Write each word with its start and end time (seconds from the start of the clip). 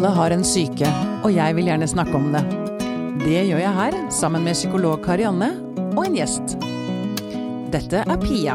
Alle 0.00 0.14
har 0.16 0.32
en 0.32 0.44
syke, 0.48 0.88
og 1.20 1.34
jeg 1.34 1.52
vil 1.58 1.66
gjerne 1.68 1.84
snakke 1.84 2.14
om 2.16 2.30
det. 2.32 2.40
Det 3.20 3.42
gjør 3.50 3.58
jeg 3.60 3.72
her, 3.76 3.96
sammen 4.08 4.46
med 4.48 4.56
psykolog 4.56 5.02
Karianne 5.04 5.50
og 5.90 6.06
en 6.06 6.14
gjest. 6.16 6.54
Dette 7.68 8.00
er 8.00 8.22
Pia 8.22 8.54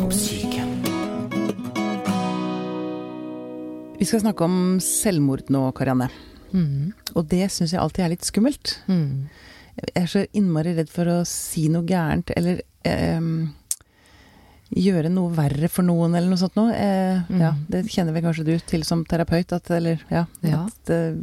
om 0.00 0.08
syke. 0.08 0.64
Vi 4.00 4.08
skal 4.08 4.24
snakke 4.24 4.48
om 4.48 4.56
selvmord 4.80 5.52
nå, 5.52 5.66
Karianne. 5.76 6.08
Mm. 6.56 6.96
Og 7.12 7.28
det 7.28 7.50
syns 7.52 7.76
jeg 7.76 7.82
alltid 7.84 8.06
er 8.06 8.14
litt 8.14 8.24
skummelt. 8.24 8.78
Mm. 8.88 9.28
Jeg 9.84 9.96
er 10.00 10.08
så 10.08 10.24
innmari 10.32 10.72
redd 10.80 10.88
for 10.96 11.12
å 11.12 11.20
si 11.28 11.68
noe 11.68 11.84
gærent, 11.84 12.32
eller 12.40 12.64
ehm, 12.88 13.50
gjøre 14.70 15.10
noe 15.10 15.32
verre 15.34 15.68
for 15.68 15.82
noen, 15.82 16.14
eller 16.14 16.28
noe 16.30 16.38
sånt 16.40 16.56
noe. 16.56 16.74
Eh, 16.74 17.22
Mm. 17.30 17.40
Ja, 17.40 17.54
det 17.68 17.84
kjenner 17.90 18.12
vel 18.14 18.22
kanskje 18.22 18.44
du 18.46 18.58
til 18.58 18.82
som 18.84 19.04
terapeut, 19.04 19.52
at, 19.52 19.70
eller 19.70 19.98
ja, 20.10 20.26
Ja. 20.42 20.64
at 20.66 20.86
det, 20.86 21.16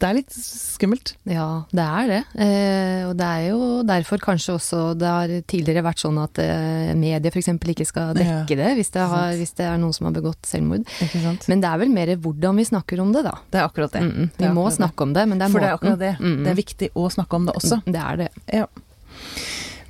det 0.00 0.08
er 0.08 0.14
litt 0.14 0.32
skummelt. 0.32 1.14
Ja, 1.28 1.64
det 1.72 1.84
er 1.84 2.06
det. 2.08 2.20
Eh, 2.40 3.02
og 3.08 3.16
det 3.18 3.26
er 3.26 3.42
jo 3.50 3.82
derfor 3.84 4.18
kanskje 4.18 4.54
også 4.56 4.94
det 4.96 5.06
har 5.08 5.28
tidligere 5.46 5.82
vært 5.84 6.00
sånn 6.00 6.18
at 6.22 6.38
eh, 6.38 6.94
media 6.96 7.30
f.eks. 7.30 7.48
ikke 7.48 7.84
skal 7.86 8.14
dekke 8.16 8.56
det 8.56 8.70
hvis 8.78 8.90
det, 8.96 9.00
har, 9.12 9.32
hvis 9.36 9.52
det 9.58 9.66
er 9.66 9.76
noen 9.78 9.92
som 9.92 10.06
har 10.08 10.12
begått 10.16 10.40
selvmord. 10.48 10.84
Men 11.48 11.60
det 11.60 11.68
er 11.68 11.78
vel 11.78 11.90
mer 11.92 12.14
hvordan 12.16 12.56
vi 12.56 12.64
snakker 12.64 13.00
om 13.00 13.12
det, 13.12 13.24
da. 13.24 13.34
det 13.50 13.60
er 13.60 13.64
akkurat 13.68 13.92
det. 13.92 14.00
Mm 14.00 14.12
-mm. 14.12 14.28
Vi 14.36 14.44
det 14.44 14.54
må 14.54 14.70
snakke 14.70 15.02
om 15.02 15.12
det, 15.12 15.26
men 15.28 15.38
det 15.38 15.44
er 15.44 15.50
For 15.50 15.60
det 15.60 15.68
er 15.68 15.74
akkurat 15.74 15.98
det. 15.98 16.16
Det 16.44 16.50
er 16.50 16.54
viktig 16.54 16.88
å 16.94 17.08
snakke 17.10 17.36
om 17.36 17.46
det 17.46 17.54
også. 17.56 17.82
Det 17.84 18.00
er 18.00 18.16
det. 18.16 18.28
Ja. 18.52 18.66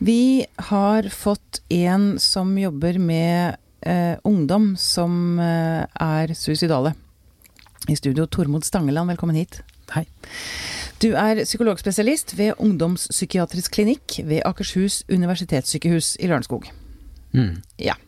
Vi 0.03 0.47
har 0.57 1.09
fått 1.09 1.63
en 1.69 2.19
som 2.19 2.59
jobber 2.59 2.99
med 2.99 3.57
eh, 3.81 4.17
ungdom 4.25 4.77
som 4.77 5.39
eh, 5.39 5.85
er 5.85 6.33
suicidale. 6.35 6.95
I 7.89 7.97
studio 7.97 8.25
Tormod 8.27 8.65
Stangeland, 8.65 9.13
velkommen 9.13 9.37
hit. 9.37 9.59
Hei. 9.93 10.07
Du 11.05 11.11
er 11.13 11.43
psykologspesialist 11.45 12.33
ved 12.39 12.57
ungdomspsykiatrisk 12.57 13.77
klinikk 13.77 14.17
ved 14.25 14.41
Akershus 14.49 15.03
universitetssykehus 15.13 16.15
i 16.17 16.31
Lørenskog. 16.33 16.71
Mm. 17.37 17.61
Ja. 17.77 17.99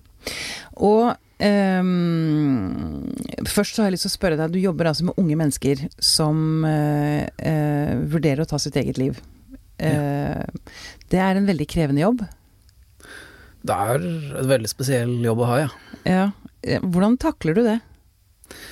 Og 0.73 1.13
Um, 1.43 3.09
først 3.51 3.75
så 3.75 3.83
har 3.83 3.89
jeg 3.89 3.97
lyst 3.97 4.05
til 4.07 4.13
å 4.13 4.15
spørre 4.15 4.37
deg, 4.39 4.53
du 4.55 4.61
jobber 4.63 4.87
altså 4.87 5.09
med 5.09 5.17
unge 5.19 5.35
mennesker 5.41 5.81
som 5.99 6.63
uh, 6.63 7.25
uh, 7.27 7.95
vurderer 8.13 8.45
å 8.45 8.47
ta 8.47 8.61
sitt 8.63 8.79
eget 8.79 9.01
liv. 9.01 9.19
Eh, 9.83 10.45
Det 11.13 11.19
er 11.21 11.37
en 11.37 11.47
veldig 11.49 11.67
krevende 11.69 12.01
jobb. 12.05 12.23
Det 13.63 13.75
er 13.77 13.95
en 14.03 14.49
veldig 14.51 14.69
spesiell 14.71 15.13
jobb 15.23 15.43
å 15.45 15.49
ha, 15.51 15.57
ja. 15.63 15.69
Ja. 16.09 16.25
Eh, 16.63 16.81
Hvordan 16.83 17.19
takler 17.23 17.55
du 17.55 17.63
det? 17.67 17.81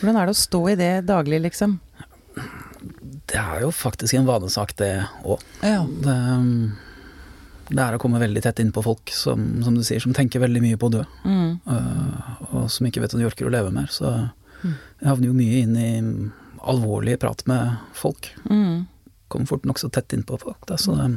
Hvordan 0.00 0.16
er 0.20 0.26
det 0.30 0.34
å 0.34 0.40
stå 0.40 0.60
i 0.72 0.74
det 0.78 0.92
daglig, 1.08 1.40
liksom? 1.44 1.78
Det 3.30 3.38
er 3.38 3.60
jo 3.62 3.70
faktisk 3.70 4.14
en 4.18 4.26
vanesak, 4.26 4.74
det 4.80 4.92
òg. 5.24 5.40
Ja. 5.62 5.84
Det, 5.86 6.16
det 7.70 7.84
er 7.84 7.94
å 7.96 8.00
komme 8.02 8.18
veldig 8.22 8.42
tett 8.42 8.58
inn 8.62 8.72
på 8.74 8.82
folk 8.82 9.12
som, 9.14 9.62
som 9.62 9.76
du 9.78 9.82
sier, 9.86 10.02
som 10.02 10.14
tenker 10.16 10.42
veldig 10.42 10.62
mye 10.64 10.78
på 10.80 10.90
å 10.90 10.94
dø, 10.98 11.04
Mm. 11.24 11.60
øh, 11.70 12.54
og 12.54 12.70
som 12.70 12.86
ikke 12.88 13.00
vet 13.04 13.14
om 13.14 13.20
de 13.22 13.28
orker 13.28 13.46
å 13.46 13.52
leve 13.54 13.70
mer. 13.72 13.86
Så 13.92 14.10
Mm. 14.62 14.74
jeg 15.00 15.08
havner 15.08 15.26
jo 15.30 15.32
mye 15.32 15.60
inn 15.62 15.76
i 15.76 15.90
alvorlig 16.68 17.18
prat 17.18 17.46
med 17.46 17.78
folk. 17.94 18.28
Mm. 18.50 18.86
Kommer 19.30 19.50
fort 19.50 19.66
nokså 19.68 19.90
tett 19.94 20.12
innpå 20.16 20.38
folk, 20.42 20.60
da, 20.68 20.78
så 20.80 20.96
det, 20.98 21.08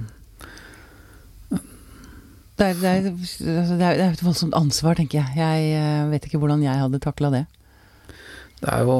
Det, 2.53 2.65
er, 2.67 2.75
det, 2.77 2.89
er, 2.89 3.07
altså, 3.09 3.77
det 3.79 3.85
er 3.87 3.97
det 3.97 4.05
er 4.05 4.11
et 4.11 4.23
voldsomt 4.23 4.53
ansvar, 4.57 4.97
tenker 4.99 5.23
jeg. 5.23 5.37
Jeg 5.41 5.71
eh, 5.79 6.09
vet 6.11 6.27
ikke 6.27 6.41
hvordan 6.43 6.61
jeg 6.61 6.83
hadde 6.83 7.01
takla 7.01 7.31
det. 7.33 7.45
det 8.61 8.69
er 8.69 8.85
jo 8.85 8.99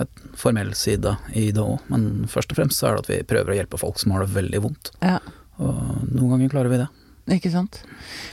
et 0.00 0.22
formell 0.38 0.72
side 0.78 1.12
i 1.36 1.50
det 1.54 1.62
òg, 1.62 1.78
men 1.92 2.26
først 2.30 2.52
og 2.52 2.58
fremst 2.58 2.80
så 2.80 2.88
er 2.88 2.96
det 2.96 3.04
at 3.04 3.10
vi 3.12 3.20
prøver 3.30 3.52
å 3.52 3.58
hjelpe 3.60 3.80
folk 3.80 4.00
som 4.00 4.14
har 4.14 4.24
det 4.24 4.34
veldig 4.34 4.62
vondt. 4.66 4.92
Ja. 5.04 5.18
Og 5.60 5.76
noen 6.08 6.34
ganger 6.34 6.52
klarer 6.52 6.72
vi 6.72 6.80
det. 6.80 6.88
Ikke 7.36 7.52
sant. 7.52 7.82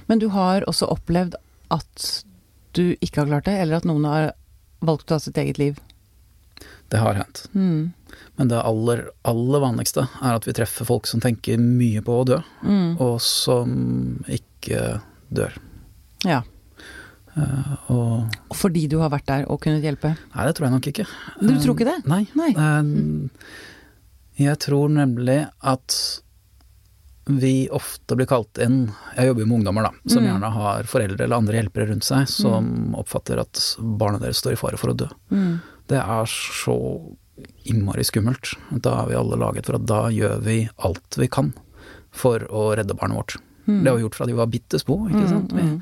Men 0.09 0.22
du 0.24 0.30
har 0.34 0.66
også 0.70 0.90
opplevd 0.90 1.38
at 1.74 2.08
du 2.78 2.96
ikke 3.02 3.24
har 3.24 3.31
klart 3.31 3.50
det, 3.50 3.58
eller 3.62 3.80
at 3.80 3.88
noen 3.90 4.08
har 4.08 4.31
valgt 4.86 5.08
å 5.08 5.16
ta 5.16 5.22
sitt 5.22 5.38
eget 5.41 5.59
liv. 5.62 5.80
Det 6.90 7.00
har 7.03 7.18
hendt. 7.20 7.46
Mm. 7.53 7.94
Men 8.38 8.48
det 8.52 8.59
aller, 8.64 9.02
aller 9.28 9.59
vanligste 9.59 10.06
er 10.24 10.36
at 10.38 10.46
vi 10.48 10.53
treffer 10.56 10.86
folk 10.88 11.08
som 11.09 11.20
tenker 11.24 11.58
mye 11.59 12.02
på 12.06 12.22
å 12.22 12.25
dø, 12.25 12.38
Mm. 12.64 13.00
og 13.02 13.20
som 13.22 14.24
ikke 14.28 15.02
dør. 15.34 15.58
Ja. 16.24 16.44
Uh, 17.38 17.74
og 17.94 18.38
Og 18.50 18.56
fordi 18.58 18.88
du 18.90 18.97
har 19.00 19.12
vært 19.14 19.28
der 19.30 19.44
og 19.52 19.59
kunnet 19.62 19.84
hjelpe. 19.86 20.16
Nei, 20.34 20.46
det 20.47 20.56
tror 20.58 20.66
jeg 20.68 20.74
nok 20.74 20.88
ikke. 20.90 21.06
Du 21.42 21.52
Eh, 21.53 21.59
tror 21.62 21.76
ikke 21.76 21.86
det? 21.92 21.97
Nei. 22.09 22.24
Nei. 22.34 22.52
Uh, 22.56 23.30
jeg 24.40 24.58
tror 24.59 24.90
nemlig 24.90 25.47
at 25.62 26.22
vi 27.28 27.68
ofte 27.76 28.16
blir 28.16 28.26
kalt 28.30 28.58
inn 28.64 28.94
Jeg 29.18 29.28
jobber 29.28 29.42
jo 29.44 29.47
med 29.50 29.58
ungdommer, 29.59 29.84
da, 29.84 29.92
som 30.08 30.24
Mm. 30.24 30.28
gjerne 30.31 30.52
har 30.53 30.84
foreldre 30.84 31.22
eller 31.26 31.36
andre 31.36 31.53
hjelpere 31.62 31.90
rundt 31.90 32.03
seg, 32.08 32.28
som 32.28 32.96
oppfatter 32.96 33.38
at 33.42 33.76
barnet 33.81 34.22
deres 34.22 34.38
står 34.42 34.53
i 34.53 34.56
fare 34.56 34.78
for 34.78 34.90
å 34.94 34.96
dø. 34.96 35.08
Mm. 35.31 35.59
Det 35.88 36.00
er 36.02 36.25
så 36.31 36.78
innmari 37.70 38.03
skummelt. 38.08 38.53
Da 38.81 39.03
er 39.03 39.09
vi 39.12 39.16
alle 39.20 39.38
laget 39.40 39.68
for 39.70 39.78
at 39.78 39.86
da 39.88 40.02
gjør 40.14 40.40
vi 40.44 40.59
alt 40.88 41.18
vi 41.22 41.28
kan 41.31 41.53
for 42.18 42.40
å 42.50 42.70
redde 42.78 42.96
barnet 42.98 43.18
vårt. 43.20 43.36
Mm. 43.68 43.81
Det 43.84 43.90
har 43.92 43.97
vi 44.00 44.03
gjort 44.06 44.16
fra 44.16 44.26
de 44.30 44.34
var 44.38 44.47
bitte 44.52 44.80
små, 44.81 45.02
ikke 45.12 45.28
sant. 45.30 45.52
Vi 45.53 45.62
Mm. 45.62 45.81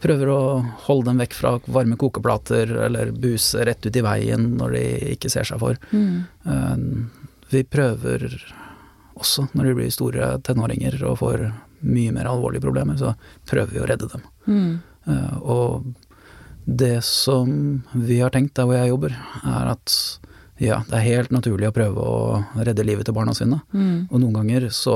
prøver 0.00 0.26
å 0.32 0.40
holde 0.86 1.04
dem 1.06 1.18
vekk 1.18 1.32
fra 1.34 1.58
varme 1.66 1.96
kokeplater, 1.96 2.70
eller 2.86 3.12
buse 3.12 3.64
rett 3.64 3.86
ut 3.86 3.96
i 3.96 4.00
veien 4.02 4.56
når 4.56 4.72
de 4.72 4.84
ikke 5.16 5.30
ser 5.30 5.44
seg 5.44 5.58
for. 5.60 5.76
Mm. 5.92 6.26
Eh, 6.46 7.06
Vi 7.52 7.62
prøver 7.62 8.26
også, 9.16 9.48
når 9.54 9.64
de 9.64 9.74
blir 9.74 9.90
store 9.92 10.38
tenåringer 10.42 11.00
og 11.06 11.18
får 11.18 11.52
mye 11.82 12.10
mer 12.12 12.24
alvorlige 12.26 12.60
problemer, 12.64 12.96
så 12.98 13.14
prøver 13.46 13.70
vi 13.70 13.78
å 13.78 13.86
redde 13.86 14.08
dem. 14.10 14.22
Mm. 14.48 14.80
Eh, 15.06 15.38
Og 15.42 15.84
det 16.66 16.98
som 17.06 17.82
vi 17.94 18.18
har 18.20 18.32
tenkt 18.34 18.56
der 18.58 18.66
hvor 18.66 18.74
jeg 18.78 18.90
jobber, 18.90 19.14
er 19.46 19.72
at 19.72 19.94
ja, 20.58 20.78
det 20.88 20.96
er 20.98 21.04
helt 21.04 21.32
naturlig 21.34 21.68
å 21.68 21.74
prøve 21.76 22.00
å 22.02 22.18
redde 22.64 22.84
livet 22.86 23.06
til 23.06 23.14
barna 23.16 23.34
sine. 23.36 23.58
Mm. 23.76 24.06
Og 24.10 24.20
noen 24.22 24.38
ganger 24.38 24.68
så 24.72 24.94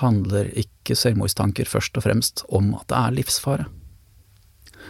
handler 0.00 0.48
ikke 0.62 0.94
selvmordstanker 0.96 1.66
først 1.68 1.98
og 1.98 2.04
fremst 2.06 2.44
om 2.54 2.70
at 2.78 2.86
det 2.92 3.00
er 3.00 3.16
livsfare, 3.18 3.66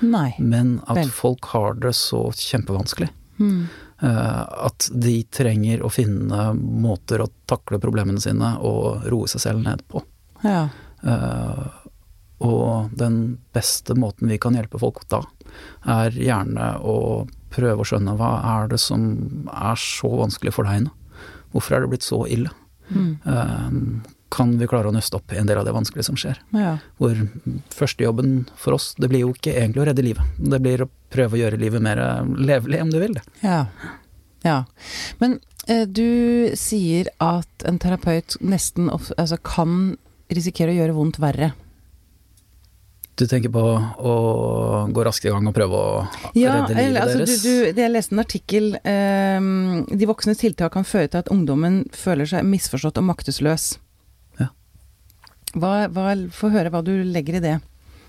Nei. 0.02 0.32
men 0.38 0.76
at 0.86 1.00
Vel. 1.00 1.10
folk 1.16 1.48
har 1.54 1.74
det 1.80 1.94
så 1.96 2.26
kjempevanskelig. 2.36 3.08
Mm. 3.40 3.66
Eh, 4.02 4.42
At 4.66 4.88
de 4.92 5.16
trenger 5.32 5.82
å 5.86 5.90
finne 5.92 6.52
måter 6.58 7.22
å 7.24 7.30
takle 7.48 7.80
problemene 7.82 8.20
sine 8.20 8.56
og 8.60 9.06
roe 9.10 9.30
seg 9.30 9.40
selv 9.46 9.62
ned 9.64 9.84
på. 9.88 10.02
Ja. 10.44 10.68
Eh, 11.02 11.62
Og 12.42 12.90
den 12.98 13.38
beste 13.54 13.94
måten 13.98 14.30
vi 14.32 14.38
kan 14.42 14.56
hjelpe 14.58 14.80
folk 14.82 15.04
da, 15.12 15.22
er 15.86 16.14
gjerne 16.16 16.72
å 16.82 16.96
prøve 17.52 17.84
å 17.84 17.86
skjønne 17.86 18.14
hva 18.18 18.32
er 18.56 18.72
det 18.72 18.80
som 18.80 19.04
er 19.52 19.78
så 19.78 20.08
vanskelig 20.22 20.54
for 20.56 20.66
deg 20.68 20.86
nå? 20.86 20.92
Hvorfor 21.52 21.76
er 21.76 21.84
det 21.84 21.90
blitt 21.92 22.06
så 22.06 22.22
ille? 22.32 22.50
Mm. 22.88 23.10
Eh, 23.28 24.10
Kan 24.32 24.54
vi 24.56 24.64
klare 24.66 24.88
å 24.88 24.94
nøste 24.96 25.18
opp 25.18 25.32
en 25.36 25.44
del 25.46 25.58
av 25.60 25.66
det 25.68 25.74
vanskelige 25.76 26.06
som 26.08 26.16
skjer? 26.16 26.38
ja. 26.56 26.78
Hvor 26.96 27.18
førstejobben 27.76 28.46
for 28.56 28.78
oss, 28.78 28.94
det 28.96 29.10
blir 29.12 29.26
jo 29.26 29.34
ikke 29.34 29.52
egentlig 29.52 29.82
å 29.82 29.86
redde 29.90 30.04
livet. 30.06 30.24
Det 30.40 30.60
blir 30.64 30.86
å 30.86 30.88
prøve 31.12 31.36
å 31.36 31.42
gjøre 31.42 31.60
livet 31.60 31.84
mer 31.84 32.00
levelig, 32.40 32.80
om 32.80 32.90
du 32.90 32.96
vil 33.02 33.18
det. 33.18 33.22
Ja. 33.44 33.66
ja. 34.46 34.64
Men 35.20 35.36
eh, 35.68 35.84
du 35.84 36.48
sier 36.56 37.12
at 37.20 37.66
en 37.68 37.78
terapeut 37.82 38.38
nesten 38.40 38.88
altså, 38.88 39.36
kan 39.44 39.98
risikere 40.32 40.72
å 40.72 40.78
gjøre 40.80 40.96
vondt 40.96 41.20
verre. 41.20 41.52
Du 43.22 43.28
tenker 43.30 43.52
på 43.54 43.60
å 43.62 44.12
gå 44.90 45.02
raskt 45.06 45.28
i 45.28 45.30
gang 45.30 45.46
og 45.46 45.54
prøve 45.54 45.78
å 45.78 45.90
Ja, 46.34 46.56
redde 46.56 46.74
livet 46.74 46.98
altså, 47.04 47.18
deres? 47.20 47.42
du, 47.44 47.50
du, 47.70 47.80
jeg 47.84 47.92
leste 47.92 48.16
en 48.16 48.22
artikkel 48.22 48.64
ehm, 48.82 49.84
De 49.94 50.08
voksnes 50.10 50.40
tiltak 50.40 50.72
kan 50.74 50.86
føre 50.88 51.10
til 51.12 51.20
at 51.22 51.30
ungdommen 51.30 51.84
føler 51.94 52.26
seg 52.26 52.42
misforstått 52.48 52.98
og 52.98 53.06
maktesløs. 53.12 53.66
Ja. 54.42 54.48
Hva, 55.54 55.74
hva, 55.94 56.16
Få 56.34 56.50
høre 56.50 56.72
hva 56.74 56.80
du 56.82 56.90
legger 57.14 57.38
i 57.38 57.42
det. 57.44 57.52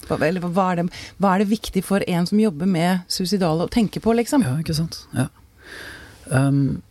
Hva, 0.07 0.17
eller 0.25 0.47
hva 0.47 0.65
er 0.71 0.81
det, 0.81 0.87
hva 1.21 1.35
er 1.35 1.43
det 1.43 1.51
viktig 1.51 1.83
for 1.85 2.03
en 2.09 2.25
som 2.29 2.41
jobber 2.41 2.71
med 2.73 3.05
suicidale 3.11 3.67
å 3.67 3.71
tenke 3.71 4.01
på, 4.03 4.15
liksom? 4.17 4.41
Ja, 4.47 4.55
ikke 4.63 4.75
sant. 4.79 5.03
Ja. 5.13 5.27
Um, 6.33 6.81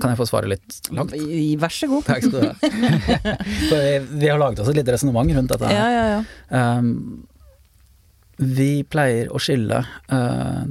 kan 0.00 0.14
jeg 0.14 0.18
få 0.22 0.26
svare 0.30 0.48
litt 0.50 0.78
langt? 0.96 1.12
Vær 1.60 1.74
så 1.76 1.90
god. 1.90 2.08
Takk 2.08 2.24
skal 2.24 2.32
du 2.32 2.48
ha. 2.48 2.54
Vi, 3.68 3.82
vi 4.24 4.30
har 4.32 4.40
laget 4.40 4.64
oss 4.64 4.72
et 4.72 4.80
lite 4.80 4.96
resonnement 4.96 5.36
rundt 5.36 5.52
dette. 5.52 5.68
Ja, 5.68 5.84
ja, 5.92 6.08
ja. 6.16 6.64
Um, 6.80 7.26
vi 8.42 8.82
pleier 8.84 9.30
å 9.32 9.38
skille 9.42 9.84
uh, 10.12 10.64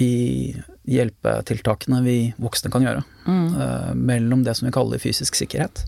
i 0.00 0.54
hjelpetiltakene 0.90 2.02
vi 2.04 2.18
voksne 2.40 2.70
kan 2.72 2.82
gjøre, 2.86 3.04
Mm. 3.26 3.48
uh, 3.54 3.94
mellom 3.94 4.42
det 4.44 4.56
som 4.56 4.66
vi 4.66 4.72
kaller 4.72 4.98
fysisk 4.98 5.34
sikkerhet, 5.38 5.84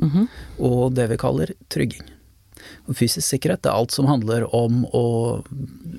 Mhm. 0.00 0.28
og 0.58 0.94
det 0.94 1.08
vi 1.10 1.16
kaller 1.20 1.52
trygging. 1.68 2.02
Og 2.88 2.96
fysisk 2.98 3.26
sikkerhet 3.26 3.66
er 3.66 3.74
alt 3.76 3.94
som 3.94 4.08
handler 4.10 4.46
om 4.54 4.82
å 4.92 5.04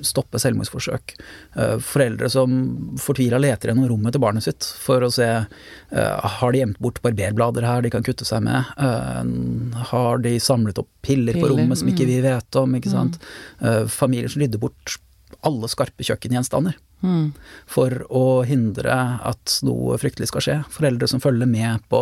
stoppe 0.04 0.42
selvmordsforsøk. 0.42 1.16
Eh, 1.56 1.78
foreldre 1.84 2.30
som 2.32 2.56
fortvila 3.02 3.40
leter 3.42 3.72
gjennom 3.72 3.90
rommet 3.92 4.16
til 4.16 4.24
barnet 4.24 4.46
sitt 4.46 4.68
for 4.84 5.04
å 5.06 5.12
se 5.14 5.28
uh, 5.44 6.34
har 6.40 6.54
de 6.54 6.62
gjemt 6.64 6.82
bort 6.84 7.00
barberblader 7.06 7.66
her 7.68 7.84
de 7.86 7.92
kan 7.94 8.06
kutte 8.06 8.28
seg 8.28 8.44
med. 8.46 8.74
Uh, 8.78 9.80
har 9.94 10.24
de 10.24 10.36
samlet 10.44 10.82
opp 10.82 10.90
piller, 11.06 11.36
piller 11.36 11.42
på 11.44 11.54
rommet 11.54 11.80
som 11.80 11.90
ikke 11.92 12.08
mm. 12.08 12.12
vi 12.12 12.20
vet 12.26 12.60
om? 12.60 12.78
ikke 12.78 12.92
sant? 12.92 13.20
Mm. 13.60 13.90
familier 13.92 14.32
som 14.32 14.42
rydder 14.42 14.62
bort 14.62 14.98
alle 15.44 15.70
skarpe 15.72 16.06
kjøkkengjenstander. 16.06 16.78
Mm. 17.04 17.34
For 17.68 18.06
å 18.10 18.44
hindre 18.48 18.96
at 19.28 19.58
noe 19.68 19.98
fryktelig 20.00 20.30
skal 20.32 20.46
skje. 20.46 20.58
Foreldre 20.72 21.10
som 21.12 21.22
følger 21.24 21.50
med 21.50 21.84
på 21.92 22.02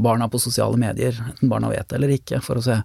barna 0.00 0.28
på 0.32 0.40
sosiale 0.40 0.78
medier, 0.80 1.16
enten 1.26 1.52
barna 1.52 1.70
vet 1.72 1.88
det 1.90 1.98
eller 1.98 2.14
ikke, 2.16 2.40
for 2.44 2.60
å 2.60 2.64
se 2.64 2.78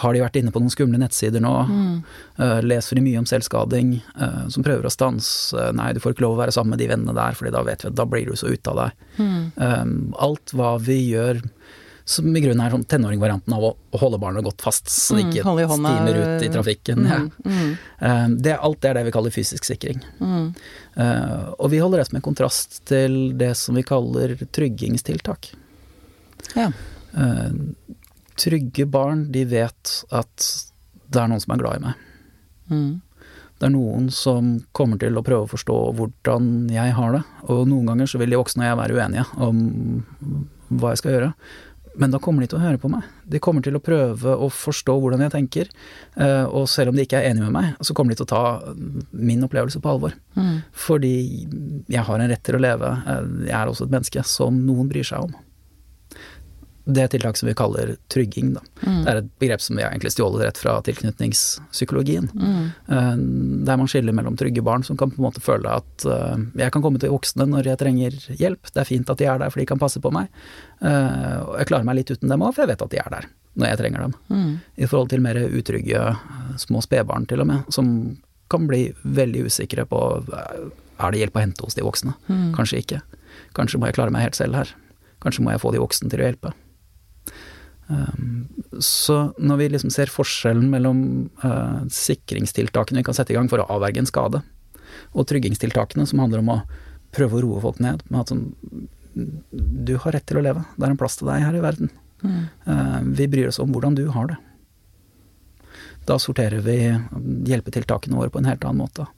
har 0.00 0.14
de 0.14 0.22
vært 0.22 0.38
inne 0.40 0.54
på 0.54 0.62
noen 0.62 0.72
skumle 0.72 1.00
nettsider 1.02 1.42
nå, 1.42 1.54
mm. 1.70 1.96
uh, 2.38 2.60
leser 2.62 2.98
de 2.98 3.04
mye 3.04 3.20
om 3.20 3.28
selvskading, 3.28 3.96
uh, 4.20 4.46
som 4.52 4.66
prøver 4.66 4.86
å 4.86 4.94
stanse 4.94 5.70
nei, 5.76 5.90
du 5.94 6.00
får 6.02 6.14
ikke 6.14 6.26
lov 6.26 6.38
å 6.38 6.42
være 6.44 6.54
sammen 6.54 6.76
med 6.76 6.82
de 6.84 6.90
vennene 6.92 7.16
der, 7.16 7.36
fordi 7.38 7.54
da 7.54 7.64
vet 7.66 7.84
vi 7.84 7.90
at 7.90 7.98
da 7.98 8.06
blir 8.08 8.30
du 8.30 8.38
så 8.38 8.52
ute 8.52 8.72
av 8.72 8.84
deg. 8.84 9.04
Mm. 9.18 9.42
Um, 9.58 9.94
alt 10.30 10.54
hva 10.54 10.76
vi 10.82 11.02
gjør 11.10 11.42
som 12.10 12.26
i 12.36 12.42
grunnen 12.42 12.62
er 12.64 12.72
sånn 12.74 12.86
tenåringvarianten 12.90 13.54
av 13.54 13.64
å, 13.68 13.72
holde 14.00 14.18
barnet 14.22 14.44
godt 14.46 14.64
fast, 14.64 14.90
så 14.90 15.14
det 15.14 15.22
mm, 15.22 15.30
ikke 15.30 15.52
mm, 15.54 15.74
stimer 15.76 16.18
ut 16.18 16.44
i 16.46 16.50
trafikken. 16.50 17.04
Mm, 17.06 17.28
mm. 17.44 17.68
Uh, 18.00 18.24
det, 18.42 18.56
alt 18.56 18.80
det 18.82 18.90
er 18.90 18.98
det 18.98 19.04
vi 19.06 19.14
kaller 19.14 19.34
fysisk 19.34 19.68
sikring. 19.68 20.02
Uh, 20.18 21.52
og 21.54 21.70
vi 21.70 21.78
holder 21.82 22.02
det 22.02 22.08
som 22.08 22.18
en 22.18 22.26
kontrast 22.26 22.80
til 22.90 23.20
det 23.38 23.52
som 23.60 23.78
vi 23.78 23.86
kaller 23.86 24.34
tryggingstiltak. 24.50 25.52
Ja. 26.56 26.70
Trygge 28.40 28.86
barn, 28.90 29.28
de 29.30 29.44
vet 29.46 29.94
at 30.10 30.50
det 31.10 31.22
er 31.22 31.30
noen 31.30 31.42
som 31.42 31.54
er 31.54 31.62
glad 31.62 31.78
i 31.78 31.84
meg. 31.84 32.04
Mm. 32.70 32.92
Det 33.60 33.68
er 33.68 33.74
noen 33.74 34.06
som 34.14 34.54
kommer 34.72 34.98
til 34.98 35.18
å 35.20 35.22
prøve 35.24 35.44
å 35.44 35.50
forstå 35.50 35.78
hvordan 35.98 36.46
jeg 36.72 36.94
har 36.96 37.18
det, 37.18 37.20
og 37.52 37.66
noen 37.68 37.90
ganger 37.92 38.08
så 38.08 38.18
vil 38.22 38.32
de 38.32 38.38
voksne 38.40 38.64
og 38.64 38.70
jeg 38.70 38.78
være 38.80 38.96
uenige 38.96 39.26
om 39.46 39.58
hva 40.80 40.94
jeg 40.94 41.00
skal 41.02 41.14
gjøre. 41.16 41.28
Men 42.00 42.14
da 42.14 42.20
kommer 42.22 42.40
de 42.40 42.48
til 42.50 42.56
å 42.56 42.62
høre 42.62 42.80
på 42.80 42.88
meg. 42.88 43.04
De 43.28 43.40
kommer 43.42 43.64
til 43.64 43.76
å 43.76 43.82
prøve 43.84 44.32
å 44.32 44.48
forstå 44.48 44.94
hvordan 45.02 45.24
jeg 45.26 45.34
tenker. 45.34 45.70
Eh, 46.16 46.46
og 46.48 46.64
selv 46.72 46.92
om 46.92 46.96
de 46.96 47.04
ikke 47.04 47.20
er 47.20 47.28
enige 47.28 47.48
med 47.48 47.56
meg, 47.58 47.84
så 47.84 47.96
kommer 47.96 48.14
de 48.14 48.22
til 48.22 48.28
å 48.28 48.32
ta 48.32 48.44
min 49.12 49.44
opplevelse 49.44 49.82
på 49.84 49.92
alvor. 49.92 50.16
Mm. 50.38 50.62
Fordi 50.86 51.14
jeg 51.92 52.06
har 52.08 52.24
en 52.24 52.32
rett 52.32 52.44
til 52.46 52.56
å 52.56 52.62
leve. 52.64 52.94
Eh, 53.04 53.30
jeg 53.50 53.56
er 53.60 53.72
også 53.72 53.86
et 53.86 53.94
menneske 53.94 54.24
som 54.24 54.64
noen 54.64 54.88
bryr 54.88 55.06
seg 55.06 55.28
om 55.28 55.36
det 56.94 57.04
et 57.04 57.14
tiltak 57.14 57.38
som 57.38 57.48
vi 57.48 57.54
kaller 57.56 57.94
trygging. 58.12 58.52
Mm. 58.82 59.00
Det 59.04 59.12
er 59.12 59.20
et 59.20 59.30
begrep 59.42 59.62
som 59.64 59.78
vi 59.78 59.84
har 59.84 59.92
egentlig 59.92 60.12
stjålet 60.14 60.44
rett 60.44 60.60
fra 60.60 60.76
tilknytningspsykologien. 60.86 62.30
Mm. 62.34 62.70
Uh, 62.90 63.16
der 63.68 63.80
man 63.80 63.90
skiller 63.90 64.16
mellom 64.16 64.38
trygge 64.40 64.64
barn 64.66 64.84
som 64.86 64.98
kan 65.00 65.12
på 65.12 65.20
en 65.20 65.28
måte 65.28 65.42
føle 65.44 65.72
at 65.80 66.06
uh, 66.08 66.36
jeg 66.58 66.74
kan 66.74 66.84
komme 66.84 67.02
til 67.02 67.14
voksne 67.14 67.48
når 67.50 67.72
jeg 67.72 67.82
trenger 67.82 68.16
hjelp, 68.40 68.72
det 68.72 68.82
er 68.82 68.88
fint 68.88 69.12
at 69.12 69.20
de 69.20 69.28
er 69.30 69.42
der 69.42 69.52
for 69.52 69.62
de 69.62 69.68
kan 69.70 69.82
passe 69.82 70.02
på 70.02 70.12
meg. 70.14 70.32
Uh, 70.82 71.46
og 71.46 71.54
jeg 71.60 71.70
klarer 71.72 71.88
meg 71.88 72.00
litt 72.00 72.14
uten 72.14 72.32
dem 72.32 72.44
òg, 72.46 72.54
for 72.56 72.64
jeg 72.64 72.74
vet 72.74 72.86
at 72.86 72.94
de 72.94 73.02
er 73.02 73.14
der 73.18 73.30
når 73.60 73.72
jeg 73.72 73.80
trenger 73.80 74.06
dem. 74.06 74.18
Mm. 74.30 74.52
I 74.78 74.86
forhold 74.86 75.10
til 75.10 75.24
mer 75.24 75.38
utrygge 75.42 76.04
små 76.62 76.82
spedbarn 76.84 77.26
til 77.28 77.42
og 77.42 77.48
med, 77.50 77.72
som 77.74 77.88
kan 78.50 78.66
bli 78.70 78.84
veldig 79.02 79.42
usikre 79.50 79.84
på 79.90 79.98
er 81.00 81.12
det 81.12 81.22
hjelp 81.22 81.38
å 81.38 81.42
hente 81.42 81.66
hos 81.66 81.76
de 81.76 81.84
voksne. 81.84 82.14
Mm. 82.28 82.50
Kanskje 82.56 82.82
ikke. 82.82 83.00
Kanskje 83.56 83.80
må 83.80 83.88
jeg 83.88 83.98
klare 83.98 84.14
meg 84.14 84.26
helt 84.26 84.38
selv 84.38 84.58
her. 84.58 84.72
Kanskje 85.22 85.44
må 85.44 85.54
jeg 85.54 85.62
få 85.62 85.72
de 85.74 85.82
voksne 85.82 86.10
til 86.12 86.22
å 86.22 86.28
hjelpe. 86.28 86.52
Um, 87.90 88.46
så 88.78 89.32
når 89.42 89.56
vi 89.58 89.68
liksom 89.72 89.90
ser 89.90 90.12
forskjellen 90.12 90.68
mellom 90.70 91.00
uh, 91.42 91.82
sikringstiltakene 91.90 93.00
vi 93.00 93.06
kan 93.08 93.16
sette 93.16 93.34
i 93.34 93.38
gang 93.38 93.50
for 93.50 93.62
å 93.62 93.66
avverge 93.74 94.02
en 94.02 94.08
skade, 94.08 94.42
og 95.10 95.26
tryggingstiltakene 95.26 96.06
som 96.06 96.22
handler 96.22 96.44
om 96.44 96.52
å 96.54 96.60
prøve 97.14 97.38
å 97.38 97.42
roe 97.42 97.62
folk 97.64 97.80
ned 97.82 98.04
med 98.08 98.20
at 98.22 98.30
sånn 98.30 98.44
Du 99.50 99.96
har 99.98 100.14
rett 100.14 100.26
til 100.30 100.38
å 100.38 100.44
leve. 100.44 100.62
Det 100.76 100.86
er 100.86 100.92
en 100.94 101.00
plass 101.00 101.18
til 101.18 101.26
deg 101.26 101.42
her 101.42 101.56
i 101.58 101.62
verden. 101.64 101.90
Mm. 102.22 102.42
Uh, 102.68 103.00
vi 103.18 103.26
bryr 103.32 103.50
oss 103.50 103.58
om 103.62 103.72
hvordan 103.74 103.98
du 103.98 104.04
har 104.14 104.30
det. 104.30 104.38
Da 106.06 106.18
sorterer 106.22 106.62
vi 106.62 106.78
hjelpetiltakene 107.50 108.16
våre 108.16 108.30
på 108.30 108.38
en 108.38 108.48
helt 108.48 108.64
annen 108.64 108.84
måte. 108.84 109.08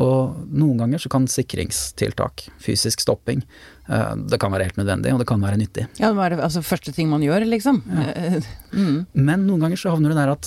Og 0.00 0.48
noen 0.48 0.78
ganger 0.80 1.02
så 1.02 1.10
kan 1.12 1.26
sikringstiltak, 1.28 2.46
fysisk 2.62 3.02
stopping, 3.04 3.42
eh, 3.88 4.14
det 4.16 4.38
kan 4.40 4.52
være 4.54 4.70
helt 4.70 4.80
nødvendig, 4.80 5.12
og 5.12 5.20
det 5.20 5.28
kan 5.28 5.42
være 5.42 5.60
nyttig. 5.60 5.84
Ja, 6.00 6.12
det 6.12 6.30
det 6.32 6.44
altså 6.46 6.62
første 6.64 6.94
ting 6.96 7.10
man 7.10 7.24
gjør, 7.24 7.44
liksom. 7.48 7.82
Ja. 7.88 8.40
Mm. 8.72 9.04
Men 9.12 9.42
noen 9.44 9.60
ganger 9.60 9.76
så 9.76 9.90
havner 9.92 10.08
det 10.08 10.16
der 10.16 10.30
at 10.32 10.46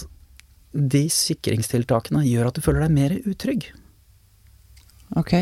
de 0.74 1.04
sikringstiltakene 1.14 2.24
gjør 2.26 2.48
at 2.50 2.56
du 2.58 2.64
føler 2.66 2.82
deg 2.82 2.96
mer 2.96 3.14
utrygg. 3.30 3.68
Ok. 5.14 5.36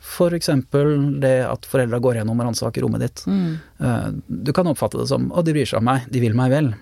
For 0.00 0.32
eksempel 0.32 1.20
det 1.20 1.42
at 1.44 1.68
foreldra 1.68 2.00
går 2.00 2.20
gjennom 2.20 2.40
og 2.40 2.48
ransaker 2.48 2.86
rommet 2.86 3.04
ditt. 3.04 3.22
Mm. 3.28 3.58
Eh, 3.84 4.08
du 4.48 4.52
kan 4.56 4.66
oppfatte 4.70 4.96
det 4.96 5.08
som 5.12 5.28
'å, 5.30 5.44
de 5.44 5.52
bryr 5.52 5.68
seg 5.68 5.82
om 5.82 5.88
meg, 5.92 6.08
de 6.10 6.20
vil 6.24 6.34
meg 6.34 6.50
vel'. 6.50 6.72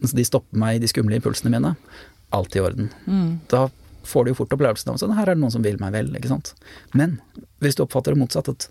Så 0.00 0.14
de 0.14 0.24
stopper 0.24 0.56
meg 0.56 0.76
i 0.76 0.82
de 0.82 0.88
skumle 0.88 1.18
impulsene 1.18 1.50
mine. 1.50 1.76
Alt 2.32 2.56
i 2.56 2.60
orden. 2.60 2.90
Mm. 3.06 3.40
Da 3.48 3.68
får 4.08 4.24
du 4.24 4.32
jo 4.32 4.38
fort 4.40 4.54
opplevelsen 4.56 4.92
av 4.92 4.98
sånn 5.00 5.14
her 5.16 5.28
er 5.28 5.36
det 5.36 5.42
noen 5.42 5.54
som 5.54 5.64
vil 5.64 5.78
meg 5.80 5.94
vel, 5.94 6.10
ikke 6.18 6.32
sant. 6.32 6.54
Men 6.96 7.18
hvis 7.64 7.78
du 7.78 7.84
oppfatter 7.84 8.16
det 8.16 8.22
motsatt, 8.22 8.50
at 8.50 8.68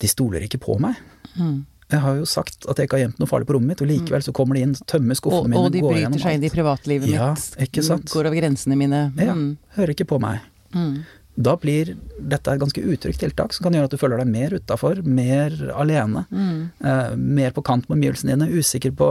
de 0.00 0.08
stoler 0.08 0.46
ikke 0.46 0.62
på 0.62 0.78
meg. 0.82 0.98
Mm. 1.36 1.66
Jeg 1.90 2.02
har 2.04 2.18
jo 2.20 2.26
sagt 2.28 2.66
at 2.70 2.78
jeg 2.78 2.86
ikke 2.86 2.98
har 2.98 3.04
gjemt 3.08 3.20
noe 3.20 3.28
farlig 3.28 3.48
på 3.48 3.56
rommet 3.56 3.72
mitt, 3.72 3.82
og 3.82 3.90
likevel 3.90 4.22
så 4.22 4.34
kommer 4.36 4.56
de 4.56 4.64
inn, 4.66 4.74
tømmer 4.88 5.18
skuffene 5.18 5.50
mine, 5.50 5.62
og 5.66 5.72
de 5.74 5.82
bryter 5.82 6.22
seg 6.22 6.36
inn 6.38 6.46
i 6.46 6.52
privatlivet 6.52 7.10
ja, 7.10 7.32
mitt, 7.34 8.12
går 8.12 8.28
over 8.30 8.36
grensene 8.38 8.78
mine. 8.78 9.08
Mm. 9.16 9.24
Ja, 9.26 9.34
hører 9.78 9.94
ikke 9.96 10.06
på 10.12 10.20
meg. 10.22 10.44
Mm. 10.70 11.00
Da 11.40 11.54
blir 11.58 11.94
dette 12.18 12.52
et 12.52 12.60
ganske 12.60 12.82
utrygt 12.92 13.22
tiltak 13.22 13.54
som 13.56 13.66
kan 13.66 13.74
gjøre 13.74 13.90
at 13.90 13.94
du 13.94 13.98
føler 14.00 14.22
deg 14.22 14.30
mer 14.30 14.54
utafor, 14.54 15.00
mer 15.06 15.56
alene. 15.74 16.26
Mm. 16.30 16.60
Eh, 16.78 17.16
mer 17.40 17.56
på 17.56 17.64
kant 17.66 17.88
med 17.88 17.98
omgivelsene 17.98 18.36
dine, 18.36 18.50
usikker 18.54 18.94
på 18.94 19.10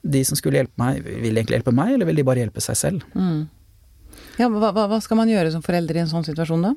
de 0.00 0.22
som 0.24 0.38
skulle 0.38 0.60
hjelpe 0.60 0.80
meg, 0.80 1.00
vil 1.04 1.30
de 1.30 1.40
egentlig 1.40 1.60
hjelpe 1.60 1.74
meg, 1.76 1.94
eller 1.94 2.08
vil 2.08 2.20
de 2.20 2.26
bare 2.26 2.44
hjelpe 2.44 2.64
seg 2.64 2.78
selv? 2.80 3.08
Mm. 3.16 3.48
Ja, 4.38 4.48
hva, 4.52 4.70
hva, 4.72 4.98
skal 5.02 5.18
man 5.18 5.30
gjøre 5.30 5.50
som 5.52 5.64
forelder 5.64 5.98
i 5.98 6.02
en 6.04 6.10
sånn 6.10 6.26
situasjon, 6.26 6.62
da? 6.68 6.74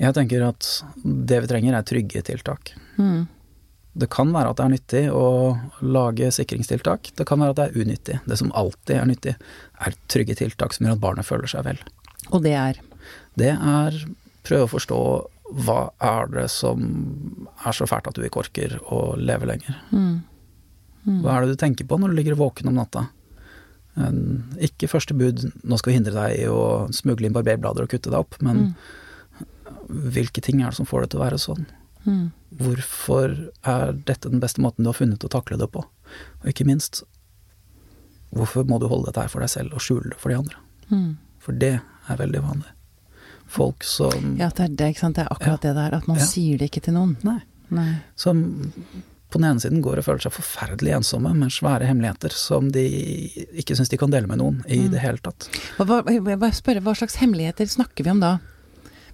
Jeg 0.00 0.16
tenker 0.16 0.44
at 0.46 0.68
det 1.02 1.42
vi 1.44 1.50
trenger 1.50 1.76
er 1.78 1.86
trygge 1.88 2.22
tiltak. 2.28 2.74
Mm. 3.00 3.26
Det 3.92 4.08
kan 4.12 4.30
være 4.32 4.52
at 4.52 4.60
det 4.60 4.64
er 4.64 4.72
nyttig 4.72 5.02
å 5.12 5.26
lage 5.84 6.30
sikringstiltak. 6.32 7.12
Det 7.18 7.26
kan 7.28 7.42
være 7.42 7.52
at 7.52 7.58
det 7.58 7.66
er 7.66 7.84
unyttig. 7.84 8.18
Det 8.24 8.38
som 8.40 8.52
alltid 8.56 8.96
er 8.96 9.10
nyttig, 9.10 9.34
er 9.84 9.98
trygge 10.12 10.38
tiltak 10.38 10.72
som 10.72 10.86
gjør 10.86 10.96
at 10.96 11.02
barnet 11.02 11.28
føler 11.28 11.50
seg 11.50 11.66
vel. 11.66 11.82
Og 12.30 12.40
det 12.46 12.54
er? 12.56 12.80
Det 13.36 13.52
er 13.52 13.98
prøve 14.46 14.68
å 14.68 14.72
forstå 14.72 15.00
hva 15.66 15.80
er 16.00 16.30
det 16.32 16.46
som 16.48 16.84
er 17.60 17.76
så 17.76 17.86
fælt 17.88 18.08
at 18.08 18.16
du 18.16 18.24
ikke 18.24 18.46
orker 18.46 18.78
å 18.88 19.12
leve 19.20 19.48
lenger. 19.50 19.76
Mm. 19.92 20.22
Mm. 21.02 21.18
Hva 21.20 21.34
er 21.34 21.44
det 21.44 21.56
du 21.56 21.60
tenker 21.60 21.88
på 21.88 21.98
når 22.00 22.12
du 22.12 22.18
ligger 22.20 22.38
våken 22.40 22.70
om 22.70 22.78
natta? 22.78 23.10
Ikke 23.92 24.88
første 24.88 25.14
bud 25.14 25.44
'nå 25.62 25.76
skal 25.78 25.92
vi 25.92 25.98
hindre 25.98 26.16
deg 26.16 26.40
i 26.40 26.48
å 26.48 26.88
smugle 26.94 27.28
inn 27.28 27.36
barberblader 27.36 27.84
og 27.84 27.92
kutte 27.92 28.08
deg 28.08 28.22
opp', 28.22 28.38
men 28.40 28.72
mm. 28.72 28.74
hvilke 30.16 30.40
ting 30.40 30.62
er 30.62 30.72
det 30.72 30.80
som 30.80 30.88
får 30.88 31.04
det 31.04 31.10
til 31.12 31.20
å 31.20 31.24
være 31.26 31.40
sånn? 31.40 31.66
Mm. 32.06 32.30
Hvorfor 32.58 33.34
er 33.68 33.92
dette 33.92 34.32
den 34.32 34.40
beste 34.40 34.64
måten 34.64 34.84
du 34.84 34.90
har 34.90 34.96
funnet 34.96 35.24
å 35.24 35.32
takle 35.32 35.60
det 35.60 35.68
på? 35.72 35.84
Og 36.42 36.48
ikke 36.48 36.66
minst, 36.68 37.02
hvorfor 38.32 38.64
må 38.64 38.80
du 38.80 38.88
holde 38.88 39.10
dette 39.10 39.26
her 39.26 39.32
for 39.32 39.44
deg 39.44 39.52
selv 39.52 39.76
og 39.76 39.84
skjule 39.84 40.14
det 40.14 40.20
for 40.20 40.32
de 40.32 40.40
andre? 40.40 40.56
Mm. 40.88 41.10
For 41.42 41.52
det 41.52 41.74
er 41.82 42.20
veldig 42.20 42.42
vanlig. 42.42 42.72
Folk 43.52 43.84
som 43.84 44.36
Ja, 44.40 44.48
det 44.48 44.64
er, 44.64 44.68
det, 44.72 44.92
ikke 44.94 45.04
sant? 45.04 45.16
det 45.16 45.26
er 45.26 45.32
akkurat 45.32 45.60
ja. 45.60 45.68
det 45.68 45.76
der, 45.76 45.96
at 46.00 46.08
man 46.08 46.16
ja. 46.16 46.26
sier 46.26 46.58
det 46.58 46.70
ikke 46.70 46.86
til 46.88 46.96
noen. 46.96 47.16
Nei. 47.26 47.40
Nei. 47.72 47.90
Som 48.16 48.72
på 49.32 49.40
den 49.40 49.48
ene 49.48 49.62
siden 49.62 49.82
går 49.84 50.00
og 50.00 50.06
føler 50.06 50.24
seg 50.24 50.34
forferdelig 50.36 50.94
ensomme 50.98 51.32
med 51.36 51.52
svære 51.54 51.88
hemmeligheter 51.88 52.34
som 52.36 52.70
de 52.74 52.84
ikke 53.62 53.76
syns 53.78 53.92
de 53.92 53.98
kan 54.00 54.12
dele 54.12 54.30
med 54.30 54.40
noen 54.42 54.60
i 54.68 54.84
mm. 54.84 54.92
det 54.94 55.02
hele 55.02 55.22
tatt. 55.24 55.48
Hva, 55.80 56.02
hva, 56.04 56.52
spørre, 56.54 56.84
hva 56.84 56.96
slags 56.98 57.18
hemmeligheter 57.22 57.68
snakker 57.72 58.06
vi 58.06 58.14
om 58.14 58.22
da? 58.22 58.36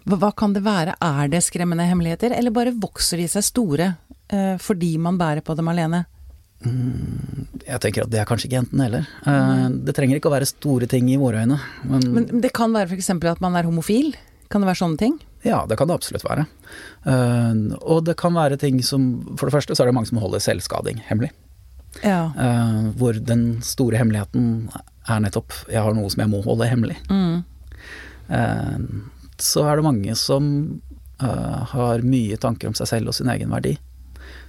Hva, 0.04 0.18
hva, 0.18 0.32
kan 0.36 0.54
det 0.56 0.64
være? 0.66 0.98
Er 1.04 1.32
det 1.32 1.44
skremmende 1.46 1.86
hemmeligheter, 1.88 2.34
eller 2.36 2.54
bare 2.54 2.76
vokser 2.76 3.20
de 3.22 3.28
seg 3.30 3.46
store 3.46 3.90
uh, 4.32 4.56
fordi 4.62 4.96
man 5.02 5.20
bærer 5.20 5.44
på 5.44 5.56
dem 5.58 5.70
alene? 5.70 6.04
Mm, 6.66 7.46
jeg 7.68 7.80
tenker 7.84 8.02
at 8.02 8.10
det 8.10 8.18
er 8.18 8.26
kanskje 8.26 8.48
ikke 8.48 8.62
enten 8.64 8.80
heller. 8.82 9.04
Eh, 9.30 9.66
det 9.86 9.94
trenger 9.94 10.18
ikke 10.18 10.26
å 10.30 10.34
være 10.34 10.48
store 10.50 10.88
ting 10.90 11.06
i 11.12 11.18
våre 11.20 11.44
øyne. 11.44 11.58
Men, 11.86 12.06
men 12.16 12.42
det 12.42 12.50
kan 12.56 12.74
være 12.74 12.90
f.eks. 12.90 13.12
at 13.14 13.44
man 13.44 13.54
er 13.54 13.68
homofil? 13.68 14.10
Kan 14.50 14.64
det 14.64 14.70
være 14.70 14.80
sånne 14.80 14.98
ting? 14.98 15.14
Ja, 15.46 15.62
det 15.68 15.76
kan 15.78 15.86
det 15.90 15.94
absolutt 15.94 16.24
være. 16.26 16.48
Uh, 17.06 17.76
og 17.80 18.04
det 18.08 18.16
kan 18.18 18.34
være 18.34 18.58
ting 18.58 18.80
som 18.84 19.04
For 19.38 19.46
det 19.46 19.54
første 19.54 19.76
så 19.76 19.84
er 19.84 19.88
det 19.88 19.94
mange 19.96 20.10
som 20.10 20.18
holder 20.22 20.42
selvskading 20.42 20.98
hemmelig. 21.06 21.30
Ja. 22.02 22.30
Uh, 22.34 22.90
hvor 22.98 23.16
den 23.16 23.62
store 23.64 24.00
hemmeligheten 24.00 24.68
er 25.08 25.22
nettopp 25.24 25.54
'jeg 25.68 25.82
har 25.82 25.94
noe 25.94 26.10
som 26.10 26.20
jeg 26.20 26.30
må 26.30 26.42
holde 26.44 26.68
hemmelig'. 26.68 27.00
Mm. 27.08 27.44
Uh, 28.28 28.78
så 29.38 29.64
er 29.64 29.76
det 29.76 29.84
mange 29.84 30.14
som 30.16 30.80
har 31.18 31.98
mye 32.06 32.36
tanker 32.38 32.68
om 32.68 32.74
seg 32.78 32.86
selv 32.86 33.08
og 33.08 33.14
sin 33.14 33.26
egen 33.26 33.50
verdi. 33.50 33.72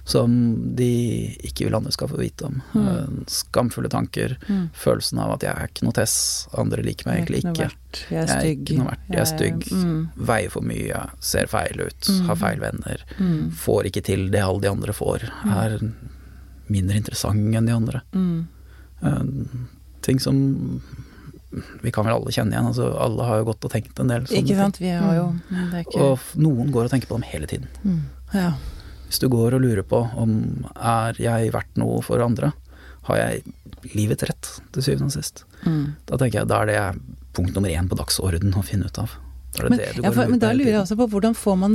Som 0.04 0.74
de 0.76 1.36
ikke 1.44 1.66
vil 1.66 1.74
andre 1.76 1.92
skal 1.92 2.08
få 2.08 2.18
vite 2.18 2.46
om. 2.48 2.62
Mm. 2.74 2.88
Eh, 2.88 3.24
Skamfulle 3.30 3.88
tanker, 3.92 4.36
Mm. 4.48 4.70
følelsen 4.74 5.18
av 5.20 5.32
at 5.34 5.42
jeg 5.42 5.54
er 5.56 5.68
ikke 5.68 5.84
noe 5.84 5.92
tess, 5.92 6.48
andre 6.56 6.82
liker 6.82 7.06
meg 7.06 7.20
egentlig 7.28 7.44
ikke. 7.44 7.70
Jeg 8.10 8.22
er 8.22 8.26
Jeg 8.26 8.28
er 8.28 8.50
ikke 8.56 8.76
noe 8.78 8.86
verdt, 8.90 9.08
jeg 9.10 9.20
er 9.20 9.24
stygg. 9.24 9.66
Mm. 9.72 10.10
Veier 10.16 10.50
for 10.50 10.62
mye, 10.62 11.10
ser 11.20 11.46
feil 11.46 11.80
ut, 11.80 12.00
Mm. 12.08 12.26
har 12.26 12.36
feil 12.36 12.58
venner. 12.60 13.04
Mm. 13.18 13.50
Får 13.52 13.84
ikke 13.90 14.02
til 14.04 14.30
det 14.30 14.40
alle 14.40 14.60
de 14.60 14.68
andre 14.70 14.92
får. 14.92 15.22
Er 15.46 15.78
mindre 16.68 16.96
interessant 16.96 17.54
enn 17.54 17.66
de 17.66 17.72
andre. 17.72 18.02
Mm. 18.14 18.46
Eh, 19.02 19.22
ting 20.02 20.18
som 20.20 20.80
vi 21.82 21.90
kan 21.90 22.04
vel 22.06 22.14
alle 22.14 22.30
kjenne 22.30 22.52
igjen. 22.54 22.66
Altså, 22.70 22.96
alle 23.00 23.24
har 23.26 23.38
jo 23.40 23.44
gått 23.52 23.64
og 23.64 23.72
tenkt 23.72 23.98
en 23.98 24.06
del 24.06 24.22
sånne 24.22 24.38
Ikke 24.38 24.46
ting. 24.46 24.56
sant, 24.56 24.78
vi 24.78 24.88
har 24.90 25.14
jo 25.16 25.24
det 25.50 25.74
er 25.74 25.82
ikke 25.84 26.00
Og 26.00 26.18
noen 26.36 26.70
går 26.70 26.84
og 26.84 26.90
tenker 26.92 27.08
på 27.08 27.16
dem 27.18 27.22
hele 27.22 27.46
tiden. 27.46 27.66
Mm. 27.84 28.02
ja. 28.34 28.52
Hvis 29.10 29.18
du 29.18 29.26
går 29.32 29.56
og 29.56 29.64
lurer 29.64 29.82
på 29.82 30.04
om 30.22 30.66
er 30.78 31.18
jeg 31.18 31.50
verdt 31.50 31.80
noe 31.82 31.98
for 32.06 32.22
andre, 32.22 32.52
har 33.08 33.16
jeg 33.18 33.42
livets 33.96 34.22
rett 34.28 34.50
til 34.70 34.84
syvende 34.86 35.10
og 35.10 35.16
sist, 35.16 35.44
Mm. 35.66 35.96
da 36.06 36.16
tenker 36.16 36.40
jeg 36.40 36.48
da 36.48 36.62
er 36.62 36.66
det 36.70 37.00
punkt 37.34 37.52
nummer 37.54 37.68
én 37.68 37.88
på 37.90 37.96
dagsorden 37.98 38.54
å 38.54 38.62
finne 38.64 38.86
ut 38.86 38.98
av. 39.02 39.10
Da 39.52 39.64
er 39.64 39.68
det 39.68 39.70
Men, 39.70 39.78
det 39.78 39.88
du 39.96 40.02
ja, 40.02 40.10
for, 40.14 40.30
men 40.30 40.38
da 40.38 40.52
lurer 40.54 40.70
jeg 40.72 40.80
også 40.80 40.96
på 40.96 41.08
hvordan 41.10 41.34
får 41.34 41.56
man, 41.58 41.74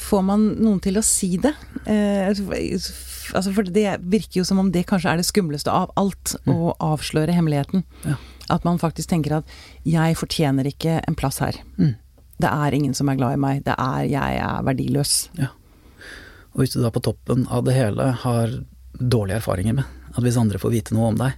får 0.00 0.22
man 0.24 0.46
noen 0.56 0.80
til 0.80 0.96
å 0.96 1.02
si 1.04 1.36
det? 1.36 1.52
Eh, 1.86 2.26
altså 2.26 3.52
for 3.52 3.62
det 3.62 4.00
virker 4.00 4.40
jo 4.40 4.44
som 4.48 4.58
om 4.58 4.70
det 4.72 4.86
kanskje 4.88 5.12
er 5.12 5.20
det 5.20 5.26
skumleste 5.28 5.70
av 5.70 5.92
alt, 6.00 6.34
å 6.48 6.72
avsløre 6.80 7.36
hemmeligheten. 7.36 7.84
Mm. 8.04 8.08
Ja. 8.14 8.16
At 8.50 8.64
man 8.64 8.78
faktisk 8.78 9.08
tenker 9.08 9.36
at 9.38 9.44
'jeg 9.84 10.16
fortjener 10.16 10.64
ikke 10.66 11.00
en 11.06 11.14
plass 11.14 11.38
her'. 11.38 11.60
Mm. 11.78 11.94
Det 12.40 12.50
er 12.50 12.74
ingen 12.74 12.94
som 12.94 13.08
er 13.08 13.16
glad 13.16 13.32
i 13.34 13.36
meg. 13.36 13.64
Det 13.64 13.74
er 13.78 14.04
'jeg 14.08 14.36
er 14.40 14.62
verdiløs'. 14.62 15.28
Og 16.54 16.62
hvis 16.62 16.74
du 16.74 16.80
da 16.82 16.90
på 16.94 17.02
toppen 17.02 17.46
av 17.52 17.64
det 17.66 17.74
hele 17.76 18.12
har 18.22 18.52
dårlige 18.94 19.40
erfaringer 19.42 19.74
med 19.80 20.02
at 20.14 20.22
hvis 20.22 20.38
andre 20.38 20.60
får 20.62 20.70
vite 20.70 20.94
noe 20.94 21.10
om 21.10 21.18
deg, 21.18 21.34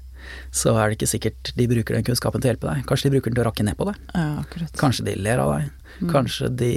så 0.55 0.75
er 0.77 0.91
det 0.91 0.99
ikke 0.99 1.09
sikkert 1.09 1.53
de 1.57 1.69
bruker 1.71 1.97
den 1.97 2.05
kunnskapen 2.07 2.43
til 2.43 2.51
å 2.51 2.53
hjelpe 2.53 2.69
deg. 2.69 2.85
Kanskje 2.89 3.09
de 3.09 3.15
bruker 3.15 3.31
den 3.31 3.39
til 3.39 3.45
å 3.45 3.49
rakke 3.49 3.65
ned 3.65 3.79
på 3.79 3.87
deg. 3.89 4.01
Ja. 4.13 4.67
Kanskje 4.77 5.07
de 5.07 5.15
ler 5.21 5.43
av 5.43 5.53
deg. 5.55 5.69
Mm. 6.01 6.11
Kanskje 6.13 6.51
de 6.63 6.73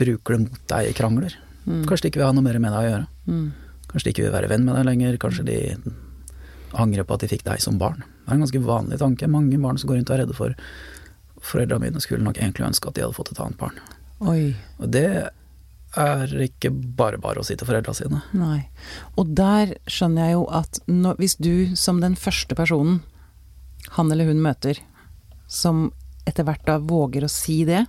bruker 0.00 0.36
det 0.36 0.44
mot 0.46 0.60
deg 0.72 0.90
i 0.90 0.94
krangler. 0.96 1.34
Mm. 1.66 1.82
Kanskje 1.88 2.06
de 2.06 2.12
ikke 2.12 2.22
vil 2.22 2.30
ha 2.30 2.36
noe 2.36 2.46
mer 2.46 2.60
med 2.62 2.72
deg 2.72 2.86
å 2.86 2.92
gjøre. 2.92 3.08
Mm. 3.26 3.48
Kanskje 3.90 4.06
de 4.06 4.14
ikke 4.14 4.24
vil 4.24 4.36
være 4.36 4.52
venn 4.52 4.64
med 4.68 4.78
deg 4.78 4.88
lenger. 4.88 5.18
Kanskje 5.20 5.46
de 5.50 5.58
angrer 6.80 7.04
på 7.04 7.18
at 7.18 7.24
de 7.24 7.30
fikk 7.34 7.44
deg 7.48 7.60
som 7.64 7.80
barn. 7.80 8.04
Det 8.22 8.30
er 8.30 8.38
en 8.38 8.46
ganske 8.46 8.64
vanlig 8.64 9.00
tanke. 9.02 9.28
Mange 9.28 9.60
barn 9.60 9.80
som 9.80 9.90
går 9.90 10.00
rundt 10.00 10.12
og 10.12 10.16
er 10.16 10.24
redde 10.24 10.38
for 10.38 10.56
Foreldrene 11.40 11.86
mine 11.86 12.00
skulle 12.04 12.20
nok 12.20 12.36
egentlig 12.36 12.66
ønske 12.66 12.90
at 12.90 12.98
de 12.98 13.00
hadde 13.00 13.16
fått 13.16 13.30
et 13.32 13.38
annet 13.40 13.56
barn. 13.56 13.78
Oi. 14.28 14.52
Og 14.76 14.90
det 14.92 15.30
er 15.98 16.32
ikke 16.44 16.70
bare 16.70 17.18
bare 17.18 17.42
å 17.42 17.46
si 17.46 17.56
til 17.58 17.66
foreldra 17.66 17.94
sine. 17.96 18.22
Nei. 18.36 18.68
Og 19.18 19.32
der 19.38 19.74
skjønner 19.90 20.28
jeg 20.28 20.36
jo 20.36 20.44
at 20.60 20.80
når, 20.86 21.18
hvis 21.18 21.36
du 21.42 21.76
som 21.78 22.02
den 22.02 22.16
første 22.18 22.54
personen 22.58 23.00
han 23.96 24.12
eller 24.12 24.28
hun 24.28 24.42
møter, 24.44 24.78
som 25.50 25.88
etter 26.28 26.46
hvert 26.46 26.66
da 26.68 26.78
våger 26.78 27.24
å 27.26 27.32
si 27.32 27.62
det, 27.66 27.86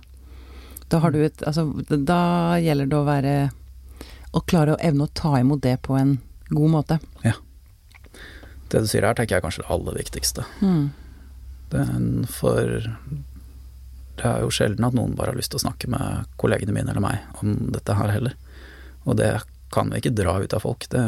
da 0.90 1.00
har 1.00 1.14
du 1.14 1.22
et 1.24 1.42
Altså, 1.46 1.68
da 1.88 2.58
gjelder 2.60 2.88
det 2.90 2.96
å 2.98 3.06
være 3.06 3.36
Å 4.36 4.40
klare 4.44 4.74
å 4.74 4.80
evne 4.84 5.06
å 5.06 5.12
ta 5.16 5.38
imot 5.40 5.62
det 5.64 5.78
på 5.86 5.96
en 5.96 6.18
god 6.52 6.72
måte. 6.72 6.98
Ja. 7.24 7.32
Det 8.72 8.80
du 8.80 8.88
sier 8.88 9.04
her, 9.04 9.16
tenker 9.16 9.36
jeg 9.36 9.42
er 9.42 9.44
kanskje 9.44 9.62
det 9.62 9.72
aller 9.72 9.96
viktigste. 10.00 10.44
Mm. 10.64 10.90
Er 11.76 12.28
for 12.32 12.88
Det 14.22 14.28
er 14.30 14.44
jo 14.44 14.52
sjelden 14.54 14.86
at 14.86 14.94
noen 14.94 15.16
bare 15.18 15.32
har 15.32 15.38
lyst 15.38 15.50
til 15.54 15.58
å 15.58 15.64
snakke 15.64 15.90
med 15.90 16.28
kollegene 16.38 16.74
mine 16.76 16.92
eller 16.94 17.02
meg 17.02 17.42
om 17.42 17.56
dette 17.74 17.96
her 17.98 18.12
heller. 18.14 18.36
Og 19.02 19.16
det 19.18 19.32
kan 19.72 19.88
vi 19.90 20.02
ikke 20.02 20.12
dra 20.14 20.34
ut 20.38 20.52
av 20.54 20.60
folk. 20.62 20.84
Det, 20.92 21.00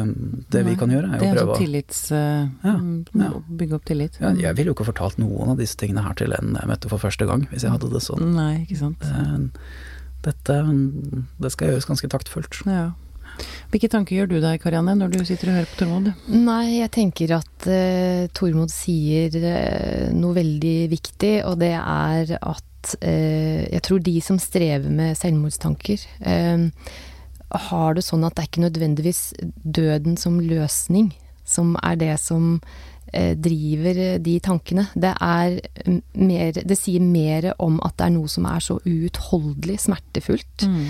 det 0.51 0.63
vi 0.65 0.73
kan 0.79 0.91
gjøre, 0.91 1.11
er 1.13 1.21
jo 1.21 1.27
å 1.27 1.29
er 1.29 1.37
prøve 1.37 1.53
å 1.53 1.57
tillits... 1.61 1.99
eh, 2.11 2.47
Ja, 2.65 2.73
mm, 2.81 2.95
ja. 3.21 3.29
Bygge 3.61 3.77
opp 3.77 3.85
tillit. 3.85 4.17
ja, 4.19 4.31
Jeg 4.41 4.57
ville 4.57 4.73
jo 4.73 4.75
ikke 4.75 4.87
fortalt 4.89 5.19
noen 5.21 5.53
av 5.53 5.61
disse 5.61 5.77
tingene 5.79 6.03
her 6.03 6.17
til 6.17 6.33
en 6.35 6.57
jeg 6.57 6.71
møtte 6.71 6.89
for 6.91 6.99
første 7.03 7.27
gang, 7.29 7.45
hvis 7.53 7.63
jeg 7.67 7.71
hadde 7.75 7.91
det 7.93 8.01
sånn. 8.03 8.25
Nei, 8.35 8.65
ikke 8.65 8.79
sant. 8.81 9.05
Dette 10.25 10.59
det 11.45 11.51
skal 11.53 11.71
gjøres 11.71 11.85
ganske 11.87 12.09
taktfullt. 12.09 12.63
Ja. 12.65 12.87
Hvilke 13.69 13.89
tanker 13.91 14.15
gjør 14.15 14.29
du 14.31 14.37
deg, 14.39 14.61
Karianne, 14.63 14.95
når 14.97 15.11
du 15.13 15.19
sitter 15.27 15.51
og 15.51 15.57
hører 15.59 15.69
på 15.69 15.79
Tormod? 15.81 16.11
Nei, 16.31 16.77
jeg 16.79 16.91
tenker 16.95 17.33
at 17.37 17.67
uh, 17.67 18.25
Tormod 18.37 18.71
sier 18.73 19.35
uh, 19.43 20.13
noe 20.15 20.37
veldig 20.37 20.77
viktig, 20.93 21.35
og 21.49 21.59
det 21.61 21.73
er 21.75 22.37
at 22.39 22.63
eh, 23.01 23.65
jeg 23.71 23.83
tror 23.87 23.99
de 24.05 24.15
som 24.21 24.39
strever 24.41 24.91
med 24.93 25.17
selvmordstanker, 25.17 26.05
eh, 26.21 26.69
har 27.69 27.95
det 27.95 28.03
sånn 28.03 28.25
at 28.27 28.35
det 28.35 28.43
er 28.43 28.49
ikke 28.49 28.65
nødvendigvis 28.65 29.21
døden 29.63 30.17
som 30.19 30.41
løsning 30.43 31.13
som 31.45 31.75
er 31.85 31.97
det 32.01 32.13
som 32.19 32.59
eh, 33.13 33.33
driver 33.37 33.97
eh, 34.01 34.19
de 34.21 34.37
tankene. 34.43 34.87
Det 34.93 35.13
er 35.21 35.59
mm, 35.85 35.99
mer 36.25 36.61
Det 36.65 36.77
sier 36.79 37.03
mer 37.03 37.51
om 37.61 37.77
at 37.85 37.97
det 37.99 38.07
er 38.07 38.15
noe 38.17 38.31
som 38.31 38.47
er 38.49 38.63
så 38.65 38.79
uutholdelig 38.85 39.79
smertefullt. 39.85 40.65
Mm. 40.65 40.87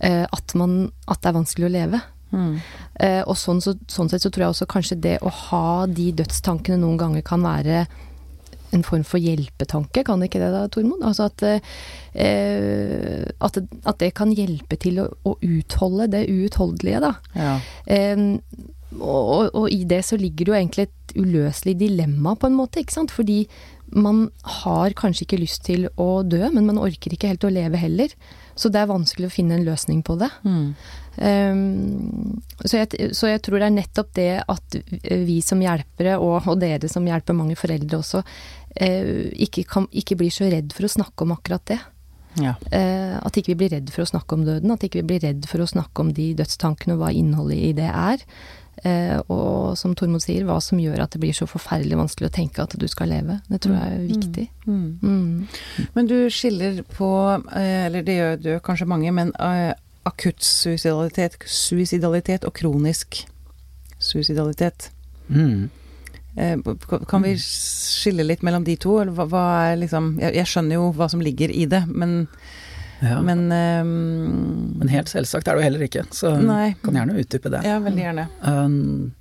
eh, 0.00 0.24
at, 0.24 0.54
man, 0.54 0.80
at 1.06 1.20
det 1.20 1.30
er 1.30 1.38
vanskelig 1.42 1.68
å 1.68 1.74
leve. 1.76 2.02
Mm. 2.28 2.58
Uh, 3.00 3.22
og 3.24 3.38
sånn, 3.40 3.62
så, 3.64 3.72
sånn 3.88 4.10
sett 4.12 4.20
så 4.20 4.28
tror 4.28 4.42
jeg 4.42 4.52
også 4.52 4.66
kanskje 4.68 4.98
det 5.00 5.14
å 5.24 5.30
ha 5.32 5.86
de 5.88 6.10
dødstankene 6.12 6.76
noen 6.82 6.98
ganger 7.00 7.24
kan 7.24 7.40
være 7.40 7.86
en 8.76 8.84
form 8.86 9.04
for 9.06 9.22
hjelpetanke, 9.22 10.04
kan 10.06 10.22
ikke 10.24 10.40
det 10.42 10.50
da, 10.54 10.64
Tormod? 10.72 11.04
Altså 11.06 11.28
at, 11.30 11.44
eh, 12.14 13.28
at, 13.40 13.60
at 13.60 14.00
det 14.02 14.12
kan 14.18 14.34
hjelpe 14.34 14.78
til 14.80 15.02
å, 15.04 15.08
å 15.24 15.36
utholde 15.44 16.10
det 16.12 16.26
uutholdelige, 16.28 17.00
da. 17.04 17.14
Ja. 17.38 17.54
Eh, 17.86 18.26
og, 18.98 19.22
og, 19.22 19.42
og 19.52 19.66
i 19.72 19.82
det 19.88 20.00
så 20.08 20.16
ligger 20.20 20.46
det 20.46 20.52
jo 20.52 20.58
egentlig 20.58 20.88
et 20.88 21.16
uløselig 21.18 21.76
dilemma, 21.80 22.34
på 22.36 22.48
en 22.48 22.56
måte, 22.56 22.82
ikke 22.82 22.96
sant? 22.96 23.12
Fordi 23.14 23.42
man 23.96 24.28
har 24.62 24.94
kanskje 24.98 25.24
ikke 25.24 25.40
lyst 25.40 25.64
til 25.68 25.88
å 26.00 26.22
dø, 26.26 26.42
men 26.52 26.66
man 26.66 26.80
orker 26.80 27.14
ikke 27.14 27.32
helt 27.32 27.46
å 27.46 27.52
leve 27.52 27.80
heller. 27.80 28.12
Så 28.58 28.70
det 28.74 28.80
er 28.82 28.90
vanskelig 28.90 29.28
å 29.28 29.32
finne 29.32 29.58
en 29.58 29.66
løsning 29.66 30.00
på 30.06 30.16
det. 30.18 30.30
Mm. 30.42 30.72
Um, 31.18 32.40
så, 32.64 32.80
jeg, 32.80 33.10
så 33.14 33.30
jeg 33.30 33.42
tror 33.46 33.58
det 33.58 33.68
er 33.68 33.74
nettopp 33.74 34.10
det 34.18 34.30
at 34.42 34.78
vi 35.28 35.38
som 35.46 35.62
hjelpere, 35.62 36.16
og, 36.18 36.48
og 36.50 36.58
dere 36.62 36.90
som 36.90 37.06
hjelper 37.06 37.38
mange 37.38 37.58
foreldre 37.58 38.00
også, 38.00 38.24
uh, 38.24 39.12
ikke, 39.46 39.64
kan, 39.70 39.86
ikke 39.90 40.18
blir 40.18 40.34
så 40.34 40.50
redd 40.50 40.74
for 40.74 40.88
å 40.88 40.92
snakke 40.98 41.26
om 41.26 41.36
akkurat 41.38 41.64
det. 41.70 41.78
ja. 42.42 42.56
Uh, 42.70 43.18
at 43.22 43.38
ikke 43.38 43.54
vi 43.54 43.60
blir 43.62 43.76
redd 43.76 43.92
for 43.94 44.04
å 44.04 44.10
snakke 44.10 44.38
om 44.38 44.46
døden, 44.46 44.74
at 44.74 44.86
ikke 44.86 45.02
vi 45.02 45.10
blir 45.14 45.26
redd 45.26 45.46
for 45.50 45.62
å 45.62 45.70
snakke 45.70 46.04
om 46.04 46.14
de 46.14 46.32
dødstankene 46.38 46.98
og 46.98 47.04
hva 47.04 47.14
innholdet 47.14 47.62
i 47.70 47.74
det 47.78 47.90
er. 47.90 48.26
Eh, 48.86 49.16
og 49.32 49.74
som 49.78 49.94
Tormod 49.98 50.22
sier, 50.22 50.44
hva 50.46 50.58
som 50.62 50.78
gjør 50.78 51.02
at 51.02 51.14
det 51.14 51.22
blir 51.22 51.34
så 51.36 51.48
forferdelig 51.50 51.98
vanskelig 51.98 52.28
å 52.28 52.34
tenke 52.34 52.62
at 52.62 52.76
du 52.78 52.86
skal 52.90 53.10
leve. 53.10 53.40
Det 53.50 53.62
tror 53.64 53.78
jeg 53.78 53.96
er 53.96 54.04
viktig. 54.06 54.46
Mm. 54.66 54.84
Mm. 55.02 55.88
Men 55.96 56.10
du 56.10 56.16
skiller 56.30 56.82
på, 56.92 57.10
eh, 57.56 57.86
eller 57.88 58.06
det 58.06 58.18
gjør, 58.18 58.38
det 58.42 58.54
gjør 58.54 58.62
kanskje 58.70 58.90
mange, 58.92 59.14
men 59.14 59.32
eh, 59.42 59.72
akutt 60.08 60.44
suicidalitet, 60.44 61.40
suicidalitet 61.46 62.46
og 62.48 62.54
kronisk 62.56 63.24
suicidalitet. 63.98 64.90
Mm. 65.28 65.68
Eh, 66.38 66.56
Kan 67.10 67.26
vi 67.26 67.34
skille 67.42 68.26
litt 68.26 68.46
mellom 68.46 68.64
de 68.64 68.76
to, 68.78 69.00
eller 69.02 69.12
hva, 69.16 69.26
hva 69.32 69.44
er 69.72 69.82
liksom 69.82 70.16
jeg, 70.22 70.36
jeg 70.38 70.52
skjønner 70.52 70.78
jo 70.78 70.90
hva 70.94 71.10
som 71.10 71.24
ligger 71.24 71.50
i 71.50 71.66
det, 71.70 71.82
men, 71.90 72.20
Ja. 73.00 73.20
Men, 73.22 73.48
men, 73.48 74.82
eh, 74.82 74.92
helt 74.92 75.10
selvsagt 75.10 75.48
er 75.48 75.54
det 75.56 75.62
jo 75.62 75.66
heller 75.68 75.84
ikke, 75.86 76.04
så 76.14 76.34
Nei. 76.40 76.72
kan 76.82 76.98
gjerne 76.98 77.18
utdype 77.20 77.52
det. 77.52 77.62
Ja, 77.66 77.78
veldig 77.82 78.04
gjerne. 78.04 78.26
Um, 78.42 79.12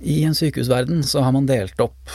I 0.00 0.22
en 0.28 0.36
sykehusverden 0.38 1.02
så 1.06 1.24
har 1.26 1.34
man 1.34 1.48
delt 1.50 1.80
opp 1.82 2.14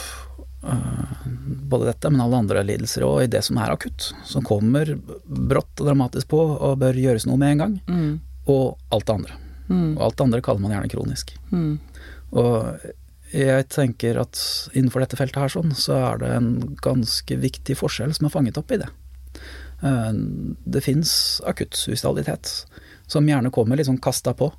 uh, 0.64 1.26
både 1.68 1.90
dette, 1.90 2.10
men 2.10 2.24
alle 2.24 2.40
andre 2.40 2.64
lidelser 2.66 3.04
òg, 3.06 3.26
i 3.26 3.32
det 3.36 3.44
som 3.44 3.60
er 3.60 3.74
akutt. 3.74 4.10
Som 4.24 4.46
kommer 4.46 4.96
brått 5.24 5.82
og 5.82 5.90
dramatisk 5.90 6.32
på 6.32 6.42
og 6.56 6.78
bør 6.80 6.96
gjøres 7.00 7.28
noe 7.28 7.40
med 7.42 7.56
en 7.56 7.64
gang. 7.64 7.80
Mm. 7.88 8.12
Og 8.52 8.94
alt 8.94 9.08
det 9.08 9.18
andre. 9.20 9.40
Mm. 9.66 9.96
Og 9.96 10.04
alt 10.06 10.16
det 10.16 10.28
andre 10.28 10.44
kaller 10.46 10.64
man 10.64 10.76
gjerne 10.76 10.92
kronisk. 10.92 11.34
Mm. 11.52 11.74
Og 12.36 12.86
jeg 13.36 13.66
tenker 13.74 14.20
at 14.22 14.38
innenfor 14.72 15.02
dette 15.02 15.18
feltet 15.18 15.42
her 15.42 15.52
sånn, 15.52 15.74
så 15.76 15.98
er 16.12 16.22
det 16.22 16.30
en 16.36 16.50
ganske 16.82 17.38
viktig 17.42 17.76
forskjell 17.78 18.14
som 18.16 18.28
er 18.28 18.34
fanget 18.34 18.60
opp 18.60 18.72
i 18.72 18.80
det. 18.80 18.88
Uh, 19.82 20.12
Det 20.64 20.82
fins 20.84 21.40
akutt 21.46 21.76
suicidalitet, 21.76 22.66
som 23.06 23.26
gjerne 23.28 23.52
kommer 23.54 23.76
litt 23.76 23.88
sånn 23.90 24.02
kasta 24.02 24.34
på. 24.34 24.52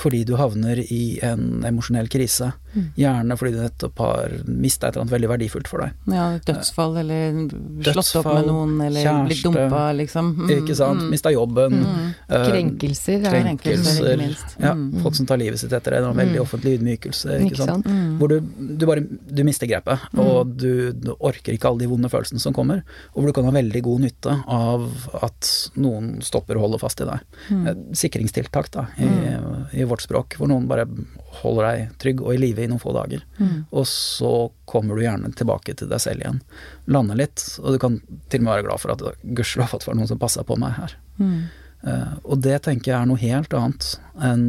Fordi 0.00 0.22
du 0.24 0.36
havner 0.38 0.78
i 0.80 1.18
en 1.26 1.64
emosjonell 1.66 2.08
krise. 2.08 2.52
Mm. 2.70 2.84
Gjerne 2.96 3.36
fordi 3.40 3.52
du 3.56 3.60
nettopp 3.64 3.98
har 3.98 4.30
mista 4.46 4.86
et 4.88 4.94
eller 4.94 5.02
annet 5.02 5.14
veldig 5.16 5.28
verdifullt 5.32 5.68
for 5.68 5.82
deg. 5.82 5.92
Ja, 6.14 6.26
dødsfall, 6.46 6.96
eller 7.00 7.40
slått 7.90 8.12
opp 8.20 8.28
med 8.34 8.46
noen, 8.46 8.74
eller 8.86 9.24
blitt 9.26 9.40
kjæreste, 9.42 9.54
dumpa, 9.56 9.82
liksom. 9.98 10.28
Mm, 10.36 10.50
Ikke 10.58 10.76
sant? 10.78 11.00
mm, 11.02 11.10
Mista 11.10 11.30
jobben. 11.34 11.72
mm. 11.80 12.14
uh, 12.30 12.44
Krenkelser. 12.50 13.18
er- 13.24 13.30
Krenkelser, 13.30 13.58
krenkelser. 13.60 14.12
ikke 14.14 14.18
minst. 14.26 14.56
Ja, 14.60 14.74
Mm. 14.74 15.02
folk 15.02 15.14
som 15.14 15.26
tar 15.26 15.36
livet 15.38 15.58
sitt 15.58 15.72
etter 15.72 15.92
en 15.98 16.14
veldig 16.14 16.38
Mm. 16.38 16.42
offentlig 16.46 16.78
ydmykelse. 16.78 17.28
Ikke, 17.40 17.46
Ikke 17.50 17.56
sant? 17.56 17.84
sant? 17.84 17.86
Mm. 17.86 18.18
Hvor 18.18 18.28
du, 18.28 18.40
du 18.76 18.86
bare 18.86 19.00
du 19.34 19.42
mister 19.44 19.66
grepet, 19.66 19.98
og 20.18 20.56
du, 20.56 20.92
du 20.92 21.10
orker 21.20 21.52
ikke 21.52 21.68
alle 21.68 21.78
de 21.80 21.86
vonde 21.88 22.08
følelsene 22.08 22.38
som 22.40 22.52
kommer. 22.52 22.82
Og 23.14 23.22
hvor 23.22 23.26
du 23.26 23.32
kan 23.32 23.44
ha 23.44 23.50
veldig 23.50 23.82
god 23.82 24.00
nytte 24.00 24.36
av 24.46 24.88
at 25.22 25.70
noen 25.76 26.20
stopper 26.22 26.56
og 26.56 26.62
holder 26.68 26.78
fast 26.78 27.00
i 27.00 27.04
deg. 27.04 27.20
Mm. 27.50 27.66
Eh, 27.66 27.74
Sikringstiltak, 27.94 28.70
da, 28.70 28.86
i 28.98 29.10
i 29.80 29.84
vårt 29.84 30.02
språk, 30.02 30.36
hvor 30.38 30.48
noen 30.48 30.66
bare 30.68 30.84
holder 31.42 31.66
deg 31.68 31.92
trygg 32.02 32.20
og 32.24 32.34
i 32.34 32.38
live 32.42 32.64
i 32.64 32.66
noen 32.70 32.80
få 32.82 32.92
dager. 32.96 33.22
Mm. 33.38 33.66
Og 33.70 33.86
så 33.86 34.50
kommer 34.66 34.96
du 34.98 35.02
gjerne 35.04 35.30
tilbake 35.38 35.74
til 35.78 35.88
deg 35.88 36.00
selv 36.02 36.20
igjen. 36.24 36.40
Lander 36.90 37.14
litt, 37.20 37.44
og 37.62 37.72
du 37.72 37.78
kan 37.78 38.00
til 38.28 38.40
og 38.40 38.44
med 38.44 38.52
være 38.56 38.66
glad 38.66 38.80
for 38.82 38.90
at 38.96 39.04
gudskjelov 39.22 39.74
at 39.74 39.80
det 39.84 39.88
var 39.92 39.94
noen 40.00 40.08
som 40.10 40.18
passa 40.18 40.42
på 40.44 40.58
meg 40.58 40.72
her. 40.78 40.96
Mm. 41.22 41.40
Uh, 41.80 42.12
og 42.24 42.42
det 42.44 42.58
tenker 42.66 42.90
jeg 42.92 42.98
er 43.00 43.06
noe 43.08 43.16
helt 43.22 43.54
annet 43.56 43.86
enn 44.20 44.42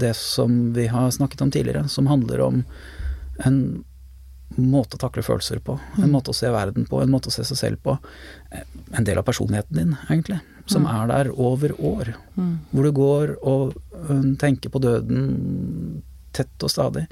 det 0.00 0.14
som 0.16 0.72
vi 0.72 0.86
har 0.88 1.10
snakket 1.12 1.42
om 1.44 1.50
tidligere, 1.52 1.88
som 1.92 2.06
handler 2.08 2.40
om 2.40 2.62
en 3.44 3.84
måte 4.56 4.96
å 4.96 5.00
takle 5.02 5.22
følelser 5.22 5.60
på, 5.62 5.76
en 5.98 6.08
Mm. 6.08 6.14
måte 6.16 6.32
å 6.32 6.34
se 6.34 6.48
verden 6.50 6.86
på, 6.88 7.02
en 7.02 7.10
måte 7.12 7.28
å 7.28 7.32
se 7.32 7.44
seg 7.44 7.56
selv 7.56 7.82
på. 7.84 7.98
Eh, 8.52 8.64
En 8.96 9.04
del 9.04 9.18
av 9.18 9.24
personligheten 9.24 9.76
din, 9.76 9.96
egentlig, 10.08 10.40
som 10.66 10.82
Mm. 10.82 10.90
er 10.90 11.06
der 11.06 11.30
over 11.38 11.68
år. 11.80 12.14
Mm. 12.36 12.58
Hvor 12.72 12.82
du 12.82 12.92
går 12.92 13.36
og 13.46 13.74
tenker 14.38 14.68
på 14.70 14.80
døden 14.80 16.02
tett 16.36 16.66
og 16.66 16.72
stadig. 16.72 17.06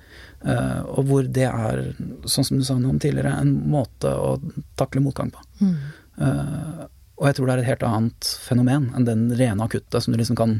Uh, 0.44 0.84
og 0.94 1.08
hvor 1.08 1.26
det 1.38 1.48
er, 1.48 1.82
sånn 2.30 2.46
som 2.46 2.60
du 2.60 2.66
sa 2.66 2.78
noe 2.78 2.94
om 2.94 3.00
tidligere, 3.02 3.34
en 3.40 3.54
måte 3.70 4.12
å 4.12 4.37
takle 4.78 5.02
motgang 5.04 5.32
på. 5.34 5.42
Mm. 5.62 5.75
Uh, 6.18 6.87
og 7.18 7.26
jeg 7.26 7.34
tror 7.34 7.48
det 7.48 7.54
er 7.56 7.60
et 7.64 7.70
helt 7.72 7.87
annet 7.87 8.28
fenomen 8.46 8.84
enn 8.94 9.06
den 9.06 9.25
rene 9.34 9.64
akutte 9.64 9.98
som 10.02 10.14
du 10.14 10.20
liksom 10.20 10.37
kan 10.38 10.52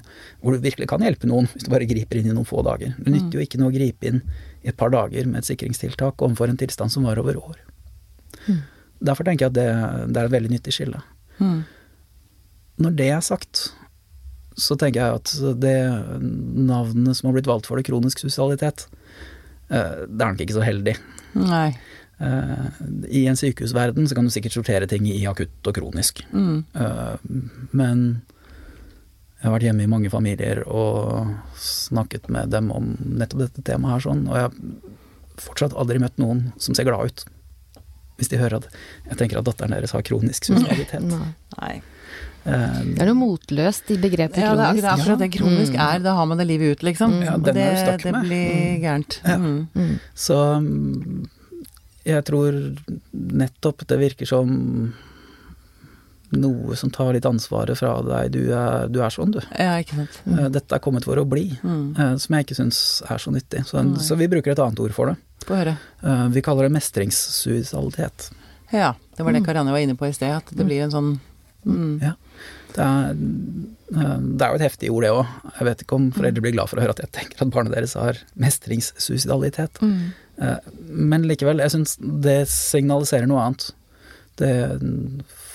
Hvor 0.43 0.55
du 0.55 0.65
virkelig 0.65 0.89
kan 0.91 1.05
hjelpe 1.07 1.29
noen 1.31 1.47
hvis 1.53 1.69
du 1.69 1.71
bare 1.71 1.87
griper 1.87 2.19
inn 2.19 2.33
i 2.33 2.35
noen 2.35 2.49
få 2.49 2.65
dager. 2.67 2.97
Det 2.99 3.13
nytter 3.15 3.39
jo 3.39 3.45
ikke 3.45 3.61
noe 3.63 3.71
å 3.71 3.77
gripe 3.77 4.11
inn 4.11 4.25
i 4.67 4.73
et 4.73 4.79
par 4.79 4.91
dager 4.91 5.29
med 5.31 5.39
et 5.39 5.49
sikringstiltak 5.49 6.19
overfor 6.19 6.51
en 6.51 6.59
tilstand 6.59 6.91
som 6.91 7.07
var 7.07 7.21
over 7.23 7.39
år. 7.39 7.61
Mm. 8.49 8.63
Derfor 9.07 9.29
tenker 9.29 9.47
jeg 9.47 9.53
at 9.53 9.59
det, 9.59 9.69
det 10.11 10.21
er 10.21 10.31
et 10.31 10.35
veldig 10.35 10.51
nyttig 10.57 10.75
skille. 10.75 11.03
Mm. 11.39 11.61
Når 12.83 12.99
det 12.99 13.09
er 13.15 13.23
sagt, 13.23 13.69
så 14.59 14.77
tenker 14.79 15.01
jeg 15.05 15.19
at 15.21 15.35
det 15.63 15.77
navnet 16.69 17.17
som 17.19 17.29
har 17.31 17.37
blitt 17.39 17.49
valgt 17.51 17.69
for 17.71 17.79
det, 17.79 17.87
kronisk 17.89 18.19
sosialitet, 18.25 18.87
eh, 19.71 20.05
det 20.09 20.19
er 20.25 20.33
nok 20.35 20.43
ikke 20.45 20.57
så 20.59 20.67
heldig. 20.67 20.97
Nei. 21.39 21.69
Eh, 22.19 22.81
I 23.15 23.27
en 23.31 23.39
sykehusverden 23.39 24.09
så 24.11 24.17
kan 24.19 24.27
du 24.27 24.33
sikkert 24.35 24.57
sortere 24.57 24.89
ting 24.91 25.07
i 25.07 25.21
akutt 25.31 25.71
og 25.71 25.77
kronisk. 25.79 26.25
Mm. 26.35 26.65
Eh, 26.75 27.17
Men 27.71 28.03
jeg 29.39 29.47
har 29.47 29.55
vært 29.55 29.69
hjemme 29.69 29.85
i 29.87 29.91
mange 29.91 30.11
familier 30.11 30.65
og 30.67 31.29
snakket 31.63 32.27
med 32.35 32.51
dem 32.51 32.73
om 32.75 32.97
nettopp 32.99 33.45
dette 33.47 33.63
temaet 33.69 33.95
her 34.01 34.07
sånn, 34.09 34.25
og 34.27 34.35
jeg 34.35 34.49
har 34.49 34.57
fortsatt 35.39 35.77
aldri 35.79 36.01
møtt 36.03 36.19
noen 36.19 36.49
som 36.59 36.75
ser 36.75 36.89
glad 36.89 37.13
ut. 37.13 37.23
Hvis 38.19 38.33
de 38.33 38.41
hører 38.41 38.59
at 38.59 38.67
jeg 39.07 39.21
tenker 39.21 39.39
at 39.39 39.47
datteren 39.47 39.77
deres 39.77 39.95
har 39.95 40.03
kronisk 40.03 40.45
sosialitet. 40.51 41.07
Nei. 41.07 41.29
Nei. 41.61 41.77
Eh, 42.47 42.83
Det 42.95 43.03
er 43.03 43.07
noe 43.11 43.19
motløst 43.19 43.91
i 43.91 43.97
begrepet 44.01 44.39
Ja, 44.41 44.55
det 44.55 44.65
er, 44.65 44.69
kronisk. 44.69 44.83
det 44.83 44.89
er 44.89 44.95
akkurat 44.97 45.19
det 45.19 45.33
kronisk 45.33 45.73
Mm. 45.73 45.81
er. 45.95 45.99
Da 46.05 46.15
har 46.15 46.27
man 46.27 46.39
det 46.39 46.47
livet 46.47 46.71
ut, 46.79 46.83
liksom. 46.83 47.21
Ja, 47.23 47.37
den 47.37 47.55
det, 47.55 47.57
er 47.67 47.77
stuck 47.85 48.03
det 48.03 48.13
med. 48.13 48.25
blir 48.25 48.81
gærent. 48.81 49.21
Ja. 49.25 49.37
Mm. 49.37 49.69
Mm. 49.75 49.99
Så 50.15 50.39
mm, 50.63 51.29
jeg 52.07 52.25
tror 52.25 52.77
nettopp 53.13 53.87
det 53.87 53.99
virker 53.99 54.27
som 54.27 54.95
noe 56.31 56.77
som 56.77 56.91
tar 56.93 57.15
litt 57.17 57.25
ansvaret 57.25 57.77
fra 57.81 58.03
deg. 58.05 58.33
Du 58.35 58.53
er, 58.53 58.89
du 58.93 58.99
er 59.01 59.09
sånn, 59.15 59.31
du. 59.33 59.41
Ja, 59.59 59.79
ikke 59.81 59.97
sant. 59.97 60.19
Mm. 60.29 60.51
Dette 60.53 60.77
er 60.77 60.79
kommet 60.85 61.05
for 61.09 61.17
å 61.17 61.25
bli. 61.29 61.47
Mm. 61.65 61.99
eh, 61.99 62.17
Som 62.21 62.37
jeg 62.37 62.45
ikke 62.47 62.59
syns 62.59 63.03
er 63.09 63.17
så 63.23 63.33
nyttig. 63.33 63.65
Så, 63.67 63.79
en, 63.81 63.95
så 63.97 64.17
vi 64.17 64.29
bruker 64.29 64.53
et 64.53 64.59
annet 64.59 64.79
ord 64.85 64.93
for 64.93 65.07
det. 65.07 65.17
På 65.47 65.57
høre. 65.57 65.79
Eh, 66.05 66.29
Vi 66.29 66.43
kaller 66.43 66.69
det 66.69 66.73
mestringssuicidalitet. 66.77 68.31
Ja, 68.73 68.95
det 69.17 69.23
var 69.25 69.33
det 69.33 69.41
Mm. 69.43 69.47
Karianne 69.47 69.71
var 69.73 69.79
inne 69.81 69.97
på 69.97 70.07
i 70.07 70.13
sted, 70.13 70.29
at 70.37 70.45
det 70.53 70.67
blir 70.67 70.83
en 70.85 70.91
sånn 70.91 71.21
mm. 71.65 71.99
Ja. 72.03 72.15
Det 72.75 72.85
er, 72.85 73.09
eh, 73.11 74.19
det 74.21 74.45
er 74.45 74.53
jo 74.53 74.59
et 74.59 74.67
heftig 74.67 74.91
ord, 74.93 75.03
det 75.03 75.11
òg. 75.11 75.35
Jeg 75.59 75.67
vet 75.69 75.83
ikke 75.83 75.97
om 75.99 76.09
foreldre 76.15 76.45
blir 76.45 76.55
glad 76.55 76.71
for 76.71 76.79
å 76.79 76.85
høre 76.85 76.95
at 76.95 77.03
jeg 77.03 77.15
tenker 77.17 77.43
at 77.43 77.53
barnet 77.55 77.75
deres 77.75 77.97
har 77.99 78.21
mestringssuicidalitet. 78.39 79.81
Mm. 79.83 80.13
Eh, 80.39 80.71
Men 81.11 81.27
likevel, 81.27 81.59
jeg 81.65 81.75
syns 81.75 81.97
det 81.99 82.41
signaliserer 82.53 83.27
noe 83.27 83.43
annet. 83.47 83.71
Det, 84.39 84.53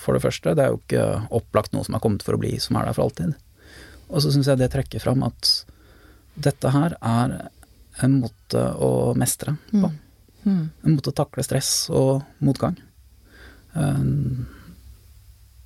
for 0.03 0.17
det 0.17 0.23
første, 0.25 0.55
det 0.57 0.65
er 0.65 0.73
jo 0.73 0.81
ikke 0.81 1.05
opplagt 1.39 1.71
noe 1.71 1.85
som 1.87 1.95
er 1.95 2.03
kommet 2.03 2.25
for 2.25 2.35
å 2.35 2.41
bli, 2.41 2.57
som 2.59 2.75
er 2.75 2.89
der 2.89 2.97
for 2.97 3.05
alltid. 3.07 3.37
Og 4.09 4.21
så 4.21 4.33
syns 4.33 4.49
jeg 4.51 4.59
det 4.59 4.71
trekker 4.73 4.99
fram 4.99 5.23
at 5.23 5.53
dette 6.35 6.73
her 6.73 6.97
er 6.99 7.37
en 8.03 8.17
måte 8.23 8.63
å 8.81 9.13
mestre 9.15 9.55
på. 9.71 9.85
Mm. 9.85 9.99
Mm. 10.43 10.63
En 10.83 10.95
måte 10.97 11.13
å 11.13 11.15
takle 11.15 11.45
stress 11.45 11.87
og 11.93 12.25
motgang. 12.43 12.75
Eh, 13.77 14.03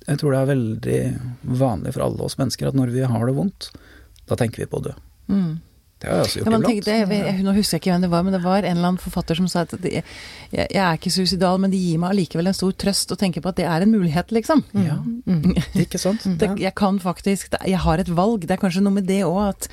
Jeg 0.08 0.18
tror 0.22 0.32
det 0.34 0.40
er 0.42 0.50
veldig 0.54 0.98
vanlig 1.60 1.92
for 1.94 2.06
alle 2.08 2.24
oss 2.24 2.38
mennesker 2.40 2.70
at 2.70 2.76
når 2.78 2.92
vi 2.94 3.02
har 3.04 3.26
det 3.28 3.34
vondt, 3.36 3.70
da 4.28 4.36
tenker 4.40 4.64
vi 4.64 4.68
på 4.72 4.80
å 4.80 4.86
dø. 4.88 4.92
Mm. 5.28 5.58
Det 5.98 6.06
har 6.06 6.20
jeg 6.20 6.24
også 6.28 6.38
gjort 6.38 6.46
man 6.52 6.62
iblant. 6.62 6.86
jeg, 6.86 7.06
jeg, 7.10 7.42
nå 7.42 7.52
husker 7.56 7.74
jeg 7.74 7.80
ikke 7.82 7.90
hvem 7.90 8.04
det 8.06 8.10
var, 8.12 8.22
men 8.22 8.34
det 8.36 8.40
var 8.44 8.58
en 8.62 8.76
eller 8.76 8.88
annen 8.92 9.00
forfatter 9.02 9.34
som 9.40 9.48
sa 9.50 9.64
at 9.66 9.72
det, 9.82 9.90
jeg, 9.98 10.04
jeg 10.54 10.78
er 10.78 10.94
ikke 11.00 11.10
suicidal, 11.10 11.58
men 11.58 11.72
det 11.74 11.80
gir 11.82 11.98
meg 11.98 12.12
allikevel 12.14 12.46
en 12.52 12.54
stor 12.54 12.76
trøst 12.78 13.10
å 13.10 13.18
tenke 13.18 13.42
på 13.42 13.50
at 13.50 13.58
det 13.58 13.66
er 13.66 13.82
en 13.82 13.90
mulighet, 13.96 14.30
liksom. 14.36 14.62
Ja, 14.78 15.00
Mm. 15.28 15.50
ikke 15.82 15.98
sant? 16.00 16.22
Det, 16.40 16.52
jeg 16.62 16.72
kan 16.78 16.96
faktisk 17.02 17.52
Jeg 17.66 17.82
har 17.82 17.98
et 18.00 18.08
valg. 18.08 18.46
Det 18.46 18.54
er 18.54 18.62
kanskje 18.62 18.80
noe 18.86 18.94
med 18.94 19.04
det 19.10 19.24
òg, 19.26 19.42
at 19.50 19.68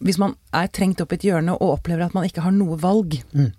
hvis 0.00 0.16
man 0.22 0.36
er 0.54 0.70
trengt 0.72 1.02
opp 1.02 1.12
i 1.12 1.18
et 1.18 1.26
hjørne 1.28 1.58
og 1.58 1.74
opplever 1.80 2.06
at 2.06 2.14
man 2.14 2.24
ikke 2.30 2.46
har 2.46 2.54
noe 2.54 2.78
valg 2.80 3.18
Mm. 3.34 3.50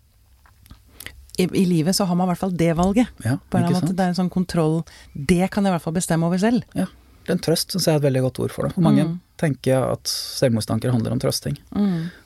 I, 1.37 1.43
i 1.53 1.65
livet, 1.65 1.95
så 1.95 2.05
har 2.05 2.15
man 2.15 2.27
i 2.27 2.31
hvert 2.33 2.39
fall 2.41 2.51
det 2.57 2.71
valget. 2.77 3.07
Ja, 3.23 3.37
På 3.49 3.57
en 3.57 3.63
eller 3.63 3.75
annen 3.77 3.87
måte. 3.89 3.95
Det 3.95 4.03
er 4.05 4.13
en 4.13 4.17
sånn 4.17 4.29
kontroll 4.33 4.83
Det 5.13 5.49
kan 5.51 5.63
jeg 5.63 5.71
i 5.71 5.75
hvert 5.77 5.83
fall 5.85 5.93
bestemme 5.93 6.25
over 6.25 6.37
selv. 6.41 6.63
Ja. 6.75 6.87
en 7.29 7.39
trøst 7.43 7.73
syns 7.73 7.85
jeg 7.85 7.93
er 7.93 7.97
et 7.99 8.03
veldig 8.07 8.21
godt 8.23 8.39
ord 8.39 8.51
for 8.55 8.63
det. 8.67 8.73
For 8.73 8.81
mange 8.81 9.03
Mm. 9.03 9.19
tenker 9.37 9.91
at 9.91 10.07
selvmordstanker 10.07 10.91
handler 10.91 11.11
om 11.11 11.19
trøsting. 11.19 11.57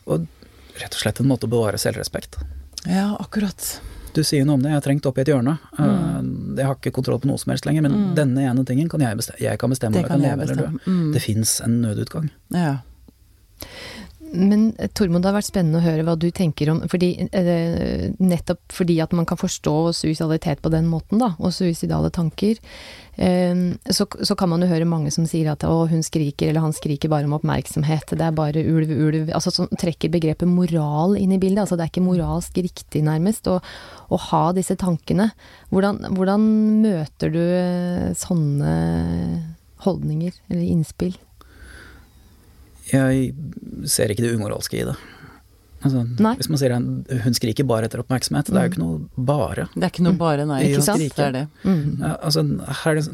Og 0.05 0.27
rett 0.79 0.93
og 0.93 0.99
slett 1.01 1.19
en 1.19 1.27
måte 1.27 1.47
å 1.47 1.49
bevare 1.49 1.79
selvrespekt. 1.81 2.37
Ja, 2.85 3.15
akkurat. 3.19 3.79
Du 4.13 4.21
sier 4.23 4.45
noe 4.45 4.55
om 4.55 4.61
det, 4.61 4.69
jeg 4.69 4.77
er 4.77 4.81
trengt 4.85 5.05
opp 5.07 5.17
i 5.17 5.21
et 5.21 5.27
hjørne. 5.27 5.57
Mm. 5.79 6.53
Eh, 6.53 6.57
Jeg 6.61 6.65
har 6.67 6.75
ikke 6.75 6.91
kontroll 6.93 7.17
på 7.19 7.25
noe 7.31 7.37
som 7.39 7.49
helst 7.51 7.65
lenger, 7.65 7.81
men 7.81 7.91
Mm. 7.91 8.15
denne 8.15 8.41
ene 8.45 8.63
tingen 8.65 8.89
kan 8.89 8.99
jeg 8.99 9.17
bestemme. 9.17 9.39
Jeg 9.41 9.57
kan 9.57 9.69
bestemme 9.71 9.93
Det 9.93 10.05
kan 10.07 10.21
jeg 10.21 10.37
bestemme. 10.37 10.79
Mm. 10.85 11.13
Det 11.13 11.21
fins 11.21 11.61
en 11.61 11.81
nødutgang. 11.81 12.29
Ja. 12.51 12.77
Men 14.31 14.71
eh, 14.79 14.89
Tormod, 14.95 15.21
det 15.23 15.29
har 15.29 15.35
vært 15.35 15.49
spennende 15.49 15.81
å 15.81 15.83
høre 15.83 16.05
hva 16.07 16.15
du 16.19 16.29
tenker 16.33 16.71
om 16.71 16.81
fordi, 16.89 17.11
eh, 17.35 18.09
Nettopp 18.21 18.61
fordi 18.71 18.97
at 19.03 19.13
man 19.15 19.27
kan 19.27 19.39
forstå 19.39 19.75
suicidalitet 19.97 20.61
på 20.63 20.71
den 20.71 20.87
måten, 20.91 21.19
da, 21.21 21.33
og 21.39 21.53
suicidale 21.55 22.11
tanker, 22.13 22.59
eh, 23.19 23.63
så, 23.91 24.07
så 24.07 24.37
kan 24.39 24.51
man 24.53 24.63
jo 24.63 24.71
høre 24.71 24.87
mange 24.87 25.11
som 25.13 25.27
sier 25.27 25.51
at 25.51 25.65
å, 25.67 25.83
hun 25.91 26.03
skriker, 26.05 26.49
eller 26.49 26.63
han 26.63 26.75
skriker 26.75 27.11
bare 27.11 27.27
om 27.27 27.35
oppmerksomhet, 27.37 28.15
det 28.15 28.27
er 28.27 28.37
bare 28.37 28.63
ulv, 28.63 28.91
ulv 28.91 29.31
Altså 29.35 29.51
som 29.53 29.69
trekker 29.79 30.11
begrepet 30.11 30.49
moral 30.49 31.17
inn 31.19 31.33
i 31.35 31.39
bildet. 31.41 31.63
Altså 31.63 31.77
det 31.77 31.85
er 31.85 31.91
ikke 31.91 32.03
moralsk 32.05 32.57
riktig, 32.61 33.03
nærmest, 33.05 33.47
å, 33.51 33.59
å 34.11 34.21
ha 34.29 34.43
disse 34.55 34.77
tankene. 34.79 35.31
Hvordan, 35.71 36.05
hvordan 36.15 36.47
møter 36.85 37.33
du 37.33 37.41
eh, 37.41 38.07
sånne 38.17 38.71
holdninger, 39.85 40.35
eller 40.49 40.65
innspill? 40.67 41.17
Jeg 42.89 43.33
ser 43.89 44.11
ikke 44.11 44.25
det 44.25 44.33
umoralske 44.35 44.81
i 44.81 44.85
det. 44.89 44.97
Altså, 45.81 46.03
Nei. 46.21 46.35
hvis 46.37 46.49
man 46.51 46.59
sier 46.61 46.73
en, 46.75 46.83
hun 47.23 47.33
skriker 47.33 47.65
bare 47.65 47.87
etter 47.87 48.03
oppmerksomhet, 48.03 48.51
det 48.53 48.59
er 48.59 48.67
jo 48.67 48.69
ikke 48.69 48.81
noe 48.83 49.25
bare. 49.25 49.63
Det 49.73 49.81
er 49.81 49.89
ikke 49.89 50.03
noe 50.05 50.17
bare, 50.19 50.43
nei. 50.45 50.59
Ikke 50.67 50.83
sant? 50.85 51.01
Det 51.01 51.23
er 51.25 51.31
det. 51.33 51.41
Mm. 51.65 51.95
Ja, 52.03 52.11
altså, 52.27 52.43
her 52.83 52.99
det, 52.99 53.05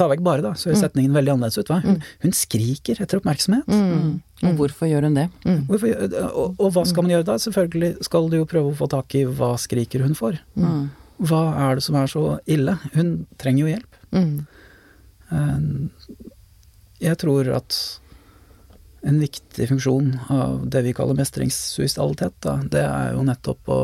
ta 0.00 0.08
vekk 0.10 0.24
bare, 0.26 0.42
da, 0.42 0.50
så 0.58 0.72
er 0.72 0.80
setningen 0.80 1.14
veldig 1.14 1.36
annerledes 1.36 1.60
ut. 1.62 1.70
Hva? 1.70 1.78
Hun, 1.84 2.00
hun 2.24 2.34
skriker 2.34 2.98
etter 3.04 3.20
oppmerksomhet. 3.20 3.70
Mm. 3.70 4.16
Og 4.50 4.58
hvorfor 4.58 4.90
gjør 4.90 5.06
hun 5.06 5.14
det? 5.20 5.28
Mm. 5.46 5.60
Hvorfor, 5.70 5.94
og, 6.32 6.58
og 6.58 6.72
hva 6.74 6.84
skal 6.90 7.06
man 7.06 7.14
gjøre 7.14 7.28
da? 7.30 7.38
Selvfølgelig 7.46 7.92
skal 8.10 8.26
du 8.32 8.36
jo 8.40 8.48
prøve 8.50 8.72
å 8.74 8.78
få 8.82 8.90
tak 8.90 9.14
i 9.14 9.22
hva 9.38 9.52
skriker 9.62 10.02
hun 10.08 10.18
for. 10.18 10.40
Mm. 10.58 10.88
Hva 11.22 11.44
er 11.68 11.78
det 11.78 11.86
som 11.86 12.00
er 12.02 12.10
så 12.10 12.24
ille? 12.50 12.74
Hun 12.98 13.14
trenger 13.38 13.62
jo 13.62 13.70
hjelp. 13.76 14.02
Mm. 14.18 14.34
Eh, 15.30 16.18
Jeg 17.06 17.18
tror 17.22 17.46
at 17.60 17.78
en 19.02 19.20
viktig 19.20 19.68
funksjon 19.68 20.18
av 20.34 20.64
det 20.70 20.82
vi 20.82 20.92
kaller 20.96 21.14
mestringssuicidalitet, 21.18 22.34
da, 22.42 22.56
det 22.66 22.82
er 22.82 23.12
jo 23.14 23.22
nettopp 23.26 23.70
å 23.70 23.80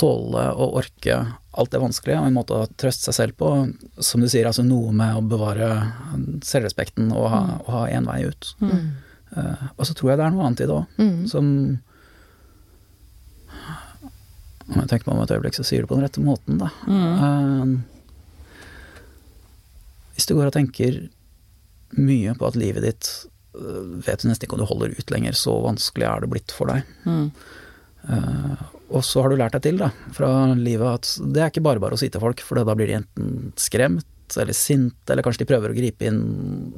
tåle 0.00 0.46
og 0.56 0.78
orke 0.80 1.18
alt 1.60 1.72
det 1.74 1.80
vanskelige, 1.82 2.16
og 2.20 2.26
en 2.30 2.36
måte 2.38 2.56
å 2.56 2.68
trøste 2.80 3.10
seg 3.10 3.16
selv 3.18 3.36
på. 3.40 3.50
Som 4.00 4.22
du 4.22 4.28
sier, 4.30 4.46
altså 4.48 4.64
noe 4.64 4.94
med 4.96 5.18
å 5.18 5.20
bevare 5.26 5.68
selvrespekten 6.46 7.10
og 7.12 7.28
ha, 7.32 7.42
og 7.66 7.70
ha 7.74 7.82
en 7.92 8.08
vei 8.08 8.22
ut. 8.30 8.54
Mm. 8.62 8.90
Uh, 9.36 9.64
og 9.76 9.84
så 9.86 9.94
tror 9.94 10.12
jeg 10.12 10.18
det 10.20 10.26
er 10.26 10.34
noe 10.34 10.46
annet 10.48 10.62
i 10.64 10.68
det 10.70 10.76
òg, 10.78 10.86
Mm. 10.98 11.28
som 11.30 11.46
Om 14.70 14.76
jeg 14.78 14.88
tenker 14.88 15.08
meg 15.08 15.16
om 15.16 15.22
et 15.24 15.32
øyeblikk, 15.34 15.56
så 15.58 15.64
sier 15.66 15.82
du 15.82 15.88
på 15.90 15.96
den 15.98 16.04
rette 16.06 16.22
måten, 16.22 16.60
da. 16.60 16.68
Mm. 16.86 17.14
Uh, 17.18 17.66
hvis 20.14 20.28
du 20.30 20.36
går 20.36 20.46
og 20.46 20.54
tenker 20.54 21.08
mye 21.98 22.36
på 22.38 22.46
at 22.46 22.58
livet 22.60 22.86
ditt 22.86 23.10
vet 23.52 24.22
du 24.22 24.28
nesten 24.28 24.46
ikke 24.46 24.56
om 24.56 24.62
du 24.62 24.68
holder 24.68 24.94
ut 24.94 25.10
lenger, 25.12 25.36
så 25.38 25.56
vanskelig 25.64 26.06
er 26.06 26.22
det 26.22 26.30
blitt 26.32 26.54
for 26.54 26.70
deg. 26.70 26.86
Mm. 27.04 27.26
Uh, 28.00 28.62
og 28.90 29.04
så 29.06 29.22
har 29.22 29.30
du 29.30 29.38
lært 29.38 29.54
deg 29.58 29.66
til 29.66 29.80
da, 29.82 29.90
fra 30.16 30.30
livet 30.56 30.88
at 30.88 31.10
det 31.34 31.42
er 31.42 31.52
ikke 31.52 31.64
bare 31.66 31.82
bare 31.82 31.98
å 31.98 32.00
si 32.00 32.08
til 32.10 32.22
folk, 32.22 32.42
for 32.46 32.58
da 32.58 32.76
blir 32.78 32.90
de 32.90 33.00
enten 33.00 33.52
skremt 33.60 34.06
eller 34.38 34.54
sint, 34.54 34.98
eller 35.10 35.26
kanskje 35.26 35.42
de 35.42 35.50
prøver 35.50 35.72
å 35.72 35.76
gripe 35.76 36.06
inn, 36.06 36.20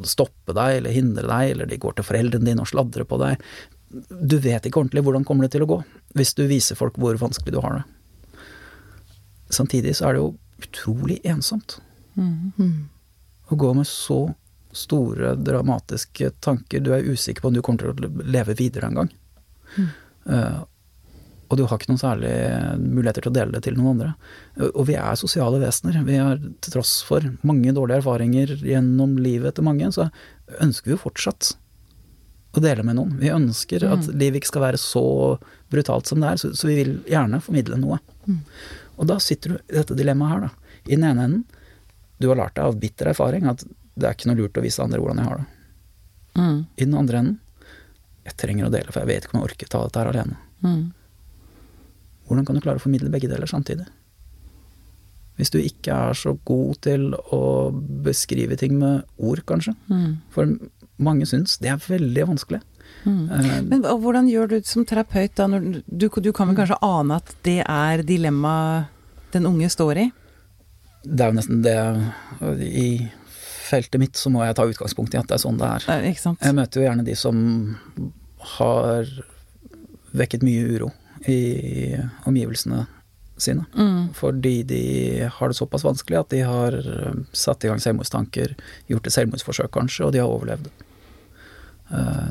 stoppe 0.09 0.55
deg 0.57 0.79
eller 0.79 0.97
hindre 0.97 1.27
deg, 1.29 1.53
eller 1.53 1.69
de 1.69 1.81
går 1.81 1.99
til 1.99 2.07
foreldrene 2.09 2.49
dine 2.49 2.65
og 2.65 2.71
sladrer 2.71 3.05
på 3.09 3.21
deg. 3.21 3.41
du 4.09 4.39
vet 4.41 4.65
ikke 4.65 4.81
ordentlig 4.81 5.03
hvordan 5.05 5.25
kommer 5.29 5.45
det 5.45 5.53
til 5.53 5.67
å 5.67 5.69
gå, 5.69 5.79
hvis 6.17 6.33
du 6.39 6.47
viser 6.49 6.79
folk 6.79 6.97
hvor 6.97 7.19
vanskelig 7.21 7.53
du 7.53 7.61
har 7.61 7.81
det. 7.81 8.41
Samtidig 9.53 9.93
så 9.99 10.09
er 10.09 10.17
det 10.17 10.23
jo 10.23 10.31
utrolig 10.65 11.19
ensomt. 11.29 11.77
Mm. 12.17 12.89
Å 13.53 13.59
gå 13.59 13.73
med 13.77 13.89
så 13.89 14.23
store, 14.73 15.35
dramatiske 15.37 16.33
tanker. 16.41 16.81
Du 16.81 16.93
er 16.97 17.07
usikker 17.07 17.45
på 17.45 17.53
om 17.53 17.57
du 17.57 17.63
kommer 17.63 17.93
til 17.93 18.09
å 18.09 18.27
leve 18.27 18.57
videre 18.59 18.89
en 18.89 19.01
gang. 19.03 19.11
Eh, 20.27 20.61
og 21.53 21.59
du 21.61 21.67
har 21.69 21.77
ikke 21.77 21.91
noen 21.91 22.01
særlig 22.01 22.33
muligheter 22.81 23.27
til 23.27 23.33
å 23.33 23.37
dele 23.37 23.53
det 23.53 23.67
til 23.67 23.75
noen 23.77 23.91
andre. 23.93 24.13
Og 24.71 24.87
vi 24.89 24.95
er 24.97 25.19
sosiale 25.21 25.59
vesener. 25.61 25.99
Vi 26.07 26.17
har 26.17 26.39
til 26.41 26.73
tross 26.79 26.95
for 27.05 27.27
mange 27.45 27.75
dårlige 27.77 28.01
erfaringer 28.01 28.55
gjennom 28.65 29.19
livet 29.21 29.59
til 29.59 29.67
mange, 29.69 29.91
så 29.93 30.09
ønsker 30.65 30.89
vi 30.89 30.97
jo 30.97 31.03
fortsatt 31.03 31.51
å 32.57 32.63
dele 32.65 32.85
med 32.89 32.97
noen. 32.97 33.19
Vi 33.21 33.33
ønsker 33.33 33.85
at 33.85 34.09
livet 34.09 34.41
ikke 34.41 34.55
skal 34.55 34.65
være 34.65 34.81
så 34.81 35.05
brutalt 35.73 36.09
som 36.09 36.25
det 36.25 36.33
er, 36.33 36.41
så, 36.41 36.55
så 36.57 36.69
vi 36.69 36.79
vil 36.81 36.95
gjerne 37.09 37.41
formidle 37.45 37.81
noe. 37.81 38.01
Og 38.97 39.09
da 39.13 39.19
sitter 39.21 39.55
du 39.55 39.61
i 39.61 39.77
dette 39.77 39.97
dilemmaet 39.99 40.33
her, 40.33 40.49
da. 40.49 40.81
I 40.89 40.97
den 40.97 41.07
ene 41.07 41.29
enden, 41.29 41.45
du 42.17 42.31
har 42.31 42.41
lært 42.41 42.57
deg 42.57 42.65
av 42.65 42.81
bitter 42.81 43.13
erfaring 43.13 43.49
at 43.51 43.65
det 43.95 44.09
er 44.09 44.17
ikke 44.17 44.31
noe 44.31 44.41
lurt 44.41 44.59
å 44.59 44.65
vise 44.65 44.83
andre 44.85 45.01
hvordan 45.03 45.21
jeg 45.21 45.29
har 45.29 45.41
det. 45.41 45.49
Mm. 46.39 46.59
I 46.77 46.85
den 46.85 46.99
andre 46.99 47.19
enden, 47.23 47.39
jeg 48.23 48.37
trenger 48.41 48.69
å 48.69 48.73
dele, 48.73 48.93
for 48.95 49.03
jeg 49.03 49.11
vet 49.11 49.27
ikke 49.27 49.37
om 49.37 49.43
jeg 49.43 49.51
orker 49.51 49.71
ta 49.73 49.83
dette 49.85 50.01
her 50.01 50.13
alene. 50.13 50.39
Mm. 50.63 50.85
Hvordan 52.29 52.47
kan 52.49 52.57
du 52.57 52.63
klare 52.65 52.81
å 52.81 52.85
formidle 52.85 53.13
begge 53.13 53.29
deler 53.29 53.51
samtidig? 53.51 53.89
Hvis 55.37 55.51
du 55.53 55.59
ikke 55.61 55.97
er 56.11 56.17
så 56.17 56.35
god 56.47 56.79
til 56.85 57.09
å 57.35 57.43
beskrive 58.05 58.57
ting 58.61 58.77
med 58.81 59.03
ord, 59.17 59.43
kanskje. 59.49 59.75
Mm. 59.91 60.21
For 60.33 60.55
mange 61.03 61.27
syns 61.29 61.59
det 61.61 61.73
er 61.73 61.83
veldig 61.83 62.29
vanskelig. 62.31 62.63
Mm. 63.03 63.23
Eh, 63.33 63.61
Men 63.67 63.85
hvordan 63.85 64.29
gjør 64.31 64.55
du 64.55 64.59
som 64.69 64.87
terapeut 64.87 65.35
da, 65.37 65.49
når 65.51 65.83
du, 65.87 66.09
du 66.09 66.33
kan 66.37 66.51
vel 66.51 66.59
kanskje 66.61 66.81
ane 66.87 67.19
at 67.19 67.33
det 67.49 67.61
er 67.65 68.05
dilemmaet 68.07 69.33
den 69.33 69.49
unge 69.49 69.69
står 69.73 70.05
i? 70.07 70.11
det 71.03 71.25
er 71.25 71.33
jo 71.33 71.39
nesten 71.39 71.63
det 71.65 71.77
I 72.63 72.89
feltet 73.73 74.01
mitt 74.03 74.19
så 74.21 74.31
må 74.33 74.45
jeg 74.45 74.57
ta 74.59 74.67
utgangspunkt 74.69 75.15
i 75.17 75.21
at 75.21 75.29
det 75.31 75.39
er 75.39 75.43
sånn 75.45 75.61
det 75.61 75.69
er. 75.69 75.87
Eh, 75.99 76.19
sant? 76.21 76.41
Jeg 76.45 76.57
møter 76.59 76.81
jo 76.83 76.89
gjerne 76.89 77.07
de 77.09 77.17
som 77.19 77.39
har 78.59 79.09
vekket 80.13 80.45
mye 80.45 80.67
uro 80.77 80.91
i 81.31 81.41
omgivelsene 82.29 82.85
sine. 83.43 83.65
Mm. 83.75 84.13
Fordi 84.15 84.63
de 84.69 84.83
har 85.33 85.49
det 85.51 85.57
såpass 85.59 85.85
vanskelig 85.87 86.21
at 86.21 86.31
de 86.35 86.43
har 86.47 86.77
eh, 86.79 87.21
satt 87.33 87.65
i 87.65 87.71
gang 87.71 87.81
selvmordstanker, 87.83 88.57
gjort 88.93 89.09
et 89.09 89.17
selvmordsforsøk 89.17 89.73
kanskje, 89.75 90.07
og 90.07 90.15
de 90.15 90.23
har 90.23 90.31
overlevd. 90.31 90.69
Eh, 91.93 92.29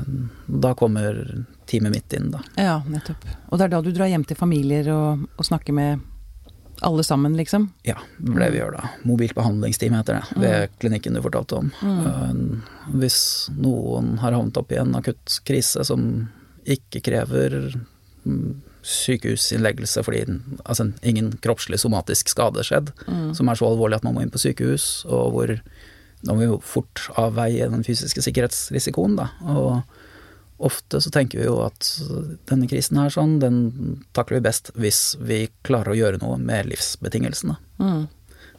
Da 0.62 0.74
kommer 0.78 1.18
teamet 1.66 1.94
mitt 1.96 2.12
inn, 2.16 2.30
da. 2.34 2.40
Ja, 2.60 2.78
nettopp. 2.86 3.26
Og 3.50 3.58
det 3.58 3.66
er 3.66 3.74
da 3.76 3.82
du 3.82 3.92
drar 3.94 4.10
hjem 4.10 4.24
til 4.28 4.38
familier 4.38 4.88
og, 4.94 5.26
og 5.36 5.48
snakker 5.48 5.76
med 5.76 6.02
alle 6.82 7.04
sammen, 7.06 7.36
liksom? 7.38 7.68
Ja, 7.86 7.98
det 8.18 8.34
er 8.34 8.42
det 8.44 8.50
vi 8.54 8.60
gjør 8.60 8.76
da. 8.76 8.90
Mobilt 9.08 9.36
behandlingsteam 9.38 9.94
heter 9.96 10.18
det, 10.18 10.42
ved 10.42 10.74
klinikken 10.82 11.16
du 11.16 11.22
fortalte 11.24 11.60
om. 11.60 11.70
Mm. 11.82 12.42
Hvis 12.98 13.22
noen 13.56 14.16
har 14.22 14.36
havnet 14.36 14.58
opp 14.60 14.74
i 14.74 14.80
en 14.82 14.94
akutt 14.98 15.40
krise 15.48 15.84
som 15.88 16.28
ikke 16.62 17.02
krever 17.06 17.56
mm, 18.24 18.60
sykehusinnleggelse 18.86 20.02
fordi 20.06 20.24
altså, 20.62 20.90
ingen 21.06 21.32
kroppslig 21.42 21.80
somatisk 21.82 22.30
skade 22.30 22.64
skjedd, 22.66 22.92
som 23.36 23.50
er 23.50 23.58
så 23.58 23.70
alvorlig 23.70 24.00
at 24.00 24.06
man 24.06 24.16
må 24.16 24.24
inn 24.24 24.34
på 24.34 24.42
sykehus, 24.42 25.04
og 25.08 25.34
hvor 25.36 25.56
da 26.22 26.34
må 26.34 26.44
vi 26.44 26.60
fort 26.66 27.08
avveie 27.18 27.66
den 27.70 27.82
fysiske 27.86 28.22
sikkerhetsrisikoen, 28.22 29.16
da. 29.18 29.30
Og 29.50 29.80
ofte 30.62 31.00
så 31.02 31.10
tenker 31.12 31.40
vi 31.40 31.46
jo 31.48 31.58
at 31.64 31.88
denne 32.50 32.68
krisen 32.70 33.00
her 33.00 33.12
sånn, 33.12 33.38
den 33.42 33.62
takler 34.16 34.40
vi 34.40 34.48
best 34.48 34.72
hvis 34.78 35.00
vi 35.20 35.44
klarer 35.66 35.92
å 35.92 35.98
gjøre 35.98 36.20
noe 36.22 36.38
med 36.40 36.70
livsbetingelsene. 36.70 37.56
Mm. 37.82 38.04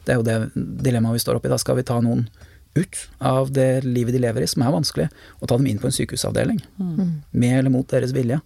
Det 0.04 0.12
er 0.12 0.20
jo 0.20 0.26
det 0.26 0.36
dilemmaet 0.84 1.18
vi 1.18 1.24
står 1.24 1.40
oppi. 1.40 1.52
Da 1.52 1.60
skal 1.60 1.78
vi 1.80 1.86
ta 1.88 1.96
noen 2.04 2.26
ut 2.74 3.00
av 3.22 3.52
det 3.54 3.84
livet 3.86 4.16
de 4.16 4.20
lever 4.20 4.44
i, 4.44 4.50
som 4.50 4.64
er 4.66 4.74
vanskelig, 4.74 5.08
og 5.40 5.48
ta 5.48 5.56
dem 5.56 5.68
inn 5.70 5.80
på 5.80 5.88
en 5.88 5.94
sykehusavdeling. 5.94 6.60
Med 7.30 7.58
eller 7.60 7.72
mot 7.72 7.88
deres 7.88 8.12
vilje. 8.16 8.40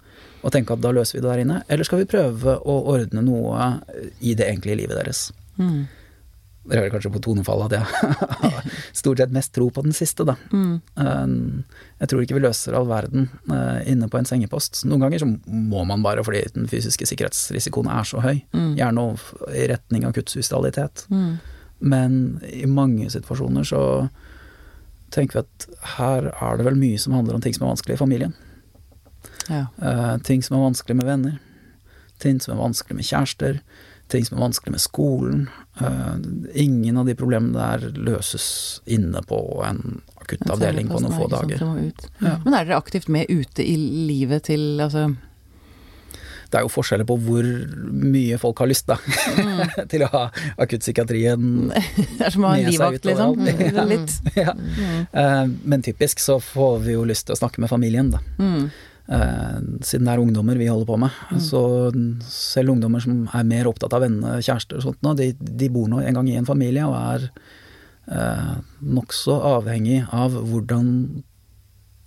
Og 0.45 0.53
tenke 0.55 0.77
at 0.77 0.83
da 0.85 0.93
løser 0.95 1.19
vi 1.19 1.25
det 1.25 1.31
der 1.33 1.43
inne. 1.43 1.63
Eller 1.67 1.89
skal 1.89 2.03
vi 2.03 2.11
prøve 2.11 2.59
å 2.61 2.77
ordne 2.93 3.25
noe 3.25 3.71
i 4.21 4.37
det 4.39 4.47
egentlige 4.47 4.85
livet 4.85 5.01
deres. 5.01 5.29
Mm. 5.59 5.89
Dere 6.69 6.83
hører 6.85 6.93
kanskje 6.95 7.13
på 7.15 7.23
tonefallet 7.25 7.73
at 7.73 7.79
jeg 7.79 8.15
har 8.45 8.71
stort 9.01 9.23
sett 9.23 9.33
mest 9.35 9.55
tro 9.57 9.71
på 9.73 9.83
den 9.87 9.95
siste, 9.97 10.27
da. 10.29 10.35
Mm. 10.53 10.81
Eh, 11.01 11.83
Jeg 12.03 12.11
tror 12.13 12.23
ikke 12.25 12.37
vi 12.39 12.45
løser 12.45 12.77
all 12.79 12.89
verden 12.91 13.29
eh, 13.51 13.89
inne 13.93 14.09
på 14.13 14.21
en 14.21 14.29
sengepost. 14.29 14.83
Noen 14.85 15.07
ganger 15.07 15.23
så 15.25 15.29
må 15.49 15.85
man 15.89 16.05
bare 16.05 16.25
fordi 16.27 16.45
den 16.55 16.69
fysiske 16.71 17.09
sikkerhetsrisikoen 17.09 17.89
er 17.91 18.05
så 18.09 18.21
høy. 18.25 18.43
Gjerne 18.53 19.07
i 19.57 19.65
retning 19.73 20.05
av 20.07 20.13
kuttsuicidalitet. 20.19 21.07
Mm. 21.09 21.39
Men 21.79 22.15
i 22.51 22.67
mange 22.67 23.09
situasjoner 23.11 23.65
så 23.67 23.83
tenker 25.15 25.39
vi 25.39 25.45
at 25.47 25.67
her 25.97 26.27
er 26.35 26.59
det 26.59 26.67
vel 26.67 26.77
mye 26.77 26.99
som 27.01 27.15
handler 27.17 27.39
om 27.39 27.45
ting 27.45 27.55
som 27.57 27.65
er 27.65 27.73
vanskelig 27.73 27.97
i 27.97 28.01
familien. 28.03 28.35
Ja. 29.49 29.67
Eh, 29.81 30.17
ting 30.27 30.43
som 30.45 30.59
er 30.59 30.67
vanskelig 30.67 30.99
med 30.99 31.09
venner. 31.09 31.39
Ting 32.21 32.41
som 32.43 32.57
er 32.57 32.61
vanskelig 32.61 32.99
med 32.99 33.07
kjærester. 33.09 33.61
Ting 34.09 34.25
som 34.25 34.39
er 34.39 34.47
vanskelig 34.47 34.73
med 34.73 34.81
skolen. 34.81 35.49
Eh, 35.81 36.15
ingen 36.65 36.97
av 36.97 37.07
de 37.07 37.15
problemene 37.19 37.59
der 37.59 37.93
løses 37.93 38.81
inne 38.89 39.21
på 39.29 39.39
en 39.67 40.01
akuttavdeling 40.23 40.89
på 40.89 41.01
noen 41.05 41.17
få 41.17 41.29
dager. 41.33 41.61
Ja. 42.23 42.39
Men 42.45 42.55
er 42.55 42.69
dere 42.69 42.81
aktivt 42.81 43.09
med 43.13 43.29
ute 43.29 43.65
i 43.65 43.77
livet 43.77 44.49
til 44.49 44.81
altså 44.81 45.11
Det 46.49 46.57
er 46.57 46.65
jo 46.65 46.73
forskjeller 46.73 47.05
på 47.05 47.19
hvor 47.21 47.47
mye 47.93 48.39
folk 48.41 48.65
har 48.65 48.71
lyst 48.71 48.89
da, 48.89 48.97
til 49.93 50.07
å 50.07 50.11
ha 50.15 50.25
akuttpsykiatrien 50.57 51.47
Det 52.19 52.25
er 52.25 52.33
som 52.33 52.47
å 52.49 52.53
ha 52.55 52.57
en 52.57 52.71
livvakt, 52.73 53.05
liksom? 53.05 53.37
Mm, 53.37 53.81
Litt. 53.93 54.19
ja. 54.37 54.57
Mm. 54.57 55.57
Men 55.69 55.85
typisk 55.85 56.25
så 56.25 56.41
får 56.41 56.79
vi 56.89 56.97
jo 56.97 57.05
lyst 57.09 57.29
til 57.29 57.37
å 57.37 57.43
snakke 57.45 57.61
med 57.61 57.69
familien, 57.69 58.09
da. 58.17 58.25
Mm. 58.41 58.71
Eh, 59.09 59.59
Siden 59.81 60.05
det 60.05 60.13
er 60.15 60.21
ungdommer 60.21 60.59
vi 60.61 60.67
holder 60.69 60.87
på 60.89 60.99
med. 61.01 61.11
Så 61.41 61.63
selv 62.29 62.75
ungdommer 62.75 63.01
som 63.01 63.23
er 63.35 63.47
mer 63.49 63.71
opptatt 63.71 63.95
av 63.97 64.03
venner, 64.05 64.43
kjærester 64.45 64.77
og 64.81 64.85
sånt 64.89 65.03
nå, 65.07 65.15
de, 65.17 65.31
de 65.41 65.69
bor 65.73 65.89
nå 65.89 66.03
en 66.05 66.19
gang 66.21 66.29
i 66.29 66.37
en 66.41 66.49
familie 66.49 66.85
og 66.85 66.97
er 66.99 67.29
eh, 68.13 68.55
nokså 68.85 69.39
avhengig 69.55 70.03
av 70.13 70.37
hvordan 70.37 70.93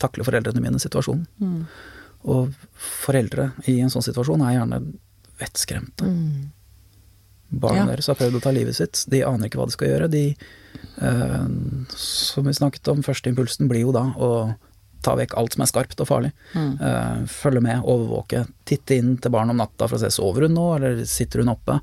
takler 0.02 0.26
foreldrene 0.26 0.62
mine 0.64 0.80
situasjonen. 0.82 1.26
Mm. 1.42 1.66
Og 2.32 2.54
foreldre 2.78 3.52
i 3.70 3.80
en 3.82 3.90
sånn 3.94 4.06
situasjon 4.06 4.42
er 4.46 4.60
gjerne 4.60 4.82
vettskremte. 5.42 6.06
Mm. 6.06 6.50
Barna 7.62 7.82
Ja. 7.82 7.86
deres 7.90 8.08
har 8.08 8.16
prøvd 8.16 8.38
å 8.38 8.42
ta 8.46 8.52
livet 8.56 8.78
sitt, 8.78 9.02
de 9.12 9.24
aner 9.28 9.50
ikke 9.50 9.58
hva 9.60 9.66
de 9.68 9.74
skal 9.76 9.90
gjøre. 9.90 10.10
De, 10.14 10.36
eh, 11.02 11.48
som 11.98 12.46
vi 12.46 12.54
snakket 12.56 12.88
om, 12.94 13.02
førsteimpulsen 13.04 13.68
blir 13.68 13.82
jo 13.88 13.92
da 13.92 14.06
å 14.16 14.30
ta 15.02 15.16
vekk 15.18 15.36
alt 15.38 15.56
som 15.56 15.64
er 15.66 15.70
skarpt 15.70 16.02
og 16.04 16.10
farlig. 16.10 16.32
Mm. 16.54 16.72
Uh, 16.82 17.28
følge 17.30 17.64
med, 17.66 17.84
overvåke, 17.84 18.46
titte 18.70 18.98
inn 18.98 19.16
til 19.22 19.34
barn 19.34 19.52
om 19.54 19.60
natta 19.62 19.88
for 19.88 19.98
å 19.98 20.02
se 20.04 20.12
sover 20.14 20.48
hun 20.48 20.56
nå, 20.58 20.68
eller 20.78 21.04
sitter 21.10 21.44
hun 21.44 21.54
oppe. 21.54 21.80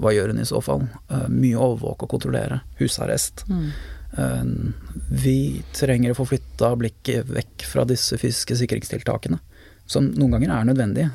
Hva 0.00 0.12
gjør 0.14 0.32
hun 0.32 0.42
i 0.42 0.48
så 0.48 0.60
fall? 0.64 0.86
Uh, 1.12 1.28
mye 1.28 1.58
overvåke 1.58 2.06
og 2.06 2.14
kontrollere. 2.14 2.62
Husarrest. 2.80 3.44
Mm. 3.48 3.66
Uh, 4.16 4.44
vi 5.12 5.38
trenger 5.76 6.12
å 6.12 6.18
få 6.18 6.28
flytta 6.32 6.74
blikket 6.80 7.32
vekk 7.32 7.66
fra 7.68 7.86
disse 7.88 8.18
fysiske 8.20 8.58
sikringstiltakene, 8.64 9.40
som 9.86 10.08
noen 10.16 10.38
ganger 10.38 10.56
er 10.56 10.70
nødvendige. 10.70 11.12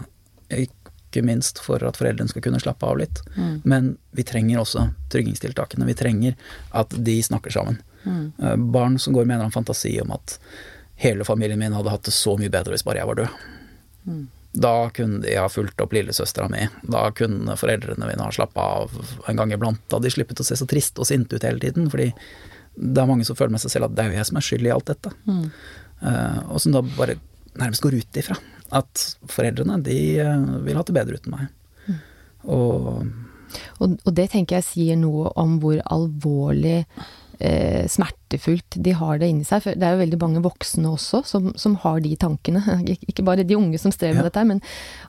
Ikke 0.54 1.24
minst 1.26 1.60
for 1.64 1.82
at 1.88 1.98
foreldrene 1.98 2.30
skal 2.30 2.44
kunne 2.46 2.62
slappe 2.62 2.86
av 2.86 3.00
litt. 3.02 3.24
Mm. 3.36 3.54
Men 3.66 3.94
vi 4.18 4.26
trenger 4.28 4.62
også 4.62 4.90
tryggingstiltakene. 5.14 5.88
Vi 5.88 5.98
trenger 5.98 6.36
at 6.78 6.94
de 6.94 7.16
snakker 7.24 7.54
sammen. 7.54 7.80
Mm. 8.08 8.72
Barn 8.72 9.00
som 9.02 9.16
går 9.16 9.26
med 9.26 9.34
en 9.34 9.40
eller 9.40 9.48
annen 9.48 9.56
fantasi 9.56 9.96
om 10.04 10.14
at 10.16 10.38
hele 10.98 11.26
familien 11.28 11.60
min 11.62 11.76
hadde 11.78 11.94
hatt 11.94 12.08
det 12.08 12.16
så 12.16 12.36
mye 12.40 12.52
bedre 12.54 12.74
hvis 12.76 12.86
bare 12.88 13.02
jeg 13.02 13.10
var 13.10 13.20
død. 13.20 13.46
Mm. 14.08 14.26
Da 14.58 14.74
kunne 14.96 15.22
de 15.22 15.36
ha 15.38 15.48
fulgt 15.52 15.82
opp 15.84 15.94
lillesøstera 15.94 16.48
mi. 16.50 16.64
Da 16.90 17.04
kunne 17.14 17.58
foreldrene 17.60 18.08
mine 18.10 18.26
ha 18.26 18.34
slappa 18.34 18.64
av 18.82 18.96
en 19.30 19.38
gang 19.38 19.54
iblant. 19.54 19.84
Da 19.86 20.00
hadde 20.00 20.10
de 20.10 20.16
sluppet 20.16 20.42
å 20.42 20.48
se 20.48 20.58
så 20.58 20.66
trist 20.70 20.98
og 20.98 21.10
sinte 21.10 21.38
ut 21.38 21.46
hele 21.46 21.62
tiden. 21.62 21.92
Fordi 21.94 22.10
det 22.78 23.04
er 23.04 23.10
mange 23.10 23.28
som 23.28 23.38
føler 23.38 23.54
med 23.54 23.62
seg 23.62 23.76
selv 23.76 23.90
at 23.90 23.98
det 23.98 24.06
er 24.06 24.12
jo 24.12 24.18
jeg 24.18 24.30
som 24.32 24.40
er 24.40 24.48
skyld 24.48 24.70
i 24.70 24.74
alt 24.74 24.90
dette. 24.90 25.14
Mm. 25.30 25.44
Uh, 26.02 26.40
og 26.54 26.62
som 26.64 26.74
da 26.74 26.82
bare 26.98 27.20
nærmest 27.58 27.86
går 27.86 28.00
ut 28.02 28.22
ifra 28.22 28.38
at 28.78 29.04
foreldrene 29.32 29.78
de 29.86 29.96
eh, 30.20 30.50
vil 30.66 30.76
ha 30.78 30.84
det 30.86 30.94
bedre 30.94 31.18
uten 31.18 31.34
meg. 31.34 31.48
Og 32.44 33.06
Og, 33.80 33.94
og 34.04 34.12
det 34.12 34.28
tenker 34.34 34.58
jeg 34.58 34.68
sier 34.68 34.98
noe 35.00 35.30
om 35.40 35.56
hvor 35.64 35.80
alvorlig 35.88 36.82
eh, 37.40 37.86
smertefullt 37.90 38.78
de 38.84 38.94
har 38.98 39.20
det 39.22 39.30
inni 39.32 39.46
seg. 39.48 39.62
For 39.64 39.76
det 39.78 39.84
er 39.88 39.96
jo 39.96 40.02
veldig 40.04 40.20
mange 40.22 40.44
voksne 40.46 40.90
også 40.94 41.24
som, 41.26 41.52
som 41.60 41.76
har 41.84 42.00
de 42.04 42.16
tankene. 42.20 42.64
Ikke 43.10 43.26
bare 43.28 43.46
de 43.48 43.58
unge 43.58 43.78
som 43.82 43.92
strever 43.94 44.16
Ja. 44.18 44.22
med 44.24 44.32
dette, 44.32 44.46
men 44.48 44.62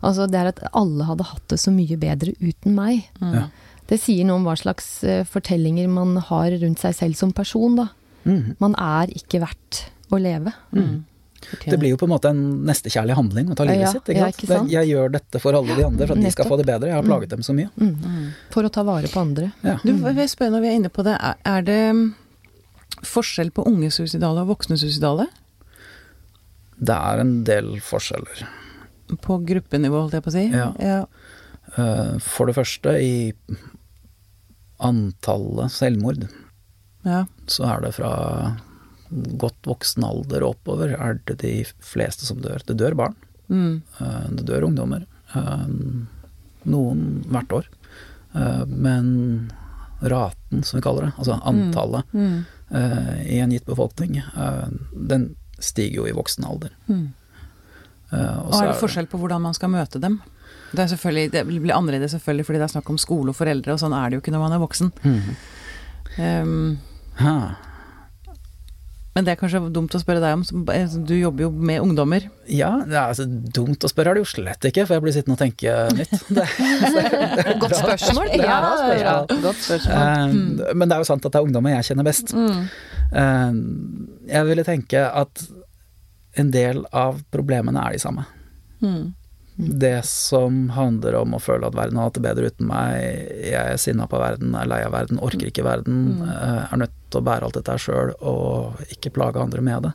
altså, 0.02 0.26
det 0.30 0.38
er 0.40 0.52
at 0.52 0.62
alle 0.72 1.04
hadde 1.08 1.24
hatt 1.30 1.46
det 1.48 1.60
så 1.62 1.72
mye 1.74 1.96
bedre 2.00 2.34
uten 2.40 2.74
meg. 2.78 3.06
ja. 3.22 3.48
Det 3.88 3.96
sier 4.02 4.26
noe 4.28 4.36
om 4.36 4.44
hva 4.44 4.52
slags 4.60 5.02
eh, 5.08 5.22
fortellinger 5.24 5.86
man 5.88 6.18
har 6.28 6.50
rundt 6.60 6.76
seg 6.82 6.92
selv 6.92 7.16
som 7.16 7.30
person, 7.32 7.78
da. 7.78 7.86
Mm. 8.28 8.50
Man 8.60 8.74
er 8.76 9.08
ikke 9.16 9.40
verdt 9.40 9.86
å 10.12 10.18
leve. 10.20 10.52
Mm. 10.76 11.06
Fortjener. 11.46 11.70
Det 11.74 11.78
blir 11.82 11.92
jo 11.94 11.98
på 12.00 12.06
en 12.08 12.12
måte 12.12 12.30
en 12.32 12.42
nestekjærlig 12.68 13.14
handling 13.18 13.50
å 13.52 13.56
ta 13.58 13.64
livet 13.68 13.84
Ja, 13.86 13.92
sitt. 13.94 14.08
Ikke 14.10 14.18
ja, 14.18 14.28
sant? 14.28 14.38
ikke 14.42 14.50
sant? 14.52 14.70
Jeg 14.72 14.90
gjør 14.90 15.12
dette 15.14 15.40
for 15.42 15.58
alle 15.58 15.76
de 15.78 15.84
andre, 15.86 16.06
for 16.06 16.16
at 16.18 16.24
de 16.26 16.32
skal 16.34 16.48
få 16.50 16.58
det 16.60 16.66
bedre. 16.68 16.90
Jeg 16.90 16.98
har 16.98 17.06
plaget 17.06 17.30
dem 17.34 17.42
så 17.46 17.54
mye. 17.56 17.68
mm. 17.76 18.24
For 18.54 18.66
å 18.68 18.72
ta 18.74 18.82
vare 18.88 19.10
på 19.12 19.20
andre. 19.22 19.52
Ja. 19.62 19.76
Du, 19.84 19.92
jeg 19.94 20.32
spørre 20.32 20.54
når 20.56 20.64
vi 20.64 20.70
er 20.72 20.78
inne 20.80 20.90
på 20.92 21.04
det, 21.06 21.14
er, 21.20 21.38
er 21.44 21.62
det 21.68 21.78
mm, 21.94 22.04
forskjell 23.06 23.50
på 23.54 23.66
unge 23.70 23.90
suicidale 23.94 24.42
og 24.42 24.50
voksne 24.54 24.78
suicidale? 24.80 25.28
Det 26.78 26.94
er 26.94 27.22
en 27.24 27.34
del 27.46 27.74
forskjeller. 27.82 28.44
På 29.24 29.38
gruppenivå, 29.42 30.04
holdt 30.04 30.18
jeg 30.18 30.24
på 30.26 30.30
å 30.30 30.36
si? 30.36 30.44
Ja. 30.52 30.68
ja. 30.82 31.00
Eh, 31.78 32.14
For 32.22 32.46
det 32.50 32.54
første, 32.58 32.92
i 33.02 33.32
antallet 34.78 35.72
selvmord, 35.74 36.28
ja. 37.06 37.24
så 37.50 37.64
er 37.72 37.82
det 37.86 37.94
fra 37.96 38.12
godt 39.10 39.62
voksen 39.66 40.04
alder 40.04 40.42
og 40.44 40.54
oppover 40.56 40.92
er 40.98 41.18
det 41.26 41.38
de 41.42 41.52
fleste 41.80 42.26
som 42.28 42.40
dør. 42.44 42.62
Det 42.66 42.76
dør 42.80 42.94
barn. 42.98 43.14
Mm. 43.48 43.82
eh, 44.00 44.28
Det 44.36 44.44
dør 44.46 44.66
ungdommer. 44.68 45.06
eh, 45.34 45.66
Noen 46.68 47.24
hvert 47.28 47.52
år. 47.52 47.66
Eh, 48.34 48.64
Men 48.66 49.50
raten, 50.02 50.62
som 50.62 50.78
vi 50.78 50.82
kaller 50.82 51.06
det, 51.08 51.12
altså 51.18 51.40
antallet 51.42 52.04
Mm. 52.14 52.44
Mm. 52.70 53.26
i 53.26 53.38
en 53.40 53.50
gitt 53.50 53.64
befolkning, 53.66 54.22
den 55.08 55.34
stiger 55.58 55.96
jo 55.96 56.06
i 56.06 56.12
voksen 56.12 56.44
alder. 56.44 56.70
Mm. 56.88 57.08
Og 58.12 58.52
så 58.52 58.62
er 58.62 58.66
det 58.72 58.80
forskjell 58.80 59.06
på 59.08 59.18
hvordan 59.18 59.40
man 59.42 59.54
skal 59.54 59.70
møte 59.70 59.98
dem? 60.00 60.20
Det, 60.72 60.84
er 60.92 61.28
det 61.32 61.46
blir 61.46 61.72
annerledes 61.74 62.12
selvfølgelig 62.14 62.44
fordi 62.46 62.58
det 62.58 62.64
er 62.68 62.74
snakk 62.76 62.90
om 62.90 62.98
skole 63.00 63.30
og 63.32 63.36
foreldre, 63.36 63.72
og 63.72 63.80
sånn 63.80 63.92
er 63.96 64.10
det 64.10 64.16
jo 64.18 64.20
ikke 64.20 64.32
når 64.36 64.44
man 64.44 64.52
er 64.52 64.62
voksen. 64.62 64.92
Um, 66.18 66.78
Ha. 67.18 67.56
Men 69.18 69.26
det 69.26 69.32
er 69.32 69.38
kanskje 69.40 69.58
dumt 69.74 69.90
å 69.90 69.98
spørre 69.98 70.20
deg 70.22 70.36
om, 70.36 70.60
eh, 70.70 70.92
du 71.02 71.10
jobber 71.18 71.42
jo 71.42 71.50
med 71.50 71.80
ungdommer. 71.82 72.28
Ja, 72.46 72.68
det 72.86 72.94
er 72.94 73.08
altså, 73.10 73.24
dumt 73.26 73.82
å 73.82 73.90
spørre 73.90 74.12
er 74.12 74.14
det 74.14 74.22
jo 74.22 74.28
slett 74.30 74.62
ikke, 74.70 74.84
for 74.86 74.94
jeg 74.94 75.02
blir 75.02 75.16
sittende 75.16 75.34
og 75.34 75.40
tenke 75.42 75.74
nytt. 75.98 76.14
Det, 76.38 76.44
Godt 77.58 77.74
spørsmål. 77.80 78.30
Det 78.30 78.38
ja, 78.46 78.58
spørsmål. 78.62 79.02
ja, 79.02 79.16
godt 79.42 79.62
spørsmål. 79.64 80.36
Mm. 80.38 80.62
Men 80.78 80.86
det 80.86 80.94
er 80.94 81.02
jo 81.02 81.08
sant 81.10 81.26
at 81.26 81.34
det 81.34 81.40
er 81.40 81.48
ungdommer 81.48 81.74
jeg 81.74 81.88
kjenner 81.90 82.06
best. 82.06 82.30
Mm. 82.38 82.62
Eh, 83.10 83.58
Jeg 84.38 84.46
ville 84.52 84.66
tenke 84.70 85.02
at 85.02 85.44
en 86.38 86.54
del 86.54 86.84
av 86.94 87.18
problemene 87.34 87.82
er 87.88 87.98
de 87.98 88.02
samme. 88.06 88.22
Mm. 88.78 89.08
Det 89.58 90.04
som 90.06 90.68
handler 90.70 91.16
om 91.18 91.32
å 91.34 91.40
føle 91.42 91.66
at 91.66 91.74
verden 91.74 91.98
har 91.98 92.06
hatt 92.06 92.18
det 92.20 92.22
bedre 92.22 92.50
uten 92.52 92.68
meg, 92.70 92.98
jeg 93.42 93.58
er 93.58 93.80
sinna 93.82 94.06
på 94.06 94.20
verden, 94.22 94.52
er 94.54 94.68
lei 94.70 94.84
av 94.86 94.92
verden, 94.94 95.18
orker 95.18 95.50
ikke 95.50 95.64
verden, 95.66 96.20
eh, 96.22 96.60
er 96.68 96.78
nødt 96.78 96.94
til 97.10 97.18
å 97.18 97.26
bære 97.26 97.48
alt 97.48 97.58
dette 97.58 97.74
her 97.74 97.82
sjøl 97.82 98.12
og 98.22 98.78
ikke 98.94 99.10
plage 99.16 99.42
andre 99.42 99.64
med 99.66 99.88
det, 99.88 99.92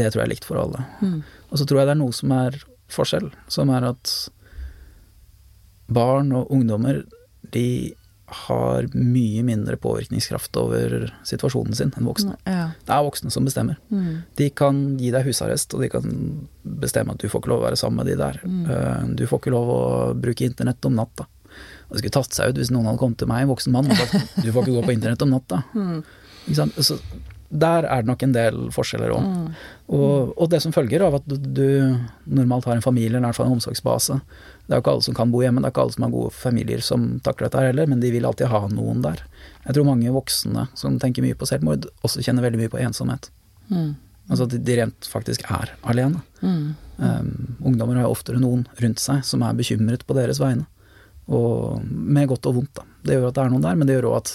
det 0.00 0.06
tror 0.08 0.22
jeg 0.22 0.28
er 0.30 0.32
likt 0.32 0.48
for 0.48 0.62
alle. 0.62 0.86
Mm. 1.02 1.18
Og 1.50 1.60
så 1.60 1.66
tror 1.68 1.82
jeg 1.82 1.90
det 1.90 1.96
er 1.98 2.00
noe 2.00 2.16
som 2.16 2.32
er 2.32 2.56
forskjell, 2.94 3.28
som 3.52 3.74
er 3.76 3.90
at 3.90 4.14
barn 5.92 6.32
og 6.32 6.48
ungdommer, 6.54 7.02
de 7.52 7.92
har 8.26 8.86
mye 8.94 9.42
mindre 9.44 9.76
påvirkningskraft 9.76 10.56
over 10.56 11.10
situasjonen 11.28 11.76
sin 11.76 11.92
enn 11.92 12.08
voksne. 12.08 12.38
Ja. 12.48 12.70
Det 12.86 12.94
er 12.96 13.04
voksne 13.04 13.32
som 13.34 13.44
bestemmer. 13.44 13.76
Mm. 13.92 14.24
De 14.40 14.48
kan 14.56 14.80
gi 15.00 15.12
deg 15.12 15.28
husarrest, 15.28 15.76
og 15.76 15.84
de 15.84 15.90
kan 15.92 16.08
bestemme 16.62 17.12
at 17.12 17.20
du 17.20 17.28
får 17.28 17.42
ikke 17.42 17.52
lov 17.52 17.62
å 17.62 17.66
være 17.68 17.80
sammen 17.80 18.00
med 18.00 18.08
de 18.08 18.16
der. 18.20 18.40
Mm. 18.42 19.14
Du 19.20 19.26
får 19.28 19.42
ikke 19.42 19.54
lov 19.54 19.72
å 19.74 19.82
bruke 20.16 20.48
internett 20.48 20.88
om 20.88 20.96
natta. 20.96 21.28
Det 21.90 22.00
skulle 22.00 22.16
tatt 22.16 22.34
seg 22.34 22.50
ut 22.50 22.58
hvis 22.62 22.72
noen 22.74 22.88
hadde 22.88 23.02
kommet 23.02 23.20
til 23.20 23.30
meg, 23.30 23.44
en 23.44 23.52
voksen 23.52 23.74
mann, 23.74 23.92
og 23.92 24.00
sagt 24.00 24.16
du 24.44 24.48
får 24.50 24.64
ikke 24.64 24.78
gå 24.78 24.86
på 24.88 24.96
internett 24.96 25.26
om 25.26 25.34
natta. 25.36 25.60
Sant? 26.56 26.80
Så 26.80 26.98
der 27.54 27.86
er 27.86 28.02
det 28.02 28.10
nok 28.10 28.22
en 28.26 28.32
del 28.34 28.56
forskjeller 28.74 29.12
òg. 29.14 29.26
Og, 29.94 30.32
og 30.34 30.48
det 30.50 30.58
som 30.64 30.72
følger 30.74 31.04
av 31.06 31.20
at 31.20 31.28
du, 31.28 31.36
du 31.38 31.66
normalt 32.26 32.66
har 32.66 32.74
en 32.74 32.84
familie, 32.84 33.12
eller 33.12 33.22
i 33.22 33.28
hvert 33.28 33.38
fall 33.38 33.50
en 33.50 33.58
omsorgsbase. 33.58 34.16
Det 34.64 34.72
er 34.72 34.80
jo 34.80 34.82
ikke 34.82 34.94
alle 34.96 35.06
som 35.06 35.16
kan 35.18 35.30
bo 35.30 35.42
hjemme, 35.44 35.62
det 35.62 35.68
er 35.68 35.74
ikke 35.74 35.84
alle 35.84 35.94
som 35.94 36.06
har 36.06 36.14
gode 36.14 36.34
familier 36.34 36.82
som 36.82 37.06
takler 37.24 37.46
dette 37.46 37.60
her 37.60 37.70
heller, 37.70 37.90
men 37.90 38.02
de 38.02 38.10
vil 38.14 38.26
alltid 38.26 38.50
ha 38.50 38.64
noen 38.72 39.04
der. 39.04 39.22
Jeg 39.66 39.76
tror 39.76 39.86
mange 39.86 40.14
voksne 40.16 40.66
som 40.78 40.98
tenker 41.02 41.26
mye 41.26 41.38
på 41.38 41.48
selvmord, 41.48 41.86
også 42.02 42.24
kjenner 42.26 42.48
veldig 42.48 42.64
mye 42.64 42.72
på 42.72 42.82
ensomhet. 42.82 43.30
Mm. 43.70 43.92
Altså 44.32 44.48
at 44.48 44.56
de 44.66 44.78
rent 44.80 45.08
faktisk 45.10 45.44
er 45.52 45.74
alene. 45.86 46.24
Mm. 46.40 46.74
Um, 46.96 47.30
ungdommer 47.66 47.98
har 47.98 48.08
jo 48.08 48.14
oftere 48.14 48.40
noen 48.42 48.64
rundt 48.80 49.02
seg 49.02 49.22
som 49.26 49.42
er 49.46 49.56
bekymret 49.58 50.06
på 50.08 50.16
deres 50.16 50.40
vegne. 50.42 50.66
Og 51.32 51.80
med 51.88 52.28
godt 52.28 52.50
og 52.50 52.58
vondt, 52.58 52.74
da. 52.76 52.84
Det 53.04 53.16
gjør 53.16 53.30
at 53.30 53.36
det 53.36 53.42
er 53.44 53.50
noen 53.52 53.64
der, 53.64 53.76
men 53.80 53.88
det 53.88 53.96
gjør 53.96 54.10
òg 54.10 54.16
at 54.18 54.30